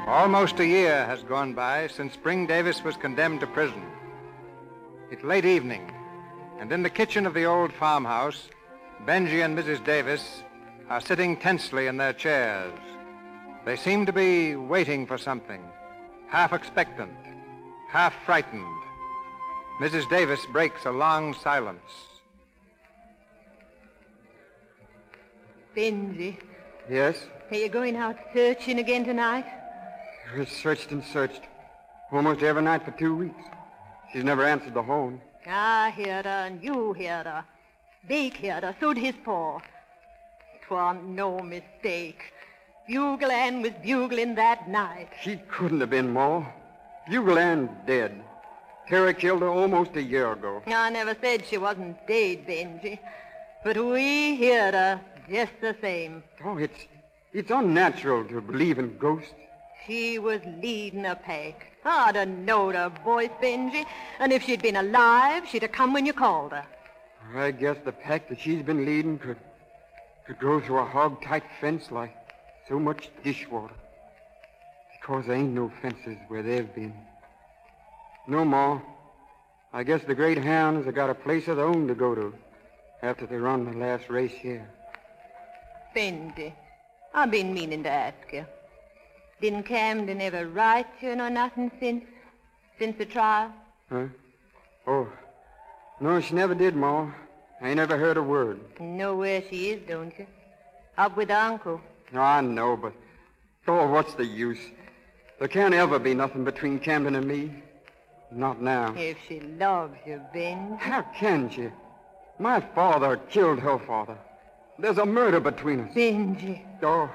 Almost 0.08 0.60
a 0.60 0.68
year 0.68 1.06
has 1.06 1.24
gone 1.24 1.54
by 1.54 1.88
since 1.88 2.16
Spring 2.16 2.46
Davis 2.46 2.84
was 2.84 2.98
condemned 2.98 3.40
to 3.40 3.48
prison. 3.48 3.82
It's 5.10 5.24
late 5.24 5.46
evening, 5.46 5.90
and 6.60 6.72
in 6.72 6.84
the 6.84 6.90
kitchen 6.90 7.26
of 7.26 7.34
the 7.34 7.46
old 7.46 7.72
farmhouse, 7.74 8.50
Benji 9.06 9.44
and 9.44 9.58
Mrs. 9.58 9.84
Davis 9.86 10.44
are 10.90 11.00
sitting 11.00 11.38
tensely 11.38 11.88
in 11.88 11.98
their 11.98 12.14
chairs. 12.14 12.74
They 13.66 13.76
seem 13.76 14.06
to 14.06 14.14
be 14.14 14.56
waiting 14.56 15.06
for 15.08 15.18
something, 15.18 15.62
half 16.28 16.52
expectant, 16.54 17.14
half 17.90 18.14
frightened. 18.26 18.66
Mrs. 19.80 20.10
Davis 20.10 20.46
breaks 20.52 20.86
a 20.86 20.92
long 20.92 21.34
silence. 21.34 21.80
Benji, 25.76 26.38
Yes? 26.90 27.28
are 27.52 27.56
you 27.58 27.70
going 27.70 27.96
out 27.96 28.18
searching 28.34 28.80
again 28.80 29.06
tonight? 29.06 29.46
We 30.36 30.46
searched 30.46 30.92
and 30.92 31.04
searched. 31.04 31.42
Almost 32.12 32.42
every 32.42 32.64
night 32.64 32.84
for 32.84 32.92
two 32.92 33.16
weeks. 33.16 33.42
She's 34.12 34.24
never 34.24 34.44
answered 34.44 34.74
the 34.74 34.84
phone. 34.84 35.22
I 35.50 35.92
heard 35.92 36.26
her 36.26 36.46
and 36.48 36.64
you 36.64 36.94
heard 36.94 37.26
her. 37.26 37.44
Bake 38.08 38.38
heard 38.38 38.64
her, 38.64 38.76
so'd 38.80 38.98
his 38.98 39.16
paw. 39.24 39.60
'Twan't 40.62 41.04
no 41.04 41.40
mistake. 41.40 42.22
Bugle 42.88 43.32
Ann 43.32 43.62
was 43.62 43.74
bugling 43.84 44.36
that 44.36 44.70
night. 44.70 45.10
She 45.22 45.38
couldn't 45.48 45.80
have 45.80 45.90
been 45.90 46.14
more. 46.14 46.46
Bugle 47.10 47.40
Ann 47.40 47.70
dead. 47.86 48.24
Terry 48.88 49.14
killed 49.14 49.42
her 49.42 49.50
almost 49.50 49.96
a 49.96 50.02
year 50.02 50.32
ago. 50.32 50.64
I 50.66 50.90
never 50.90 51.16
said 51.22 51.46
she 51.46 51.58
wasn't 51.58 51.98
dead, 52.08 52.48
Benji. 52.48 53.00
But 53.64 53.78
we 53.78 54.36
heard 54.36 54.74
her 54.74 55.02
just 55.30 55.54
the 55.62 55.76
same. 55.82 56.24
Oh, 56.44 56.58
it's 56.58 56.88
it's 57.32 57.52
unnatural 57.52 58.26
to 58.26 58.42
believe 58.42 58.80
in 58.80 58.98
ghosts. 58.98 59.34
She 59.86 60.18
was 60.18 60.42
leading 60.46 61.06
a 61.06 61.16
pack. 61.16 61.69
I'd 61.86 62.16
have 62.16 62.28
knowed 62.28 62.76
her 62.76 62.90
voice, 63.04 63.30
Benji. 63.42 63.86
And 64.20 64.32
if 64.34 64.44
she'd 64.44 64.62
been 64.62 64.76
alive, 64.76 65.48
she'd 65.48 65.62
have 65.62 65.72
come 65.72 65.94
when 65.94 66.06
you 66.06 66.14
called 66.14 66.52
her. 66.52 66.66
I 67.36 67.52
guess 67.52 67.78
the 67.86 67.92
pack 67.92 68.30
that 68.30 68.40
she's 68.40 68.64
been 68.64 68.86
leading 68.86 69.20
could 69.20 69.38
could 70.26 70.40
go 70.40 70.60
through 70.60 70.78
a 70.78 70.86
hog-tight 70.86 71.44
fence 71.60 71.90
like 71.90 72.16
so 72.68 72.80
much 72.80 73.10
dishwater. 73.24 73.74
Because 74.94 75.26
there 75.26 75.36
ain't 75.36 75.54
no 75.54 75.72
fences 75.82 76.18
where 76.28 76.44
they've 76.44 76.74
been. 76.76 76.94
No 78.28 78.46
more. 78.46 78.80
I 79.74 79.82
guess 79.82 80.04
the 80.04 80.14
great 80.14 80.38
hounds 80.38 80.86
have 80.86 80.94
got 80.94 81.10
a 81.10 81.16
place 81.16 81.48
of 81.48 81.58
their 81.58 81.66
own 81.66 81.88
to 81.88 81.96
go 81.96 82.14
to 82.14 82.34
after 83.02 83.26
they 83.26 83.38
run 83.38 83.66
the 83.66 83.78
last 83.78 84.08
race 84.08 84.34
here. 84.34 84.70
Benji, 85.96 86.54
I've 87.12 87.32
been 87.32 87.52
meaning 87.54 87.82
to 87.84 87.90
ask 87.90 88.32
you. 88.32 88.46
Didn't 89.42 89.64
Camden 89.64 90.20
ever 90.22 90.48
write 90.48 90.88
you 91.02 91.16
nor 91.16 91.30
nothing 91.30 91.72
since, 91.80 92.04
since 92.78 92.98
the 92.98 93.06
trial? 93.06 93.54
Huh? 93.90 94.08
Oh, 94.86 95.08
no, 96.02 96.20
she 96.20 96.36
never 96.36 96.56
did, 96.56 96.76
Ma. 96.76 97.10
I 97.62 97.70
ain't 97.70 97.80
ever 97.80 97.98
heard 97.98 98.18
a 98.18 98.24
word. 98.24 98.60
Know 98.80 99.16
where 99.16 99.42
she 99.50 99.72
is, 99.72 99.88
don't 99.88 100.14
you? 100.18 100.26
Up 100.98 101.16
with 101.16 101.32
Uncle. 101.32 101.80
No, 102.12 102.22
I 102.22 102.42
know, 102.42 102.76
but 102.76 102.94
oh, 103.68 103.88
what's 103.88 104.14
the 104.16 104.26
use? 104.26 104.60
There 105.40 105.48
can't 105.48 105.74
ever 105.74 106.00
be 106.00 106.14
nothing 106.14 106.44
between 106.44 106.80
Camden 106.80 107.16
and 107.16 107.28
me. 107.28 107.52
Not 108.32 108.62
now. 108.62 108.94
If 108.96 109.18
she 109.28 109.40
loves 109.40 109.98
you, 110.06 110.22
Ben. 110.34 110.78
How 110.80 111.02
can 111.16 111.50
she? 111.50 111.70
My 112.38 112.60
father 112.60 113.18
killed 113.30 113.60
her 113.60 113.80
father. 113.80 114.18
There's 114.78 114.98
a 114.98 115.06
murder 115.06 115.40
between 115.40 115.82
us. 115.82 115.94
Benji. 115.94 116.62
Oh. 116.84 117.10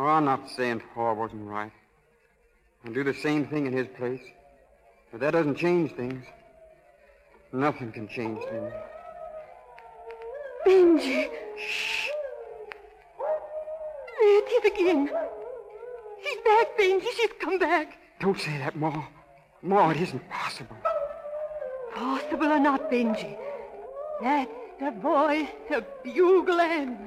Oh, 0.00 0.06
I'm 0.06 0.26
not 0.26 0.48
saying 0.48 0.80
Paul 0.94 1.16
wasn't 1.16 1.48
right. 1.48 1.72
I'll 2.86 2.92
do 2.92 3.02
the 3.02 3.12
same 3.12 3.48
thing 3.48 3.66
in 3.66 3.72
his 3.72 3.88
place. 3.98 4.22
But 5.10 5.20
that 5.20 5.32
doesn't 5.32 5.56
change 5.56 5.90
things. 5.92 6.24
Nothing 7.52 7.90
can 7.90 8.06
change 8.06 8.38
things. 8.44 8.72
Benji. 10.64 11.28
Shh. 11.58 12.06
There 14.20 14.38
it 14.38 14.64
is 14.64 14.72
again. 14.72 15.10
She's 16.22 16.38
back, 16.44 16.78
Benji. 16.78 17.06
She's 17.16 17.30
come 17.40 17.58
back. 17.58 17.98
Don't 18.20 18.38
say 18.38 18.56
that, 18.58 18.76
Ma. 18.76 19.04
Ma, 19.62 19.90
it 19.90 19.96
isn't 19.96 20.28
possible. 20.30 20.76
Possible 21.92 22.52
or 22.52 22.60
not, 22.60 22.88
Benji. 22.88 23.36
That's 24.22 24.52
the 24.78 24.92
voice 25.00 25.48
of 25.72 25.84
Bugle 26.04 26.60
Ann. 26.60 26.98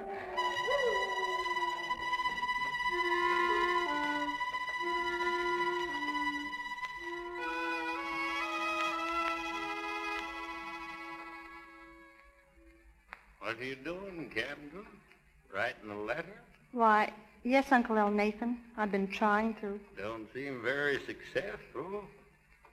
Yes, 17.52 17.70
Uncle 17.70 17.98
Elnathan. 17.98 18.56
I've 18.78 18.94
been 18.94 19.10
trying 19.10 19.56
to. 19.56 19.78
Don't 19.98 20.26
seem 20.34 20.62
very 20.64 21.02
successful. 21.06 22.06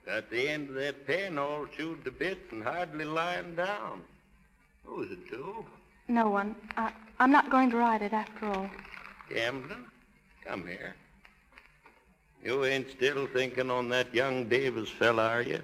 Got 0.05 0.29
the 0.29 0.47
end 0.47 0.69
of 0.69 0.75
that 0.75 1.05
pen 1.05 1.37
all 1.37 1.65
chewed 1.65 2.05
to 2.05 2.11
bits 2.11 2.49
and 2.53 2.63
hardly 2.63 3.03
lying 3.03 3.55
down. 3.55 4.03
Who's 4.85 5.11
it 5.11 5.29
to? 5.31 5.65
No 6.07 6.29
one. 6.29 6.55
I, 6.77 6.93
I'm 7.19 7.29
not 7.29 7.49
going 7.49 7.69
to 7.71 7.75
ride 7.75 8.01
it 8.01 8.13
after 8.13 8.45
all. 8.45 8.69
Camden, 9.29 9.83
come 10.45 10.65
here. 10.65 10.95
You 12.41 12.63
ain't 12.63 12.89
still 12.89 13.27
thinking 13.27 13.69
on 13.69 13.89
that 13.89 14.15
young 14.15 14.47
Davis 14.47 14.87
fella, 14.87 15.27
are 15.27 15.41
you? 15.41 15.59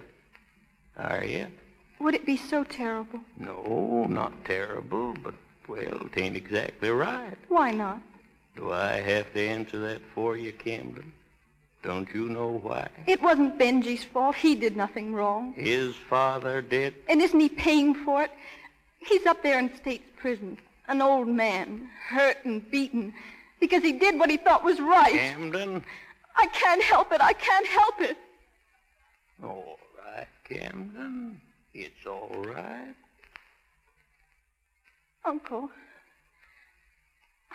Are 0.97 1.23
you? 1.23 1.47
Would 2.01 2.15
it 2.15 2.25
be 2.25 2.35
so 2.35 2.65
terrible? 2.65 3.21
No, 3.37 4.07
not 4.09 4.43
terrible, 4.43 5.13
but, 5.23 5.35
well, 5.69 5.79
it 6.05 6.17
ain't 6.17 6.35
exactly 6.35 6.89
right. 6.89 7.37
Why 7.47 7.71
not? 7.71 8.01
Do 8.55 8.71
I 8.71 8.93
have 8.93 9.33
to 9.33 9.47
answer 9.47 9.79
that 9.79 10.01
for 10.13 10.37
you, 10.37 10.51
Camden? 10.53 11.11
Don't 11.83 12.09
you 12.13 12.29
know 12.29 12.59
why? 12.63 12.87
It 13.05 13.21
wasn't 13.21 13.59
Benji's 13.59 14.03
fault. 14.03 14.35
He 14.35 14.55
did 14.55 14.75
nothing 14.75 15.13
wrong. 15.13 15.53
His 15.53 15.95
father 15.95 16.61
did. 16.61 16.95
And 17.07 17.21
isn't 17.21 17.39
he 17.39 17.49
paying 17.49 17.93
for 17.93 18.23
it? 18.23 18.31
He's 18.99 19.25
up 19.25 19.43
there 19.43 19.59
in 19.59 19.75
state's 19.75 20.09
prison, 20.17 20.57
an 20.87 21.01
old 21.01 21.27
man, 21.27 21.87
hurt 22.07 22.43
and 22.43 22.69
beaten, 22.71 23.13
because 23.59 23.83
he 23.83 23.91
did 23.91 24.17
what 24.17 24.31
he 24.31 24.37
thought 24.37 24.63
was 24.63 24.79
right. 24.79 25.13
Camden? 25.13 25.83
I 26.35 26.47
can't 26.47 26.81
help 26.81 27.11
it. 27.11 27.21
I 27.21 27.33
can't 27.33 27.67
help 27.67 28.01
it. 28.01 28.17
All 29.43 29.77
right, 30.03 30.27
Camden. 30.43 31.39
It's 31.73 32.05
all 32.07 32.43
right. 32.47 32.95
Uncle, 35.23 35.69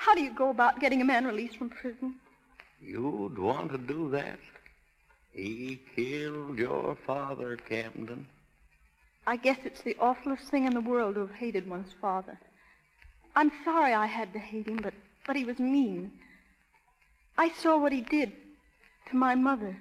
how 0.01 0.15
do 0.15 0.23
you 0.23 0.33
go 0.33 0.49
about 0.49 0.81
getting 0.81 1.03
a 1.03 1.05
man 1.05 1.27
released 1.27 1.59
from 1.59 1.69
prison? 1.69 2.15
You'd 2.81 3.39
want 3.39 3.71
to 3.73 3.77
do 3.77 4.09
that? 4.13 4.39
He 5.31 5.79
killed 5.95 6.59
your 6.59 6.97
father, 7.07 7.59
Camden. 7.69 8.27
I 9.27 9.37
guess 9.37 9.59
it's 9.65 9.83
the 9.83 9.99
awfulest 10.01 10.45
thing 10.45 10.65
in 10.65 10.73
the 10.73 10.81
world 10.81 11.17
to 11.17 11.21
have 11.21 11.35
hated 11.35 11.69
one's 11.69 11.93
father. 12.01 12.39
I'm 13.37 13.53
sorry 13.63 13.93
I 13.93 14.07
had 14.07 14.33
to 14.33 14.39
hate 14.39 14.67
him, 14.67 14.79
but, 14.83 14.95
but 15.27 15.37
he 15.37 15.45
was 15.45 15.59
mean. 15.59 16.11
I 17.37 17.51
saw 17.51 17.77
what 17.79 17.93
he 17.93 18.01
did 18.01 18.33
to 19.11 19.17
my 19.17 19.35
mother. 19.35 19.77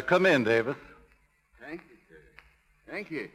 Uh, 0.00 0.06
come 0.06 0.26
in, 0.26 0.44
Davis. 0.44 0.76
Thank 1.60 1.82
you, 1.82 1.96
sir. 2.08 2.90
Thank 2.90 3.10
you. 3.10 3.28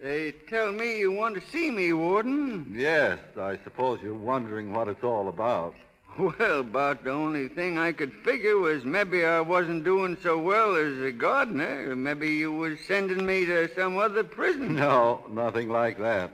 They 0.00 0.32
tell 0.48 0.72
me 0.72 0.98
you 0.98 1.10
want 1.10 1.34
to 1.34 1.50
see 1.50 1.70
me, 1.70 1.92
Warden. 1.92 2.74
Yes, 2.76 3.18
I 3.36 3.58
suppose 3.64 4.00
you're 4.02 4.14
wondering 4.14 4.72
what 4.72 4.88
it's 4.88 5.02
all 5.02 5.28
about. 5.28 5.74
Well, 6.18 6.60
about 6.60 7.04
the 7.04 7.10
only 7.10 7.48
thing 7.48 7.76
I 7.76 7.92
could 7.92 8.10
figure 8.24 8.56
was 8.56 8.86
maybe 8.86 9.26
I 9.26 9.40
wasn't 9.42 9.84
doing 9.84 10.16
so 10.22 10.38
well 10.38 10.74
as 10.74 10.98
a 11.02 11.12
gardener. 11.12 11.94
Maybe 11.94 12.30
you 12.30 12.52
was 12.52 12.78
sending 12.88 13.26
me 13.26 13.44
to 13.44 13.68
some 13.74 13.98
other 13.98 14.24
prison. 14.24 14.76
No, 14.76 15.26
nothing 15.28 15.68
like 15.68 15.98
that. 15.98 16.30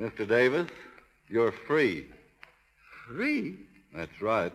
Mr. 0.00 0.26
Davis, 0.26 0.68
you're 1.28 1.52
free. 1.52 2.06
Free? 3.06 3.54
That's 3.94 4.20
right. 4.20 4.52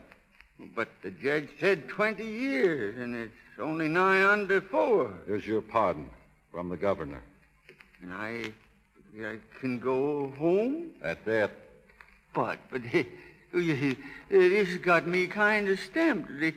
But 0.75 0.89
the 1.03 1.11
judge 1.11 1.47
said 1.61 1.87
20 1.87 2.25
years, 2.25 2.97
and 2.97 3.15
it's 3.15 3.33
only 3.61 3.87
nigh 3.87 4.23
under 4.23 4.61
four. 4.61 5.13
Here's 5.27 5.45
your 5.45 5.61
pardon 5.61 6.09
from 6.51 6.69
the 6.69 6.77
governor. 6.77 7.21
And 8.01 8.13
I, 8.13 8.51
I 9.23 9.37
can 9.59 9.79
go 9.79 10.33
home? 10.37 10.91
That's 11.01 11.25
it. 11.27 11.51
But, 12.33 12.59
but, 12.69 12.81
this 12.91 14.67
has 14.67 14.77
got 14.77 15.07
me 15.07 15.27
kind 15.27 15.67
of 15.69 15.79
stamped. 15.79 16.29
The 16.39 16.53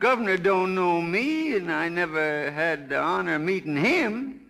governor 0.00 0.36
don't 0.36 0.74
know 0.74 1.00
me, 1.00 1.56
and 1.56 1.70
I 1.70 1.88
never 1.88 2.50
had 2.50 2.88
the 2.88 2.98
honor 2.98 3.36
of 3.36 3.42
meeting 3.42 3.76
him. 3.76 4.40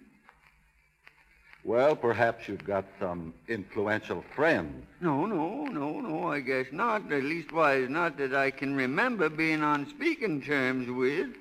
Well, 1.65 1.95
perhaps 1.95 2.49
you've 2.49 2.65
got 2.65 2.85
some 2.99 3.35
influential 3.47 4.25
friends. 4.35 4.85
No, 5.01 5.27
no, 5.27 5.65
no, 5.67 6.01
no, 6.01 6.29
I 6.33 6.41
guess 6.41 6.67
not. 6.73 7.13
At 7.13 7.23
leastwise, 7.23 7.89
not 7.89 8.17
that 8.19 8.35
I 8.35 8.51
can 8.51 8.75
remember 8.75 9.29
being 9.29 9.63
on 9.63 9.89
speaking 9.89 10.43
terms 10.43 10.91
with. 10.91 11.37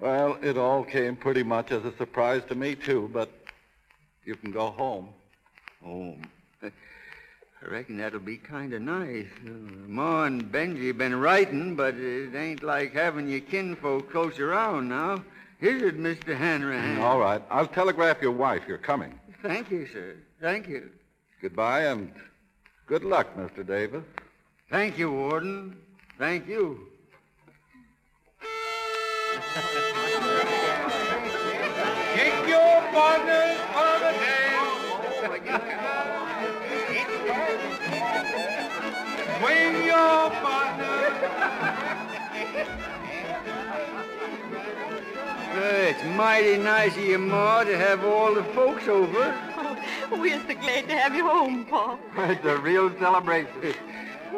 Well, 0.00 0.38
it 0.42 0.56
all 0.56 0.82
came 0.82 1.14
pretty 1.14 1.42
much 1.42 1.72
as 1.72 1.84
a 1.84 1.94
surprise 1.96 2.42
to 2.48 2.54
me, 2.54 2.74
too, 2.74 3.10
but 3.12 3.30
you 4.24 4.34
can 4.34 4.50
go 4.50 4.70
home. 4.70 5.10
Home? 5.84 6.22
I 6.62 6.70
reckon 7.68 7.98
that'll 7.98 8.20
be 8.20 8.38
kind 8.38 8.72
of 8.72 8.80
nice. 8.80 9.26
Uh, 9.44 9.50
Ma 9.86 10.24
and 10.24 10.50
Benji 10.50 10.96
been 10.96 11.14
writing, 11.16 11.76
but 11.76 11.94
it 11.96 12.34
ain't 12.34 12.62
like 12.62 12.94
having 12.94 13.28
your 13.28 13.40
kinfolk 13.40 14.10
close 14.10 14.38
around 14.38 14.88
now. 14.88 15.22
Is 15.60 15.82
it, 15.82 15.98
Mr. 15.98 16.34
Hanrahan? 16.34 16.98
All 17.02 17.18
right. 17.18 17.42
I'll 17.50 17.66
telegraph 17.66 18.22
your 18.22 18.32
wife 18.32 18.62
you're 18.66 18.78
coming. 18.78 19.20
Thank 19.42 19.70
you, 19.70 19.86
sir. 19.86 20.16
Thank 20.40 20.68
you. 20.68 20.88
Goodbye 21.42 21.84
and 21.86 22.10
good 22.86 23.04
luck, 23.04 23.36
Mr. 23.36 23.66
Davis. 23.66 24.04
Thank 24.70 24.98
you, 24.98 25.12
Warden. 25.12 25.76
Thank 26.18 26.48
you. 26.48 26.86
partners 33.00 33.56
for 33.72 33.92
the. 34.04 34.10
Swing 39.38 39.86
your 39.86 40.30
partner. 40.44 40.98
Uh, 45.52 45.88
it's 45.90 46.04
mighty 46.14 46.58
nice 46.58 46.94
of 46.94 47.04
you, 47.04 47.18
Ma, 47.18 47.64
to 47.64 47.76
have 47.78 48.04
all 48.04 48.34
the 48.34 48.44
folks 48.52 48.86
over. 48.86 49.34
We're 50.10 50.38
so 50.46 50.54
glad 50.54 50.88
to 50.88 50.96
have 50.98 51.14
you 51.14 51.26
home, 51.26 51.64
Pa. 51.64 51.98
It's 52.18 52.44
a 52.44 52.58
real 52.58 52.92
celebration. 52.98 53.74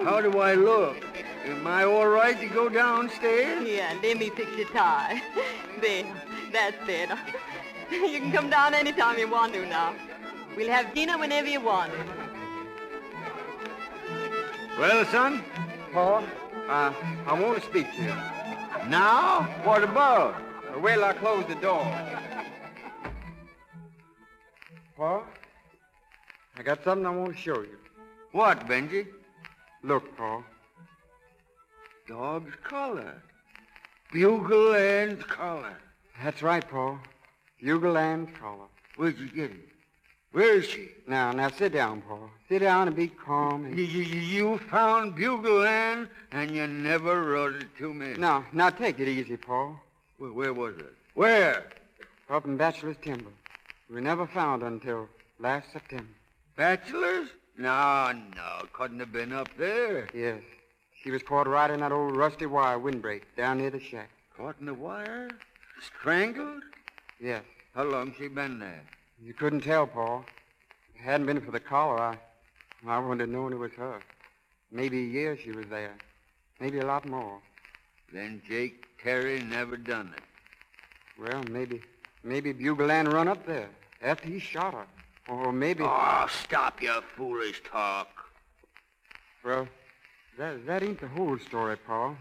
How 0.05 0.21
do 0.21 0.39
I 0.39 0.55
look? 0.55 0.99
Am 1.47 1.67
I 1.67 1.83
all 1.83 2.07
right 2.07 2.39
to 2.39 2.47
go 2.47 2.69
downstairs? 2.69 3.67
Yeah, 3.67 3.93
let 4.05 4.19
me 4.19 4.31
fix 4.31 4.57
your 4.57 4.69
tie. 4.69 5.21
There, 5.81 6.05
that's 6.53 6.77
better. 6.87 7.19
You 8.13 8.21
can 8.21 8.33
come 8.33 8.49
down 8.49 8.73
anytime 8.73 9.19
you 9.19 9.29
want 9.29 9.53
to 9.53 9.67
now. 9.67 9.95
We'll 10.57 10.71
have 10.71 10.95
dinner 10.95 11.19
whenever 11.19 11.49
you 11.49 11.61
want. 11.61 11.93
Well, 14.79 15.05
son? 15.07 15.45
Paul? 15.93 16.25
Uh, 16.69 16.93
I 17.27 17.39
want 17.39 17.61
to 17.61 17.69
speak 17.69 17.95
to 17.97 18.03
you. 18.03 18.15
Now? 18.89 19.43
What 19.65 19.85
about? 19.85 20.37
Uh, 20.75 20.79
wait 20.81 20.95
till 20.95 21.05
I 21.05 21.13
close 21.13 21.45
the 21.47 21.55
door. 21.57 21.85
Paul? 24.97 25.25
I 26.57 26.63
got 26.63 26.83
something 26.85 27.07
I 27.07 27.11
want 27.11 27.37
to 27.37 27.39
show 27.39 27.61
you. 27.61 27.77
What, 28.33 28.67
Benji? 28.67 29.07
Look, 29.83 30.17
Paul. 30.17 30.45
Dog's 32.09 32.55
collar. 32.65 33.23
Bugle 34.13 34.75
Ann 34.75 35.17
collar. 35.29 35.77
That's 36.23 36.43
right, 36.43 36.67
Paul. 36.67 36.99
Bugle 37.63 37.97
Ann 37.97 38.27
collar. 38.41 38.67
Where'd 38.97 39.19
you 39.19 39.29
get 39.29 39.53
it? 39.53 39.69
Where 40.33 40.57
is 40.57 40.67
she? 40.67 40.89
Now, 41.07 41.31
now, 41.33 41.49
sit 41.51 41.73
down, 41.73 42.03
Paul. 42.03 42.31
Sit 42.49 42.61
down 42.61 42.89
and 42.89 42.97
be 42.97 43.09
calm. 43.09 43.67
And... 43.67 43.79
You, 43.79 43.85
you, 43.85 44.03
you 44.03 44.59
found 44.71 45.15
Bugle 45.15 45.63
Ann, 45.63 46.09
and 46.33 46.51
you 46.51 46.67
never 46.67 47.23
wrote 47.23 47.55
it 47.57 47.69
to 47.79 47.93
me. 47.93 48.15
Now, 48.15 48.45
now, 48.53 48.71
take 48.71 48.99
it 48.99 49.09
easy, 49.09 49.37
Paul. 49.37 49.79
Where, 50.19 50.33
where 50.33 50.53
was 50.53 50.77
it? 50.79 50.93
Where? 51.15 51.67
Up 52.31 52.47
in 52.47 52.57
Bachelor's 52.57 52.97
Timber. 53.03 53.31
We 53.91 54.01
never 54.01 54.27
found 54.27 54.63
until 54.63 55.09
last 55.39 55.71
September. 55.73 56.07
Bachelor's? 56.57 57.29
No, 57.59 58.13
no, 58.35 58.67
couldn't 58.73 59.01
have 59.01 59.13
been 59.13 59.33
up 59.33 59.49
there. 59.59 60.09
Yes. 60.15 60.41
She 61.03 61.11
was 61.11 61.23
caught 61.23 61.47
right 61.47 61.71
in 61.71 61.81
that 61.81 61.93
old 61.93 62.17
rusty 62.17 62.47
wire 62.47 62.79
windbreak 62.79 63.37
down 63.37 63.59
near 63.59 63.71
the 63.71 63.81
shack. 63.81 64.09
Caught 64.37 64.57
in 64.61 64.67
the 64.67 64.75
wire? 64.75 65.31
Strangled? 66.01 66.63
Yes. 67.21 67.43
How 67.75 67.85
long 67.85 68.15
she 68.19 68.29
been 68.29 68.59
there? 68.59 68.83
You 69.23 69.33
couldn't 69.33 69.63
tell, 69.63 69.87
Paul. 69.87 70.27
If 70.95 71.01
it 71.01 71.05
hadn't 71.05 71.27
been 71.27 71.41
for 71.41 71.53
the 71.53 71.61
collar, 71.61 71.99
I, 71.99 72.19
I 72.87 72.99
wouldn't 72.99 73.21
have 73.21 73.31
known 73.31 73.55
it 73.55 73.59
was 73.59 73.73
her. 73.73 74.01
Maybe 74.71 74.99
a 74.99 75.07
year 75.07 75.39
she 75.39 75.53
was 75.53 75.67
there. 75.71 75.95
Maybe 76.61 76.81
a 76.81 76.87
lot 76.87 77.09
more. 77.09 77.39
Then 78.13 78.43
Jake 78.47 78.85
Terry 79.03 79.41
never 79.41 79.79
done 79.79 80.13
it. 80.15 80.23
Well, 81.19 81.43
maybe, 81.51 81.81
maybe 82.23 82.53
Bugle 82.53 82.91
Ann 82.91 83.09
run 83.09 83.27
up 83.27 83.47
there 83.47 83.71
after 84.03 84.29
he 84.29 84.39
shot 84.39 84.75
her. 84.75 84.87
Or 85.29 85.51
maybe... 85.51 85.83
Oh, 85.83 86.27
stop 86.45 86.83
your 86.83 87.01
foolish 87.17 87.63
talk. 87.65 88.09
Well, 89.43 89.67
that, 90.37 90.67
that 90.67 90.83
ain't 90.83 91.01
the 91.01 91.09
whole 91.09 91.39
story, 91.39 91.77
Paul. 91.77 92.17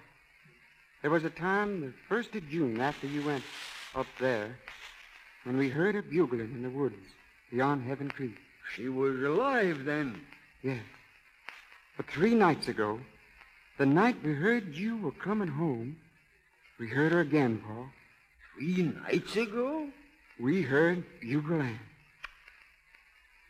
There 1.02 1.12
was 1.12 1.26
a 1.26 1.30
time, 1.30 1.82
the 1.82 1.94
first 2.08 2.36
of 2.36 2.48
June, 2.48 2.80
after 2.80 3.08
you 3.08 3.26
went 3.26 3.44
up 3.96 4.08
there, 4.20 4.56
when 5.44 5.58
we 5.58 5.70
heard 5.70 5.96
her 5.96 6.02
bugling 6.02 6.52
in 6.54 6.64
the 6.64 6.70
woods 6.70 6.96
beyond 7.52 7.88
Heaven 7.88 8.10
Creek. 8.10 8.36
She 8.76 8.88
was 8.88 9.22
alive 9.22 9.86
then? 9.86 10.22
Yes. 10.62 10.82
But 11.98 12.08
three 12.08 12.36
nights 12.36 12.68
ago, 12.68 13.00
the 13.78 13.86
night 13.86 14.18
we 14.24 14.34
heard 14.34 14.76
you 14.76 14.98
were 14.98 15.12
coming 15.12 15.48
home, 15.48 15.98
we 16.80 16.88
heard 16.88 17.12
her 17.12 17.20
again, 17.20 17.62
Paul. 17.66 17.88
Three 18.56 18.84
nights 18.84 19.36
ago? 19.36 19.88
We 20.40 20.62
heard 20.62 21.04
Bugle 21.20 21.62
Ann. 21.62 21.80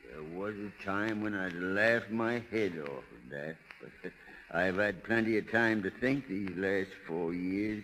There 0.10 0.40
was 0.40 0.56
a 0.56 0.84
time 0.84 1.22
when 1.22 1.34
I'd 1.34 1.54
laugh 1.54 2.10
my 2.10 2.42
head 2.52 2.74
off 2.84 3.04
at 3.14 3.30
that, 3.32 3.56
but 3.82 4.12
I've 4.58 4.78
had 4.78 5.04
plenty 5.04 5.38
of 5.38 5.50
time 5.50 5.84
to 5.84 5.90
think 5.90 6.28
these 6.28 6.50
last 6.58 6.90
four 7.08 7.34
years. 7.34 7.84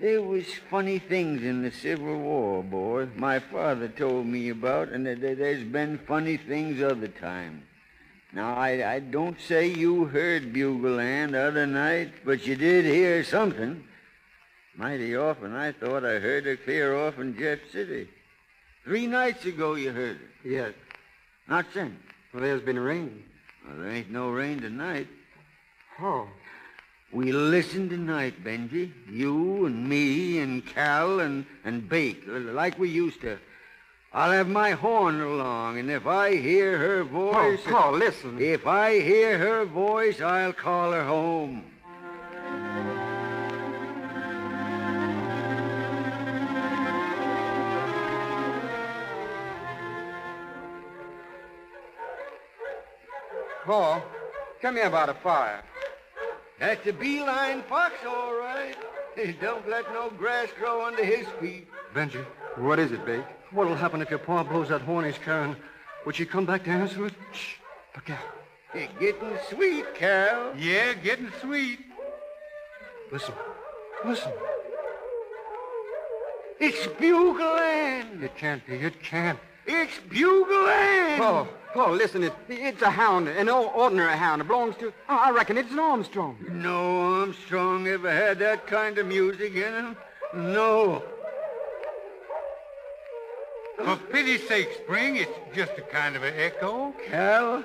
There 0.00 0.22
was 0.22 0.46
funny 0.70 0.98
things 0.98 1.42
in 1.42 1.62
the 1.62 1.70
Civil 1.70 2.18
War, 2.18 2.62
boy. 2.62 3.08
My 3.14 3.38
father 3.38 3.88
told 3.88 4.26
me 4.26 4.48
about, 4.48 4.88
and 4.88 5.06
there- 5.06 5.34
there's 5.34 5.62
been 5.64 5.98
funny 5.98 6.36
things 6.36 6.82
other 6.82 7.08
times. 7.08 7.62
Now, 8.32 8.54
I, 8.56 8.94
I 8.94 8.98
don't 9.00 9.38
say 9.40 9.66
you 9.66 10.06
heard 10.06 10.52
Bugle 10.52 10.96
the 10.96 11.38
other 11.38 11.66
night, 11.66 12.12
but 12.24 12.46
you 12.46 12.56
did 12.56 12.84
hear 12.86 13.22
something. 13.22 13.84
Mighty 14.74 15.14
often 15.14 15.54
I 15.54 15.72
thought 15.72 16.04
I 16.04 16.18
heard 16.18 16.46
her 16.46 16.56
clear 16.56 16.96
off 16.96 17.18
in 17.18 17.36
Jeff 17.38 17.58
City. 17.70 18.08
Three 18.84 19.06
nights 19.06 19.44
ago 19.44 19.74
you 19.74 19.92
heard 19.92 20.16
it. 20.16 20.48
Yes. 20.48 20.72
Not 21.46 21.66
since. 21.74 21.94
Well, 22.32 22.42
there's 22.42 22.62
been 22.62 22.78
rain. 22.78 23.22
Well, 23.68 23.76
there 23.78 23.90
ain't 23.92 24.10
no 24.10 24.30
rain 24.30 24.60
tonight. 24.60 25.08
Oh. 26.00 26.26
We 27.12 27.30
listen 27.30 27.90
tonight, 27.90 28.42
Benji. 28.42 28.90
You 29.06 29.66
and 29.66 29.86
me 29.86 30.38
and 30.38 30.64
Cal 30.64 31.20
and, 31.20 31.44
and 31.62 31.86
Bake, 31.86 32.22
like 32.26 32.78
we 32.78 32.88
used 32.88 33.20
to. 33.20 33.38
I'll 34.14 34.30
have 34.32 34.48
my 34.48 34.70
horn 34.70 35.20
along, 35.20 35.78
and 35.78 35.90
if 35.90 36.06
I 36.06 36.36
hear 36.36 36.78
her 36.78 37.04
voice... 37.04 37.60
Oh, 37.66 37.70
Paul, 37.70 37.92
listen. 37.92 38.40
If 38.40 38.66
I 38.66 39.00
hear 39.00 39.36
her 39.36 39.66
voice, 39.66 40.22
I'll 40.22 40.54
call 40.54 40.92
her 40.92 41.04
home. 41.04 41.64
Paul, 53.66 54.02
come 54.62 54.76
here 54.76 54.86
about 54.86 55.08
the 55.08 55.14
fire. 55.14 55.62
That's 56.62 56.86
a 56.86 56.92
beeline 56.92 57.64
fox, 57.64 57.94
all 58.06 58.34
right. 58.34 58.76
Don't 59.40 59.68
let 59.68 59.92
no 59.92 60.10
grass 60.10 60.46
grow 60.56 60.86
under 60.86 61.04
his 61.04 61.26
feet. 61.40 61.66
Benji. 61.92 62.24
What 62.54 62.78
is 62.78 62.92
it, 62.92 63.04
Bake? 63.04 63.24
What'll 63.50 63.74
happen 63.74 64.00
if 64.00 64.10
your 64.10 64.20
pa 64.20 64.44
blows 64.44 64.68
that 64.68 64.80
horn 64.82 65.04
he's 65.04 65.18
carrying? 65.18 65.56
Would 66.06 66.14
she 66.14 66.24
come 66.24 66.46
back 66.46 66.62
to 66.62 66.70
answer 66.70 67.06
it? 67.06 67.14
Shh. 67.32 67.54
Look 67.96 68.10
out. 68.10 68.18
It's 68.74 68.92
getting 69.00 69.36
sweet, 69.50 69.92
Cal. 69.96 70.52
Yeah, 70.56 70.92
getting 70.92 71.32
sweet. 71.40 71.80
Listen. 73.10 73.34
Listen. 74.04 74.30
It's 76.60 76.86
Bugle 76.86 77.58
Ann. 77.58 78.22
It 78.22 78.36
can't 78.36 78.64
be. 78.64 78.76
It 78.76 79.02
can't. 79.02 79.40
It's 79.66 79.98
Bugle 80.08 80.68
Ann. 80.68 81.18
Paul, 81.18 81.48
oh. 81.50 81.61
Paul, 81.72 81.92
listen. 81.92 82.22
It, 82.22 82.34
it's 82.48 82.82
a 82.82 82.90
hound, 82.90 83.28
an 83.28 83.48
ordinary 83.48 84.16
hound. 84.16 84.42
It 84.42 84.48
belongs 84.48 84.76
to. 84.76 84.92
I 85.08 85.28
I 85.28 85.30
reckon 85.30 85.56
it's 85.56 85.70
an 85.72 85.78
Armstrong. 85.78 86.36
No 86.50 87.20
Armstrong 87.20 87.86
ever 87.88 88.10
had 88.10 88.38
that 88.40 88.66
kind 88.66 88.98
of 88.98 89.06
music 89.06 89.54
in 89.54 89.72
him. 89.72 89.96
No. 90.34 91.02
For 93.78 93.96
pity's 93.96 94.46
sake, 94.46 94.68
Spring, 94.84 95.16
it's 95.16 95.30
just 95.54 95.72
a 95.78 95.82
kind 95.82 96.14
of 96.14 96.22
an 96.22 96.34
echo. 96.36 96.94
Cal, 97.06 97.64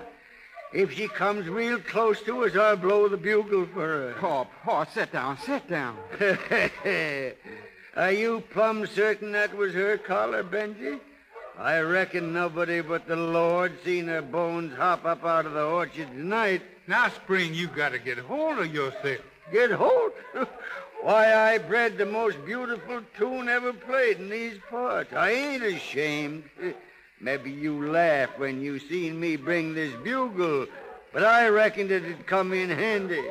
if 0.73 0.93
she 0.93 1.07
comes 1.07 1.47
real 1.47 1.79
close 1.79 2.21
to 2.23 2.45
us, 2.45 2.55
I'll 2.55 2.77
blow 2.77 3.07
the 3.07 3.17
bugle 3.17 3.67
for 3.67 3.85
her. 3.85 4.15
Paul, 4.19 4.47
Paul, 4.63 4.85
sit 4.93 5.11
down, 5.11 5.37
sit 5.39 5.69
down. 5.69 5.97
Are 7.95 8.11
you 8.11 8.41
plumb 8.51 8.85
certain 8.87 9.31
that 9.33 9.55
was 9.55 9.73
her 9.73 9.97
collar, 9.97 10.43
Benji? 10.43 10.99
I 11.59 11.79
reckon 11.79 12.33
nobody 12.33 12.81
but 12.81 13.07
the 13.07 13.15
Lord 13.15 13.73
seen 13.83 14.07
her 14.07 14.21
bones 14.21 14.75
hop 14.75 15.05
up 15.05 15.25
out 15.25 15.47
of 15.47 15.53
the 15.53 15.63
orchard 15.63 16.07
tonight. 16.09 16.61
Now, 16.85 17.09
Spring, 17.09 17.53
you 17.53 17.67
got 17.67 17.93
to 17.93 17.99
get 17.99 18.19
hold 18.19 18.59
of 18.59 18.71
yourself. 18.71 19.17
Get 19.51 19.71
hold? 19.71 20.11
Why, 21.01 21.33
I 21.33 21.57
bred 21.57 21.97
the 21.97 22.05
most 22.05 22.37
beautiful 22.45 23.01
tune 23.17 23.49
ever 23.49 23.73
played 23.73 24.19
in 24.19 24.29
these 24.29 24.59
parts. 24.69 25.13
I 25.13 25.31
ain't 25.31 25.63
ashamed. 25.63 26.43
Maybe 27.19 27.49
you 27.49 27.91
laugh 27.91 28.29
when 28.37 28.61
you 28.61 28.77
seen 28.77 29.19
me 29.19 29.35
bring 29.35 29.73
this 29.73 29.93
bugle, 30.03 30.67
but 31.11 31.23
I 31.23 31.47
reckoned 31.47 31.89
it'd 31.89 32.27
come 32.27 32.53
in 32.53 32.69
handy. 32.69 33.23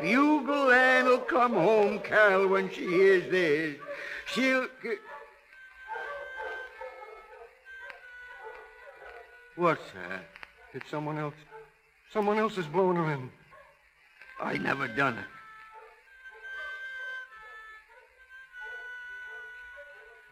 Bugle 0.00 0.70
Ann'll 0.70 1.18
come 1.18 1.54
home, 1.54 1.98
Carol, 1.98 2.46
when 2.46 2.70
she 2.70 2.86
hears 2.86 3.28
this. 3.30 3.76
She'll... 4.26 4.68
What's 9.60 9.92
that? 9.92 10.24
It's 10.72 10.88
someone 10.90 11.18
else. 11.18 11.34
Someone 12.14 12.38
else 12.38 12.56
is 12.56 12.64
blowing 12.64 12.96
her 12.96 13.12
in. 13.12 13.30
I 14.40 14.56
never 14.56 14.88
done 14.88 15.18
it. 15.18 15.24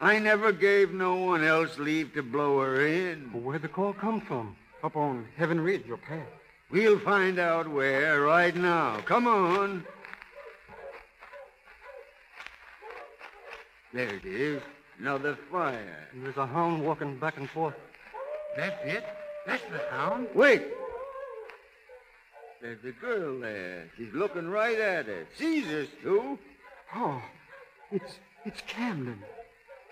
I 0.01 0.19
never 0.19 0.51
gave 0.51 0.95
no 0.95 1.17
one 1.17 1.45
else 1.45 1.77
leave 1.79 2.15
to 2.15 2.23
blow 2.23 2.61
her 2.61 2.87
in. 2.87 3.31
Where'd 3.45 3.61
the 3.61 3.69
call 3.69 3.93
come 3.93 4.23
from? 4.23 4.57
Up 4.83 4.97
on 4.97 5.27
Heaven 5.37 5.61
Ridge, 5.61 5.85
your 5.85 5.99
path. 5.99 6.27
We'll 6.71 6.99
find 6.99 7.39
out 7.39 7.69
where 7.69 8.23
right 8.23 8.57
now. 8.57 9.03
Come 9.05 9.27
on. 9.27 9.85
There 13.93 14.09
it 14.09 14.25
is. 14.25 14.63
Another 14.99 15.37
fire. 15.53 16.09
There's 16.15 16.39
a 16.39 16.47
hound 16.47 16.83
walking 16.83 17.19
back 17.19 17.37
and 17.37 17.51
forth. 17.51 17.75
That's 18.59 18.85
it? 18.85 19.05
That's 19.47 19.63
the 19.71 19.79
hound? 19.89 20.27
Wait. 20.35 20.65
There's 22.61 22.85
a 22.85 22.91
girl 22.91 23.39
there. 23.39 23.89
She's 23.97 24.13
looking 24.13 24.49
right 24.49 24.77
at 24.81 25.09
us. 25.09 25.27
Sees 25.37 25.69
us, 25.69 25.87
too. 26.03 26.37
Oh, 26.93 27.23
it's 27.93 28.19
it's 28.45 28.61
Camden. 28.67 29.23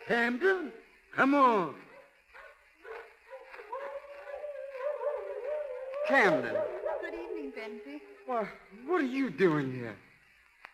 Camden? 0.09 0.73
Come 1.15 1.37
on. 1.37 1.75
Camden. 6.09 6.57
Good 7.01 7.15
evening, 7.15 7.53
Benji. 7.57 8.01
Why, 8.27 8.49
what 8.85 9.01
are 9.01 9.07
you 9.07 9.31
doing 9.31 9.73
here? 9.75 9.95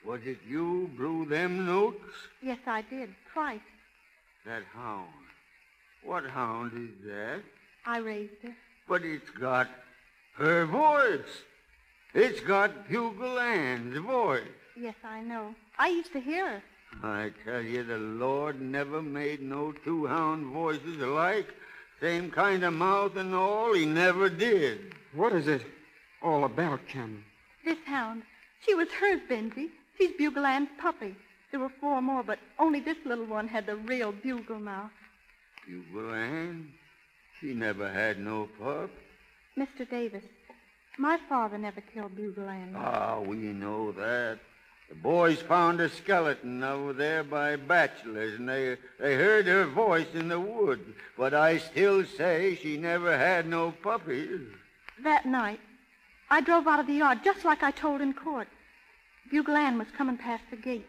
Was 0.07 0.21
it 0.25 0.39
you 0.49 0.91
blew 0.97 1.27
them 1.27 1.67
notes? 1.67 1.99
Yes, 2.41 2.59
I 2.67 2.81
did. 2.89 3.11
Twice. 3.35 3.61
That 4.47 4.63
hound. 4.75 5.11
What 6.03 6.25
hound 6.25 6.73
is 6.75 7.07
that? 7.07 7.43
I 7.87 7.99
raised 7.99 8.43
her. 8.43 8.55
But 8.89 9.05
it's 9.05 9.31
got 9.31 9.69
her 10.37 10.67
voice. 10.67 11.43
It's 12.15 12.41
got 12.41 12.89
Bugle 12.89 13.39
Ann's 13.39 13.97
voice. 13.99 14.43
Yes, 14.77 14.95
I 15.05 15.23
know. 15.23 15.55
I 15.79 15.89
used 15.89 16.13
to 16.13 16.21
hear 16.21 16.49
her. 16.49 16.63
I 17.03 17.31
tell 17.45 17.63
you, 17.63 17.83
the 17.85 17.99
Lord 17.99 18.61
never 18.61 19.01
made 19.01 19.41
no 19.41 19.73
two 19.73 20.07
hound 20.07 20.53
voices 20.53 21.01
alike. 21.01 21.49
Same 22.01 22.31
kind 22.31 22.65
of 22.65 22.75
mouth 22.75 23.17
and 23.17 23.35
all, 23.35 23.73
he 23.75 23.87
never 23.87 24.29
did. 24.29 24.95
What 25.15 25.33
is 25.33 25.47
it 25.49 25.63
all 26.23 26.45
about, 26.45 26.87
Camden? 26.89 27.25
This 27.65 27.79
hound. 27.87 28.23
She 28.65 28.75
was 28.75 28.89
hers, 28.91 29.21
Benji. 29.29 29.71
She's 29.99 30.11
Bugle 30.17 30.45
Ann's 30.45 30.69
puppy. 30.79 31.17
There 31.51 31.61
were 31.61 31.73
four 31.81 32.01
more, 32.03 32.23
but 32.23 32.39
only 32.59 32.81
this 32.81 32.97
little 33.05 33.27
one 33.27 33.49
had 33.49 33.67
the 33.67 33.77
real 33.77 34.13
bugle 34.13 34.59
mouth. 34.59 34.91
Bugle 35.67 36.15
Ann? 36.15 36.73
She 37.43 37.55
never 37.55 37.91
had 37.91 38.21
no 38.21 38.49
pup. 38.61 38.89
Mr. 39.59 39.89
Davis, 39.91 40.23
my 40.97 41.19
father 41.29 41.59
never 41.59 41.81
killed 41.81 42.15
Bugle 42.15 42.49
Ann. 42.49 42.77
Ah, 42.77 43.19
we 43.19 43.37
know 43.37 43.91
that. 43.91 44.39
The 44.89 44.95
boys 44.95 45.43
found 45.43 45.81
a 45.81 45.89
skeleton 45.89 46.63
over 46.63 46.93
there 46.93 47.25
by 47.25 47.57
Bachelor's, 47.57 48.39
and 48.39 48.49
they, 48.49 48.77
they 49.01 49.17
heard 49.17 49.47
her 49.47 49.67
voice 49.67 50.07
in 50.15 50.29
the 50.29 50.39
woods. 50.39 50.89
But 51.19 51.35
I 51.35 51.59
still 51.59 52.05
say 52.05 52.55
she 52.63 52.77
never 52.77 53.19
had 53.19 53.49
no 53.49 53.73
puppies. 53.73 54.47
That 55.03 55.27
night, 55.27 55.59
I 56.31 56.43
drove 56.43 56.69
out 56.69 56.79
of 56.79 56.87
the 56.87 56.95
yard 56.95 57.25
just 57.25 57.45
like 57.45 57.65
I 57.65 57.73
told 57.73 58.01
in 58.01 58.15
court. 58.15 58.47
Bugle 59.33 59.57
Ann 59.57 59.79
was 59.79 59.89
coming 59.97 60.17
past 60.17 60.45
the 60.49 60.57
gate. 60.57 60.87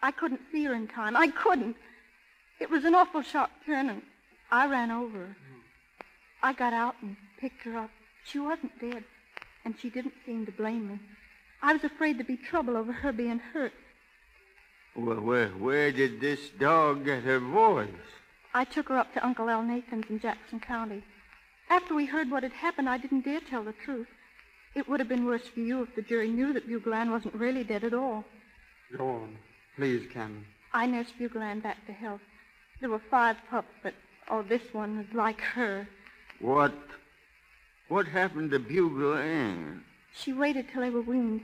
I 0.00 0.12
couldn't 0.12 0.40
see 0.50 0.64
her 0.64 0.72
in 0.72 0.88
time. 0.88 1.14
I 1.14 1.28
couldn't. 1.28 1.76
It 2.58 2.70
was 2.70 2.86
an 2.86 2.94
awful 2.94 3.20
sharp 3.20 3.50
turn, 3.66 3.90
and 3.90 4.02
I 4.50 4.66
ran 4.66 4.90
over 4.90 5.18
her. 5.18 5.36
I 6.42 6.52
got 6.52 6.72
out 6.72 6.94
and 7.02 7.16
picked 7.38 7.62
her 7.64 7.76
up. 7.76 7.90
She 8.24 8.38
wasn't 8.38 8.78
dead, 8.80 9.04
and 9.64 9.74
she 9.80 9.90
didn't 9.90 10.14
seem 10.24 10.46
to 10.46 10.52
blame 10.52 10.88
me. 10.88 11.00
I 11.62 11.72
was 11.72 11.84
afraid 11.84 12.16
there'd 12.16 12.26
be 12.26 12.36
trouble 12.36 12.76
over 12.76 12.92
her 12.92 13.12
being 13.12 13.38
hurt. 13.38 13.72
Well, 14.96 15.20
where, 15.20 15.48
where 15.48 15.92
did 15.92 16.20
this 16.20 16.40
dog 16.58 17.04
get 17.04 17.22
her 17.24 17.38
voice? 17.38 17.88
I 18.54 18.64
took 18.64 18.88
her 18.88 18.96
up 18.96 19.12
to 19.14 19.24
Uncle 19.24 19.46
Elnathan's 19.46 20.10
in 20.10 20.18
Jackson 20.20 20.60
County. 20.60 21.04
After 21.68 21.94
we 21.94 22.06
heard 22.06 22.30
what 22.30 22.42
had 22.42 22.52
happened, 22.52 22.88
I 22.88 22.98
didn't 22.98 23.24
dare 23.24 23.40
tell 23.40 23.62
the 23.62 23.74
truth. 23.84 24.08
It 24.74 24.88
would 24.88 25.00
have 25.00 25.08
been 25.08 25.24
worse 25.24 25.46
for 25.46 25.60
you 25.60 25.82
if 25.82 25.94
the 25.94 26.02
jury 26.02 26.28
knew 26.28 26.52
that 26.52 26.66
Bugle 26.66 26.94
Ann 26.94 27.10
wasn't 27.10 27.34
really 27.34 27.62
dead 27.62 27.84
at 27.84 27.94
all. 27.94 28.24
Go 28.96 29.08
on. 29.08 29.36
Please, 29.76 30.06
Camden. 30.12 30.44
I 30.72 30.86
nursed 30.86 31.18
Bugle 31.18 31.42
Ann 31.42 31.60
back 31.60 31.86
to 31.86 31.92
health. 31.92 32.20
There 32.80 32.90
were 32.90 33.02
five 33.10 33.36
pups, 33.48 33.72
but, 33.82 33.94
oh, 34.28 34.42
this 34.42 34.62
one 34.72 34.98
was 34.98 35.06
like 35.12 35.40
her. 35.40 35.88
What, 36.40 36.72
what 37.88 38.06
happened 38.06 38.50
to 38.52 38.58
Bugle 38.58 39.14
Ann? 39.14 39.84
She 40.14 40.32
waited 40.32 40.66
till 40.72 40.80
they 40.80 40.90
were 40.90 41.02
weaned. 41.02 41.42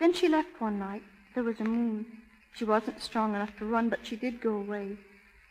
Then 0.00 0.14
she 0.14 0.28
left 0.28 0.60
one 0.60 0.78
night. 0.78 1.02
There 1.34 1.44
was 1.44 1.60
a 1.60 1.64
moon. 1.64 2.06
She 2.54 2.64
wasn't 2.64 3.02
strong 3.02 3.34
enough 3.34 3.56
to 3.58 3.66
run, 3.66 3.90
but 3.90 4.06
she 4.06 4.16
did 4.16 4.40
go 4.40 4.54
away. 4.54 4.96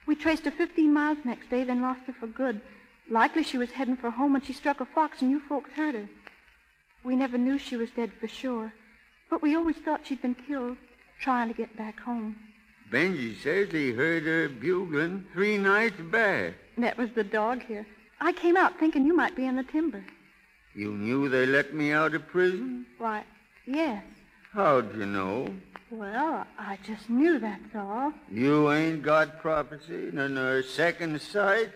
We 0.08 0.16
traced 0.16 0.46
her 0.46 0.52
15 0.52 0.92
miles 0.92 1.20
next 1.24 1.50
day, 1.50 1.64
then 1.64 1.82
lost 1.82 2.02
her 2.08 2.14
for 2.14 2.28
good. 2.28 2.60
Likely 3.10 3.44
she 3.44 3.58
was 3.58 3.72
heading 3.72 3.98
for 3.98 4.10
home 4.10 4.34
when 4.34 4.42
she 4.42 4.54
struck 4.54 4.82
a 4.82 4.86
fox 4.86 5.22
and 5.22 5.30
you 5.30 5.40
folks 5.40 5.72
heard 5.74 5.96
her. 5.96 6.10
We 7.04 7.16
never 7.16 7.38
knew 7.38 7.58
she 7.58 7.78
was 7.78 7.92
dead 7.92 8.12
for 8.20 8.28
sure, 8.28 8.74
but 9.30 9.42
we 9.42 9.56
always 9.56 9.78
thought 9.78 10.08
she'd 10.08 10.22
been 10.22 10.36
killed 10.36 10.78
trying 11.22 11.48
to 11.50 11.54
get 11.54 11.78
back 11.78 12.00
home. 12.00 12.36
Benji 12.92 13.38
says 13.42 13.70
he 13.72 13.92
heard 13.92 14.24
her 14.24 14.50
bugling 14.50 15.26
three 15.34 15.58
nights 15.58 16.00
back. 16.00 16.54
That 16.78 16.98
was 16.98 17.12
the 17.12 17.24
dog 17.24 17.64
here. 17.64 17.86
I 18.20 18.34
came 18.34 18.58
out 18.58 18.80
thinking 18.80 19.06
you 19.06 19.16
might 19.16 19.36
be 19.36 19.46
in 19.46 19.56
the 19.56 19.64
timber. 19.64 20.04
You 20.74 20.92
knew 20.92 21.30
they 21.30 21.46
let 21.46 21.74
me 21.74 21.92
out 21.92 22.14
of 22.14 22.28
prison? 22.28 22.86
Why, 22.98 23.24
yes. 23.66 24.04
How'd 24.54 24.96
you 24.98 25.06
know? 25.06 25.54
Well, 25.90 26.46
I 26.60 26.78
just 26.86 27.10
knew 27.10 27.40
that's 27.40 27.76
all. 27.76 28.12
You 28.30 28.72
ain't 28.72 29.04
got 29.04 29.42
prophecy 29.42 30.10
nor 30.12 30.62
second 30.64 31.22
sight? 31.22 31.72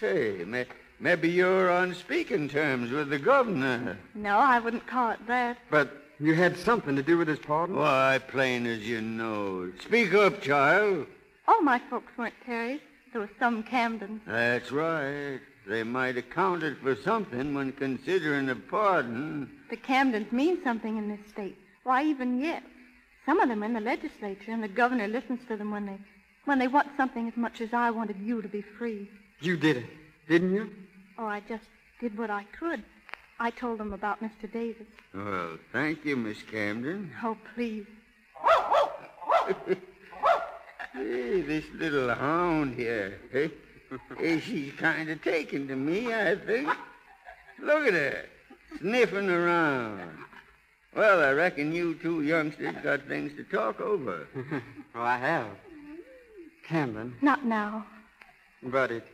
Say, 0.00 0.44
may, 0.46 0.66
maybe 0.98 1.30
you're 1.30 1.70
on 1.70 1.94
speaking 1.94 2.48
terms 2.48 2.90
with 2.90 3.10
the 3.10 3.18
governor. 3.18 3.98
No, 4.14 4.38
I 4.38 4.58
wouldn't 4.58 4.86
call 4.86 5.10
it 5.10 5.26
that. 5.28 5.58
But 5.70 5.90
you 6.18 6.34
had 6.34 6.56
something 6.58 6.96
to 6.96 7.02
do 7.02 7.18
with 7.18 7.28
his 7.28 7.38
pardon? 7.38 7.76
Why, 7.76 8.18
plain 8.28 8.66
as 8.66 8.80
you 8.80 9.00
know. 9.00 9.70
Speak 9.84 10.12
up, 10.14 10.42
child. 10.42 11.06
All 11.46 11.62
my 11.62 11.78
folks 11.90 12.12
weren't 12.16 12.34
Terrys. 12.46 12.80
There 13.12 13.20
was 13.20 13.30
some 13.38 13.62
Camdens. 13.62 14.20
That's 14.26 14.70
right. 14.70 15.40
They 15.70 15.84
might 15.84 16.16
account 16.16 16.64
it 16.64 16.78
for 16.82 16.96
something 16.96 17.54
when 17.54 17.70
considering 17.70 18.48
a 18.48 18.56
pardon. 18.56 19.48
The 19.70 19.76
Camdens 19.76 20.32
mean 20.32 20.58
something 20.64 20.96
in 20.96 21.08
this 21.08 21.20
state. 21.30 21.56
Why, 21.84 22.02
even 22.02 22.40
yet. 22.40 22.64
Some 23.24 23.38
of 23.38 23.48
them 23.48 23.62
in 23.62 23.74
the 23.74 23.80
legislature, 23.80 24.50
and 24.50 24.64
the 24.64 24.68
governor 24.68 25.06
listens 25.06 25.38
to 25.46 25.56
them 25.56 25.70
when 25.70 25.86
they 25.86 25.98
when 26.44 26.58
they 26.58 26.66
want 26.66 26.88
something 26.96 27.28
as 27.28 27.36
much 27.36 27.60
as 27.60 27.72
I 27.72 27.92
wanted 27.92 28.16
you 28.18 28.42
to 28.42 28.48
be 28.48 28.62
free. 28.62 29.08
You 29.38 29.56
did 29.56 29.76
it, 29.76 29.86
didn't 30.28 30.52
you? 30.52 30.70
Oh, 31.16 31.26
I 31.26 31.38
just 31.48 31.66
did 32.00 32.18
what 32.18 32.30
I 32.30 32.46
could. 32.58 32.82
I 33.38 33.50
told 33.50 33.78
them 33.78 33.92
about 33.92 34.20
Mr. 34.20 34.52
Davis. 34.52 34.88
Well, 35.14 35.56
thank 35.72 36.04
you, 36.04 36.16
Miss 36.16 36.42
Camden. 36.42 37.12
Oh, 37.22 37.36
please. 37.54 37.86
hey, 40.94 41.42
this 41.42 41.64
little 41.74 42.12
hound 42.12 42.74
here. 42.74 43.20
Hey, 43.30 43.46
hey 43.46 43.69
she's 44.18 44.72
kind 44.74 45.08
of 45.10 45.22
taken 45.22 45.68
to 45.68 45.76
me, 45.76 46.12
I 46.12 46.36
think. 46.36 46.68
Look 47.62 47.86
at 47.86 47.94
her, 47.94 48.24
sniffing 48.78 49.28
around. 49.28 50.00
Well, 50.94 51.22
I 51.22 51.32
reckon 51.32 51.72
you 51.72 51.94
two 51.94 52.22
youngsters 52.22 52.74
got 52.82 53.06
things 53.06 53.32
to 53.36 53.44
talk 53.44 53.80
over. 53.80 54.26
oh, 54.94 55.00
I 55.00 55.18
have. 55.18 55.46
Camden. 56.66 57.14
Not 57.22 57.44
now. 57.44 57.86
But 58.62 58.90
it, 58.90 59.06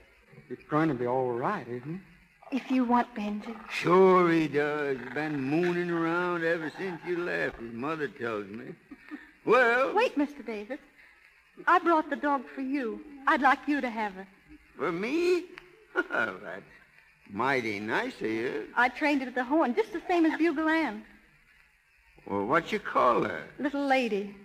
it's 0.48 0.64
going 0.64 0.88
to 0.88 0.94
be 0.94 1.06
all 1.06 1.32
right, 1.32 1.66
isn't 1.68 1.94
it? 1.94 2.00
If 2.56 2.70
you 2.70 2.84
want 2.84 3.12
Benji. 3.14 3.56
Sure 3.70 4.30
he 4.30 4.46
does. 4.46 4.98
He's 4.98 5.14
been 5.14 5.40
mooning 5.40 5.90
around 5.90 6.44
ever 6.44 6.70
since 6.78 7.00
you 7.06 7.18
left, 7.18 7.60
his 7.60 7.72
mother 7.72 8.08
tells 8.08 8.46
me. 8.46 8.66
Well... 9.44 9.94
Wait, 9.94 10.16
Mr. 10.16 10.46
Davis. 10.46 10.78
I 11.66 11.78
brought 11.80 12.08
the 12.08 12.16
dog 12.16 12.42
for 12.54 12.60
you. 12.60 13.00
I'd 13.26 13.40
like 13.40 13.58
you 13.66 13.80
to 13.80 13.90
have 13.90 14.12
her. 14.12 14.26
For 14.76 14.92
me? 14.92 15.44
Well, 16.10 16.34
that's 16.44 16.62
mighty 17.30 17.80
nice 17.80 18.12
of 18.20 18.26
you. 18.26 18.66
I 18.76 18.90
trained 18.90 19.22
it 19.22 19.28
at 19.28 19.34
the 19.34 19.44
horn, 19.44 19.74
just 19.74 19.94
the 19.94 20.02
same 20.06 20.26
as 20.26 20.36
Bugle 20.36 20.68
Ann. 20.68 21.04
Well, 22.26 22.44
what 22.44 22.70
you 22.70 22.78
call 22.78 23.24
her? 23.24 23.44
Little 23.58 23.86
lady. 23.86 24.36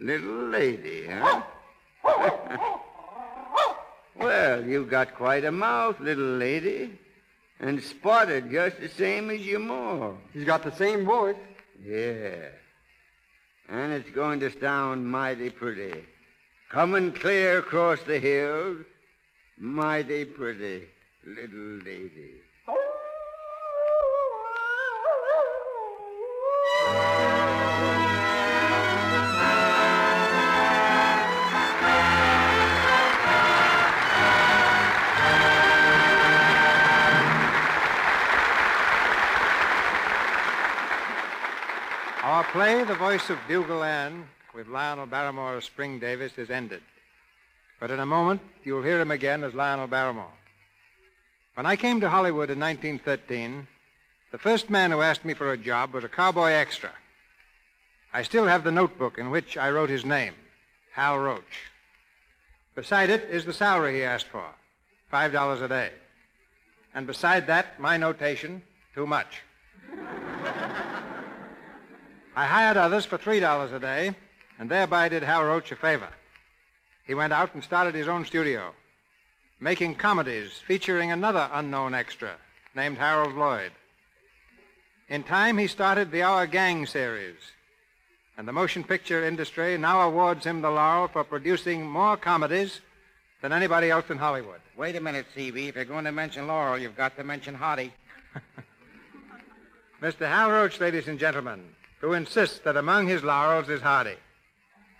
Little 0.00 0.46
lady, 0.48 1.08
huh? 1.08 1.42
Oh! 2.04 2.80
well, 4.16 4.64
you've 4.64 4.88
got 4.88 5.16
quite 5.16 5.44
a 5.44 5.50
mouth, 5.50 5.98
little 5.98 6.36
lady. 6.36 6.98
And 7.58 7.82
spotted 7.82 8.50
just 8.50 8.80
the 8.80 8.88
same 8.88 9.30
as 9.30 9.40
your 9.40 9.60
ma. 9.60 10.12
She's 10.32 10.44
got 10.44 10.62
the 10.62 10.74
same 10.76 11.04
voice. 11.04 11.36
Yeah. 11.84 12.48
And 13.68 13.92
it's 13.92 14.10
going 14.10 14.40
to 14.40 14.56
sound 14.60 15.10
mighty 15.10 15.50
pretty. 15.50 16.04
Coming 16.70 17.12
clear 17.12 17.58
across 17.58 18.00
the 18.02 18.18
hills. 18.18 18.84
Mighty 19.64 20.24
pretty 20.24 20.88
little 21.24 21.78
lady. 21.84 22.32
Our 42.24 42.42
play, 42.50 42.82
The 42.82 42.96
Voice 42.96 43.30
of 43.30 43.38
Bugle 43.46 43.84
Ann, 43.84 44.26
with 44.56 44.66
Lionel 44.66 45.06
Barrymore 45.06 45.54
of 45.54 45.62
Spring 45.62 46.00
Davis, 46.00 46.36
is 46.36 46.50
ended. 46.50 46.82
But 47.82 47.90
in 47.90 47.98
a 47.98 48.06
moment, 48.06 48.40
you'll 48.62 48.84
hear 48.84 49.00
him 49.00 49.10
again 49.10 49.42
as 49.42 49.54
Lionel 49.54 49.88
Barrymore. 49.88 50.30
When 51.54 51.66
I 51.66 51.74
came 51.74 52.00
to 52.00 52.08
Hollywood 52.08 52.48
in 52.48 52.60
1913, 52.60 53.66
the 54.30 54.38
first 54.38 54.70
man 54.70 54.92
who 54.92 55.00
asked 55.00 55.24
me 55.24 55.34
for 55.34 55.50
a 55.50 55.58
job 55.58 55.92
was 55.92 56.04
a 56.04 56.08
cowboy 56.08 56.50
extra. 56.52 56.92
I 58.12 58.22
still 58.22 58.46
have 58.46 58.62
the 58.62 58.70
notebook 58.70 59.18
in 59.18 59.32
which 59.32 59.56
I 59.56 59.68
wrote 59.72 59.90
his 59.90 60.04
name, 60.04 60.34
Hal 60.92 61.18
Roach. 61.18 61.72
Beside 62.76 63.10
it 63.10 63.28
is 63.28 63.44
the 63.44 63.52
salary 63.52 63.96
he 63.96 64.04
asked 64.04 64.28
for, 64.28 64.46
$5 65.12 65.62
a 65.62 65.66
day. 65.66 65.90
And 66.94 67.04
beside 67.04 67.48
that, 67.48 67.80
my 67.80 67.96
notation, 67.96 68.62
too 68.94 69.08
much. 69.08 69.42
I 72.36 72.46
hired 72.46 72.76
others 72.76 73.06
for 73.06 73.18
$3 73.18 73.74
a 73.74 73.80
day, 73.80 74.14
and 74.60 74.70
thereby 74.70 75.08
did 75.08 75.24
Hal 75.24 75.42
Roach 75.42 75.72
a 75.72 75.76
favor. 75.76 76.10
He 77.06 77.14
went 77.14 77.32
out 77.32 77.54
and 77.54 77.64
started 77.64 77.94
his 77.94 78.08
own 78.08 78.24
studio, 78.24 78.72
making 79.60 79.96
comedies 79.96 80.52
featuring 80.66 81.10
another 81.10 81.48
unknown 81.52 81.94
extra 81.94 82.32
named 82.74 82.98
Harold 82.98 83.34
Lloyd. 83.34 83.72
In 85.08 85.22
time, 85.22 85.58
he 85.58 85.66
started 85.66 86.10
the 86.10 86.22
Our 86.22 86.46
Gang 86.46 86.86
series, 86.86 87.36
and 88.36 88.48
the 88.48 88.52
motion 88.52 88.84
picture 88.84 89.26
industry 89.26 89.76
now 89.76 90.00
awards 90.00 90.46
him 90.46 90.62
the 90.62 90.70
laurel 90.70 91.08
for 91.08 91.24
producing 91.24 91.84
more 91.84 92.16
comedies 92.16 92.80
than 93.42 93.52
anybody 93.52 93.90
else 93.90 94.08
in 94.08 94.16
Hollywood. 94.16 94.60
Wait 94.76 94.96
a 94.96 95.00
minute, 95.00 95.26
CB. 95.36 95.68
If 95.68 95.74
you're 95.74 95.84
going 95.84 96.04
to 96.04 96.12
mention 96.12 96.46
Laurel, 96.46 96.78
you've 96.78 96.96
got 96.96 97.16
to 97.16 97.24
mention 97.24 97.54
Hardy. 97.54 97.92
Mr. 100.00 100.26
Hal 100.26 100.50
Roach, 100.50 100.80
ladies 100.80 101.08
and 101.08 101.18
gentlemen, 101.18 101.62
who 102.00 102.14
insists 102.14 102.60
that 102.60 102.76
among 102.76 103.08
his 103.08 103.22
laurels 103.22 103.68
is 103.68 103.82
Hardy, 103.82 104.16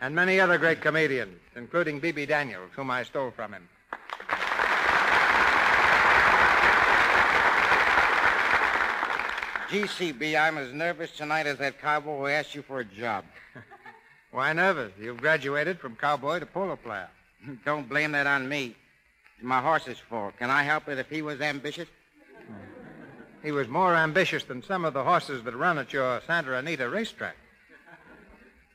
and 0.00 0.14
many 0.14 0.38
other 0.38 0.59
great 0.59 0.80
comedians, 0.80 1.40
including 1.57 2.00
Bebe 2.00 2.26
Daniels, 2.26 2.70
whom 2.74 2.90
I 2.90 3.03
stole 3.03 3.30
from 3.30 3.53
him. 3.53 3.68
GCB, 9.68 10.38
I'm 10.38 10.59
as 10.59 10.72
nervous 10.74 11.11
tonight 11.12 11.46
as 11.46 11.57
that 11.59 11.80
cowboy 11.80 12.18
who 12.18 12.26
asked 12.26 12.55
you 12.55 12.61
for 12.61 12.80
a 12.80 12.84
job. 12.84 13.24
Why 14.30 14.53
nervous? 14.53 14.92
You've 15.00 15.16
graduated 15.16 15.80
from 15.80 15.96
cowboy 15.96 16.40
to 16.40 16.46
polo 16.46 16.76
player. 16.76 17.09
Don't 17.64 17.88
blame 17.88 18.12
that 18.12 18.26
on 18.26 18.48
me. 18.48 18.76
It's 19.36 19.44
my 19.44 19.61
horse's 19.62 19.98
fault. 19.98 20.34
Can 20.38 20.50
I 20.50 20.62
help 20.62 20.88
it 20.88 20.98
if 20.98 21.09
he 21.09 21.22
was 21.22 21.40
ambitious? 21.40 21.88
He 23.42 23.50
was 23.50 23.66
more 23.66 23.94
ambitious 23.96 24.44
than 24.44 24.62
some 24.62 24.84
of 24.84 24.94
the 24.94 25.03
horses 25.03 25.42
that 25.42 25.57
run 25.57 25.78
at 25.78 25.92
your 25.92 26.20
Santa 26.26 26.55
Anita 26.55 26.88
racetrack. 26.88 27.36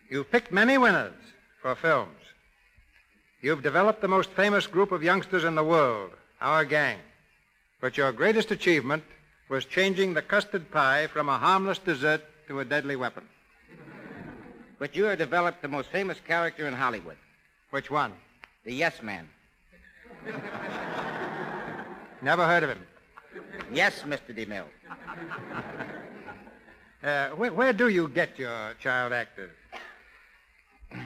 You've 0.09 0.32
picked 0.32 0.51
many 0.51 0.78
winners 0.78 1.13
for 1.61 1.75
films. 1.75 2.16
You've 3.47 3.63
developed 3.63 4.01
the 4.01 4.09
most 4.09 4.29
famous 4.31 4.67
group 4.67 4.91
of 4.91 5.01
youngsters 5.01 5.45
in 5.45 5.55
the 5.55 5.63
world, 5.63 6.11
our 6.41 6.65
gang. 6.65 6.99
But 7.79 7.95
your 7.95 8.11
greatest 8.11 8.51
achievement 8.51 9.05
was 9.47 9.63
changing 9.63 10.13
the 10.13 10.21
custard 10.21 10.69
pie 10.69 11.07
from 11.07 11.29
a 11.29 11.37
harmless 11.37 11.77
dessert 11.77 12.25
to 12.49 12.59
a 12.59 12.65
deadly 12.65 12.97
weapon. 12.97 13.23
But 14.79 14.97
you 14.97 15.05
have 15.05 15.17
developed 15.17 15.61
the 15.61 15.69
most 15.69 15.87
famous 15.91 16.17
character 16.27 16.67
in 16.67 16.73
Hollywood. 16.73 17.15
Which 17.69 17.89
one? 17.89 18.11
The 18.65 18.73
Yes 18.73 19.01
Man. 19.01 19.29
Never 22.21 22.45
heard 22.45 22.63
of 22.63 22.71
him. 22.71 22.85
Yes, 23.71 24.01
Mr. 24.01 24.35
DeMille. 24.35 24.65
Uh, 27.01 27.29
where, 27.29 27.53
where 27.53 27.71
do 27.71 27.87
you 27.87 28.09
get 28.09 28.37
your 28.37 28.73
child 28.81 29.13
actors? 29.13 29.51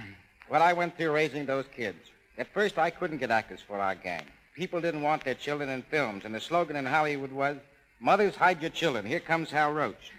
Well, 0.50 0.62
I 0.62 0.74
went 0.74 0.98
through 0.98 1.14
raising 1.14 1.46
those 1.46 1.64
kids. 1.74 2.11
At 2.38 2.54
first, 2.54 2.78
I 2.78 2.90
couldn't 2.90 3.18
get 3.18 3.32
actors 3.32 3.60
for 3.62 3.80
our 3.80 3.96
gang. 3.96 4.24
People 4.56 4.82
didn't 4.82 5.02
want 5.02 5.24
their 5.24 5.36
children 5.36 5.70
in 5.70 5.82
films, 5.84 6.26
and 6.26 6.34
the 6.34 6.42
slogan 6.42 6.76
in 6.76 6.86
Hollywood 6.86 7.32
was, 7.32 7.58
Mothers, 8.00 8.36
hide 8.36 8.62
your 8.62 8.72
children. 8.72 9.06
Here 9.06 9.20
comes 9.20 9.52
Hal 9.52 9.72
Roach. 9.74 10.12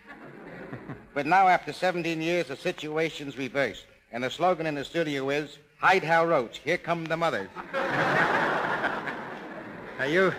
but 1.15 1.27
now, 1.27 1.49
after 1.49 1.73
17 1.73 2.23
years, 2.23 2.47
the 2.47 2.57
situation's 2.57 3.37
reversed, 3.37 3.85
and 4.13 4.23
the 4.23 4.31
slogan 4.31 4.67
in 4.67 4.75
the 4.75 4.85
studio 4.85 5.31
is, 5.31 5.59
Hide 5.79 6.05
Hal 6.05 6.27
Roach. 6.27 6.59
Here 6.59 6.79
come 6.79 7.05
the 7.05 7.17
mothers. 7.17 7.49
Now, 9.99 10.09
you, 10.09 10.33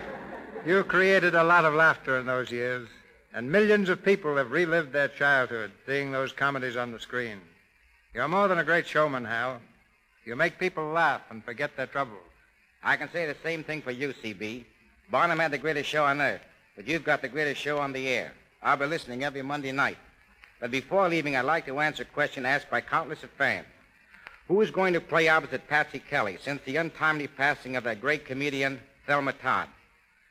you 0.66 0.84
created 0.84 1.34
a 1.34 1.42
lot 1.42 1.64
of 1.64 1.72
laughter 1.72 2.18
in 2.18 2.26
those 2.26 2.50
years, 2.50 2.86
and 3.32 3.50
millions 3.50 3.88
of 3.88 4.04
people 4.04 4.36
have 4.36 4.50
relived 4.50 4.92
their 4.92 5.08
childhood 5.08 5.72
seeing 5.86 6.12
those 6.12 6.32
comedies 6.32 6.76
on 6.76 6.92
the 6.92 7.00
screen. 7.00 7.40
You're 8.12 8.28
more 8.28 8.46
than 8.46 8.58
a 8.58 8.64
great 8.64 8.86
showman, 8.86 9.24
Hal. 9.24 9.60
You 10.24 10.36
make 10.36 10.58
people 10.58 10.86
laugh 10.86 11.22
and 11.30 11.44
forget 11.44 11.76
their 11.76 11.86
troubles. 11.86 12.18
I 12.82 12.96
can 12.96 13.10
say 13.10 13.26
the 13.26 13.36
same 13.42 13.62
thing 13.62 13.82
for 13.82 13.90
you, 13.90 14.14
CB. 14.22 14.64
Barnum 15.10 15.38
had 15.38 15.50
the 15.50 15.58
greatest 15.58 15.88
show 15.88 16.04
on 16.04 16.20
earth, 16.20 16.40
but 16.76 16.86
you've 16.86 17.04
got 17.04 17.22
the 17.22 17.28
greatest 17.28 17.60
show 17.60 17.78
on 17.78 17.92
the 17.92 18.08
air. 18.08 18.32
I'll 18.62 18.76
be 18.76 18.86
listening 18.86 19.24
every 19.24 19.42
Monday 19.42 19.72
night. 19.72 19.98
But 20.60 20.70
before 20.70 21.08
leaving, 21.08 21.36
I'd 21.36 21.44
like 21.44 21.66
to 21.66 21.80
answer 21.80 22.04
a 22.04 22.06
question 22.06 22.46
asked 22.46 22.70
by 22.70 22.80
countless 22.80 23.22
of 23.22 23.30
fans. 23.30 23.66
Who 24.48 24.60
is 24.60 24.70
going 24.70 24.94
to 24.94 25.00
play 25.00 25.28
opposite 25.28 25.68
Patsy 25.68 25.98
Kelly 25.98 26.38
since 26.40 26.62
the 26.64 26.76
untimely 26.76 27.26
passing 27.26 27.76
of 27.76 27.84
that 27.84 28.00
great 28.00 28.24
comedian, 28.26 28.80
Thelma 29.06 29.32
Todd? 29.34 29.68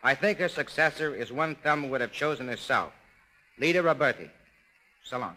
I 0.03 0.15
think 0.15 0.39
her 0.39 0.49
successor 0.49 1.15
is 1.15 1.31
one 1.31 1.55
Thelma 1.55 1.87
would 1.87 2.01
have 2.01 2.11
chosen 2.11 2.47
herself, 2.47 2.93
Lyda 3.59 3.81
Roberti. 3.81 4.29
So 5.03 5.17
long. 5.17 5.35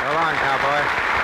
So 0.00 0.12
long, 0.12 0.34
cowboy. 0.34 1.19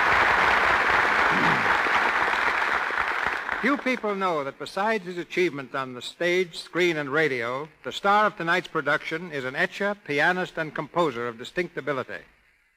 Few 3.61 3.75
people 3.75 4.13
know 4.13 4.43
that 4.43 4.59
besides 4.59 5.05
his 5.05 5.17
achievements 5.17 5.73
on 5.73 5.95
the 5.95 6.01
stage, 6.01 6.59
screen, 6.59 6.95
and 6.97 7.09
radio, 7.09 7.67
the 7.83 7.91
star 7.91 8.27
of 8.27 8.37
tonight's 8.37 8.67
production 8.67 9.31
is 9.31 9.45
an 9.45 9.55
etcher, 9.55 9.95
pianist, 10.05 10.59
and 10.59 10.75
composer 10.75 11.27
of 11.27 11.39
distinct 11.39 11.75
ability. 11.75 12.21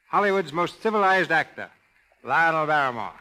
Hollywood's 0.09 0.55
most 0.55 0.83
civilized 0.83 1.31
actor, 1.31 1.69
Lionel 2.25 2.67
Barrymore. 2.67 3.13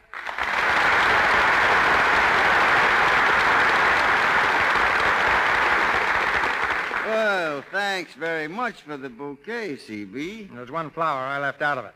Well, 7.05 7.61
thanks 7.73 8.13
very 8.13 8.47
much 8.47 8.83
for 8.83 8.95
the 8.95 9.09
bouquet, 9.09 9.75
CB. 9.75 10.55
There's 10.55 10.71
one 10.71 10.91
flower 10.91 11.19
I 11.19 11.39
left 11.39 11.61
out 11.61 11.77
of 11.77 11.83
it. 11.83 11.95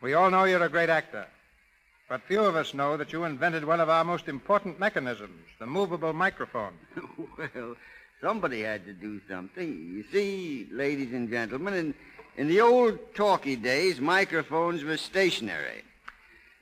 We 0.00 0.14
all 0.14 0.30
know 0.30 0.44
you're 0.44 0.64
a 0.64 0.70
great 0.70 0.88
actor. 0.88 1.26
But 2.08 2.22
few 2.22 2.44
of 2.44 2.54
us 2.54 2.74
know 2.74 2.96
that 2.98 3.12
you 3.12 3.24
invented 3.24 3.64
one 3.64 3.80
of 3.80 3.88
our 3.88 4.04
most 4.04 4.28
important 4.28 4.78
mechanisms, 4.78 5.46
the 5.58 5.66
movable 5.66 6.12
microphone. 6.12 6.74
well, 7.38 7.76
somebody 8.20 8.62
had 8.62 8.84
to 8.84 8.92
do 8.92 9.20
something. 9.28 9.66
You 9.66 10.04
see, 10.12 10.68
ladies 10.70 11.14
and 11.14 11.30
gentlemen, 11.30 11.74
in, 11.74 11.94
in 12.36 12.48
the 12.48 12.60
old 12.60 13.14
talkie 13.14 13.56
days, 13.56 14.00
microphones 14.00 14.84
were 14.84 14.98
stationary. 14.98 15.82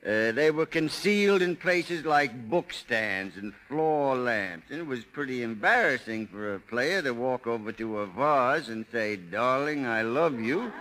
Uh, 0.05 0.33
they 0.33 0.51
were 0.51 0.65
concealed 0.65 1.41
in 1.41 1.55
places 1.55 2.05
like 2.05 2.49
bookstands 2.49 3.37
and 3.37 3.53
floor 3.69 4.17
lamps, 4.17 4.69
and 4.69 4.79
it 4.79 4.87
was 4.87 5.03
pretty 5.05 5.43
embarrassing 5.43 6.27
for 6.27 6.55
a 6.55 6.59
player 6.59 7.01
to 7.01 7.11
walk 7.11 7.47
over 7.47 7.71
to 7.71 7.99
a 7.99 8.05
vase 8.07 8.67
and 8.67 8.85
say, 8.91 9.15
Darling, 9.15 9.85
I 9.85 10.01
love 10.01 10.39
you. 10.39 10.73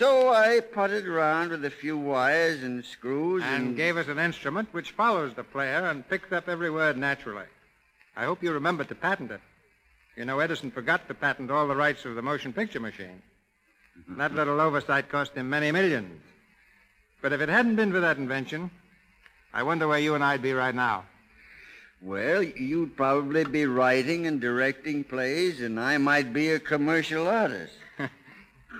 So 0.00 0.32
I 0.32 0.60
putted 0.60 1.06
around 1.06 1.50
with 1.50 1.62
a 1.66 1.70
few 1.70 1.98
wires 1.98 2.62
and 2.62 2.82
screws 2.82 3.42
And 3.44 3.66
and, 3.66 3.76
gave 3.76 3.98
us 3.98 4.08
an 4.08 4.18
instrument 4.18 4.72
which 4.72 4.92
follows 4.92 5.34
the 5.34 5.44
player 5.44 5.90
and 5.90 6.08
picks 6.08 6.32
up 6.32 6.48
every 6.48 6.70
word 6.70 6.96
naturally. 6.96 7.44
I 8.16 8.24
hope 8.24 8.42
you 8.42 8.50
remember 8.50 8.82
to 8.84 8.94
patent 8.94 9.30
it. 9.30 9.42
You 10.16 10.24
know, 10.24 10.38
Edison 10.40 10.70
forgot 10.70 11.06
to 11.08 11.12
patent 11.12 11.50
all 11.50 11.68
the 11.68 11.76
rights 11.76 12.06
of 12.06 12.14
the 12.14 12.22
motion 12.22 12.54
picture 12.54 12.80
machine. 12.80 13.20
Mm-hmm. 13.98 14.16
That 14.16 14.34
little 14.34 14.58
oversight 14.58 15.10
cost 15.10 15.34
him 15.34 15.50
many 15.50 15.70
millions. 15.70 16.22
But 17.20 17.34
if 17.34 17.42
it 17.42 17.50
hadn't 17.50 17.76
been 17.76 17.92
for 17.92 18.00
that 18.00 18.16
invention, 18.16 18.70
I 19.52 19.64
wonder 19.64 19.86
where 19.86 19.98
you 19.98 20.14
and 20.14 20.24
I'd 20.24 20.40
be 20.40 20.54
right 20.54 20.74
now. 20.74 21.04
Well, 22.00 22.42
you'd 22.42 22.96
probably 22.96 23.44
be 23.44 23.66
writing 23.66 24.26
and 24.26 24.40
directing 24.40 25.04
plays, 25.04 25.60
and 25.60 25.78
I 25.78 25.98
might 25.98 26.32
be 26.32 26.52
a 26.52 26.58
commercial 26.58 27.28
artist. 27.28 27.74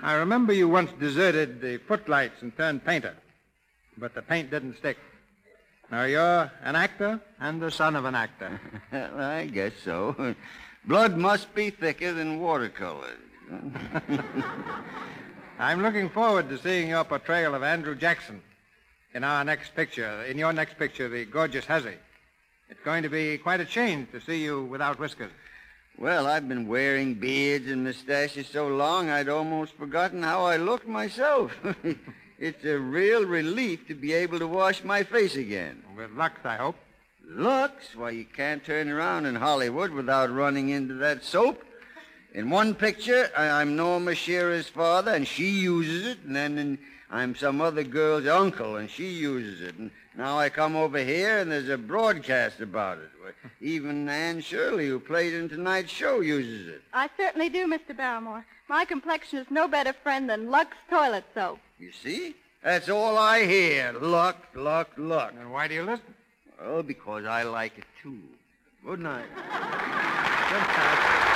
I 0.03 0.15
remember 0.15 0.53
you 0.53 0.69
once 0.69 0.91
deserted 0.99 1.61
the 1.61 1.79
footlights 1.79 2.43
and 2.43 2.57
turned 2.57 2.85
painter, 2.85 3.15
but 3.99 4.15
the 4.15 4.23
paint 4.23 4.51
didn't 4.51 4.77
stick. 4.79 4.97
Now 5.91 6.05
you're 6.05 6.51
an 6.63 6.77
actor 6.77 7.21
and 7.41 7.61
the 7.61 7.71
son 7.71 7.97
of 7.97 8.05
an 8.05 8.15
actor. 8.15 8.61
I 8.93 9.51
guess 9.53 9.73
so. 9.85 10.35
Blood 10.85 11.17
must 11.17 11.55
be 11.55 11.71
thicker 11.71 12.13
than 12.13 12.41
watercolors. 12.41 13.19
I'm 15.59 15.83
looking 15.83 16.09
forward 16.09 16.49
to 16.49 16.59
seeing 16.59 16.89
your 16.89 17.05
portrayal 17.05 17.55
of 17.55 17.63
Andrew 17.63 17.95
Jackson 17.95 18.41
in 19.13 19.25
our 19.25 19.45
next 19.45 19.75
picture, 19.75 20.25
in 20.25 20.39
your 20.39 20.53
next 20.53 20.79
picture, 20.79 21.09
The 21.09 21.25
Gorgeous 21.25 21.67
Hussy. 21.67 21.97
It's 22.69 22.81
going 22.85 23.03
to 23.03 23.09
be 23.09 23.37
quite 23.37 23.61
a 23.61 23.65
change 23.65 24.13
to 24.13 24.21
see 24.21 24.43
you 24.43 24.65
without 24.65 24.99
whiskers. 24.99 25.33
Well, 26.01 26.27
I've 26.27 26.49
been 26.49 26.67
wearing 26.67 27.13
beards 27.13 27.71
and 27.71 27.85
mustaches 27.85 28.47
so 28.47 28.69
long 28.69 29.11
I'd 29.11 29.29
almost 29.29 29.75
forgotten 29.75 30.23
how 30.23 30.47
I 30.47 30.57
looked 30.57 30.89
myself. 30.89 31.53
It's 32.43 32.65
a 32.65 32.79
real 32.79 33.27
relief 33.27 33.87
to 33.89 33.95
be 33.95 34.15
able 34.15 34.39
to 34.39 34.47
wash 34.47 34.83
my 34.83 35.03
face 35.03 35.37
again. 35.37 35.83
With 35.95 36.13
Lux, 36.13 36.41
I 36.43 36.57
hope. 36.57 36.77
Lux? 37.29 37.95
Why, 37.95 38.13
you 38.13 38.25
can't 38.25 38.65
turn 38.65 38.89
around 38.89 39.27
in 39.27 39.35
Hollywood 39.35 39.91
without 39.91 40.35
running 40.35 40.71
into 40.71 40.95
that 40.95 41.23
soap. 41.23 41.63
In 42.33 42.49
one 42.49 42.75
picture, 42.75 43.29
I- 43.37 43.61
I'm 43.61 43.77
Norma 43.77 44.15
Shearer's 44.15 44.69
father, 44.71 45.13
and 45.13 45.29
she 45.29 45.51
uses 45.51 46.07
it, 46.07 46.21
and 46.25 46.35
then 46.35 46.57
in, 46.57 46.79
I'm 47.11 47.35
some 47.35 47.61
other 47.61 47.83
girl's 47.83 48.27
uncle, 48.27 48.77
and 48.77 48.89
she 48.89 49.09
uses 49.09 49.61
it. 49.61 49.77
And 49.77 49.91
now 50.17 50.39
I 50.39 50.49
come 50.49 50.77
over 50.77 50.99
here, 50.99 51.39
and 51.39 51.51
there's 51.51 51.69
a 51.69 51.77
broadcast 51.77 52.61
about 52.61 52.99
it. 52.99 53.11
Even 53.61 54.09
Anne 54.09 54.41
Shirley, 54.41 54.87
who 54.89 55.01
played 55.01 55.35
in 55.35 55.49
tonight's 55.49 55.91
show, 55.91 56.21
uses 56.21 56.69
it. 56.69 56.83
I 56.93 57.09
certainly 57.17 57.49
do, 57.49 57.67
Mr. 57.67 57.97
Barrymore. 57.97 58.45
My 58.69 58.85
complexion 58.85 59.41
is 59.41 59.51
no 59.51 59.67
better 59.67 59.93
friend 59.93 60.31
than 60.31 60.51
Lux 60.51 60.77
toilet 60.89 61.25
soap. 61.35 61.59
You 61.79 61.91
see? 61.91 62.37
That's 62.63 62.89
all 62.89 63.19
I 63.19 63.45
hear. 63.45 63.93
Luck, 63.93 64.37
luck, 64.55 64.91
luck. 64.97 65.35
And 65.39 65.51
why 65.53 65.67
do 65.67 65.75
you 65.75 65.83
listen? 65.83 66.15
Well, 66.61 66.83
because 66.83 67.25
I 67.25 67.43
like 67.43 67.79
it 67.79 67.87
too. 68.03 68.19
Good 68.85 69.01
night. 69.01 69.25
Good 69.35 69.51
night, 69.51 71.27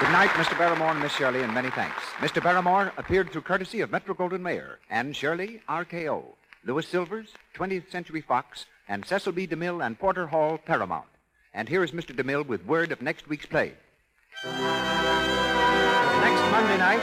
Mr. 0.00 0.56
Barrymore 0.56 0.92
and 0.92 1.00
Miss 1.00 1.12
Shirley, 1.12 1.42
and 1.42 1.52
many 1.52 1.70
thanks. 1.70 2.02
Mr. 2.20 2.42
Barrymore 2.42 2.92
appeared 2.96 3.30
through 3.30 3.42
courtesy 3.42 3.82
of 3.82 3.90
Metro 3.90 4.14
Goldwyn 4.14 4.40
Mayer, 4.40 4.78
and 4.88 5.14
Shirley, 5.14 5.60
RKO, 5.68 6.24
Louis 6.64 6.86
Silvers, 6.86 7.34
20th 7.54 7.90
Century 7.90 8.22
Fox, 8.22 8.64
and 8.88 9.04
Cecil 9.04 9.32
B. 9.32 9.46
DeMille 9.46 9.84
and 9.84 9.98
Porter 9.98 10.26
Hall, 10.26 10.58
Paramount. 10.58 11.04
And 11.52 11.68
here 11.68 11.84
is 11.84 11.90
Mr. 11.90 12.16
DeMille 12.16 12.46
with 12.46 12.64
word 12.64 12.92
of 12.92 13.02
next 13.02 13.28
week's 13.28 13.44
play. 13.46 13.74
Next 14.44 14.56
Monday 16.50 16.78
night, 16.78 17.02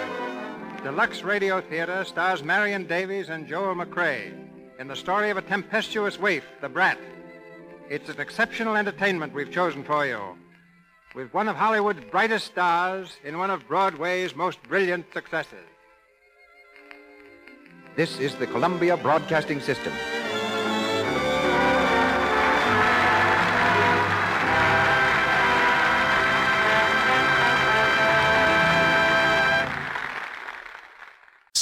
the 0.83 0.91
Lux 0.91 1.21
Radio 1.21 1.61
Theater 1.61 2.03
stars 2.03 2.43
Marion 2.43 2.87
Davies 2.87 3.29
and 3.29 3.47
Joel 3.47 3.75
McCrea 3.75 4.33
in 4.79 4.87
the 4.87 4.95
story 4.95 5.29
of 5.29 5.37
a 5.37 5.41
tempestuous 5.41 6.19
waif, 6.19 6.43
The 6.61 6.69
Brat. 6.69 6.97
It's 7.89 8.09
an 8.09 8.19
exceptional 8.19 8.75
entertainment 8.75 9.33
we've 9.33 9.51
chosen 9.51 9.83
for 9.83 10.05
you, 10.05 10.37
with 11.17 11.33
one 11.33 11.47
of 11.47 11.55
Hollywood's 11.55 11.99
brightest 12.11 12.45
stars 12.45 13.17
in 13.23 13.39
one 13.39 13.49
of 13.49 13.67
Broadway's 13.67 14.35
most 14.35 14.61
brilliant 14.69 15.03
successes. 15.11 15.65
This 17.95 18.19
is 18.19 18.35
the 18.35 18.45
Columbia 18.45 18.95
Broadcasting 18.95 19.59
System. 19.59 19.93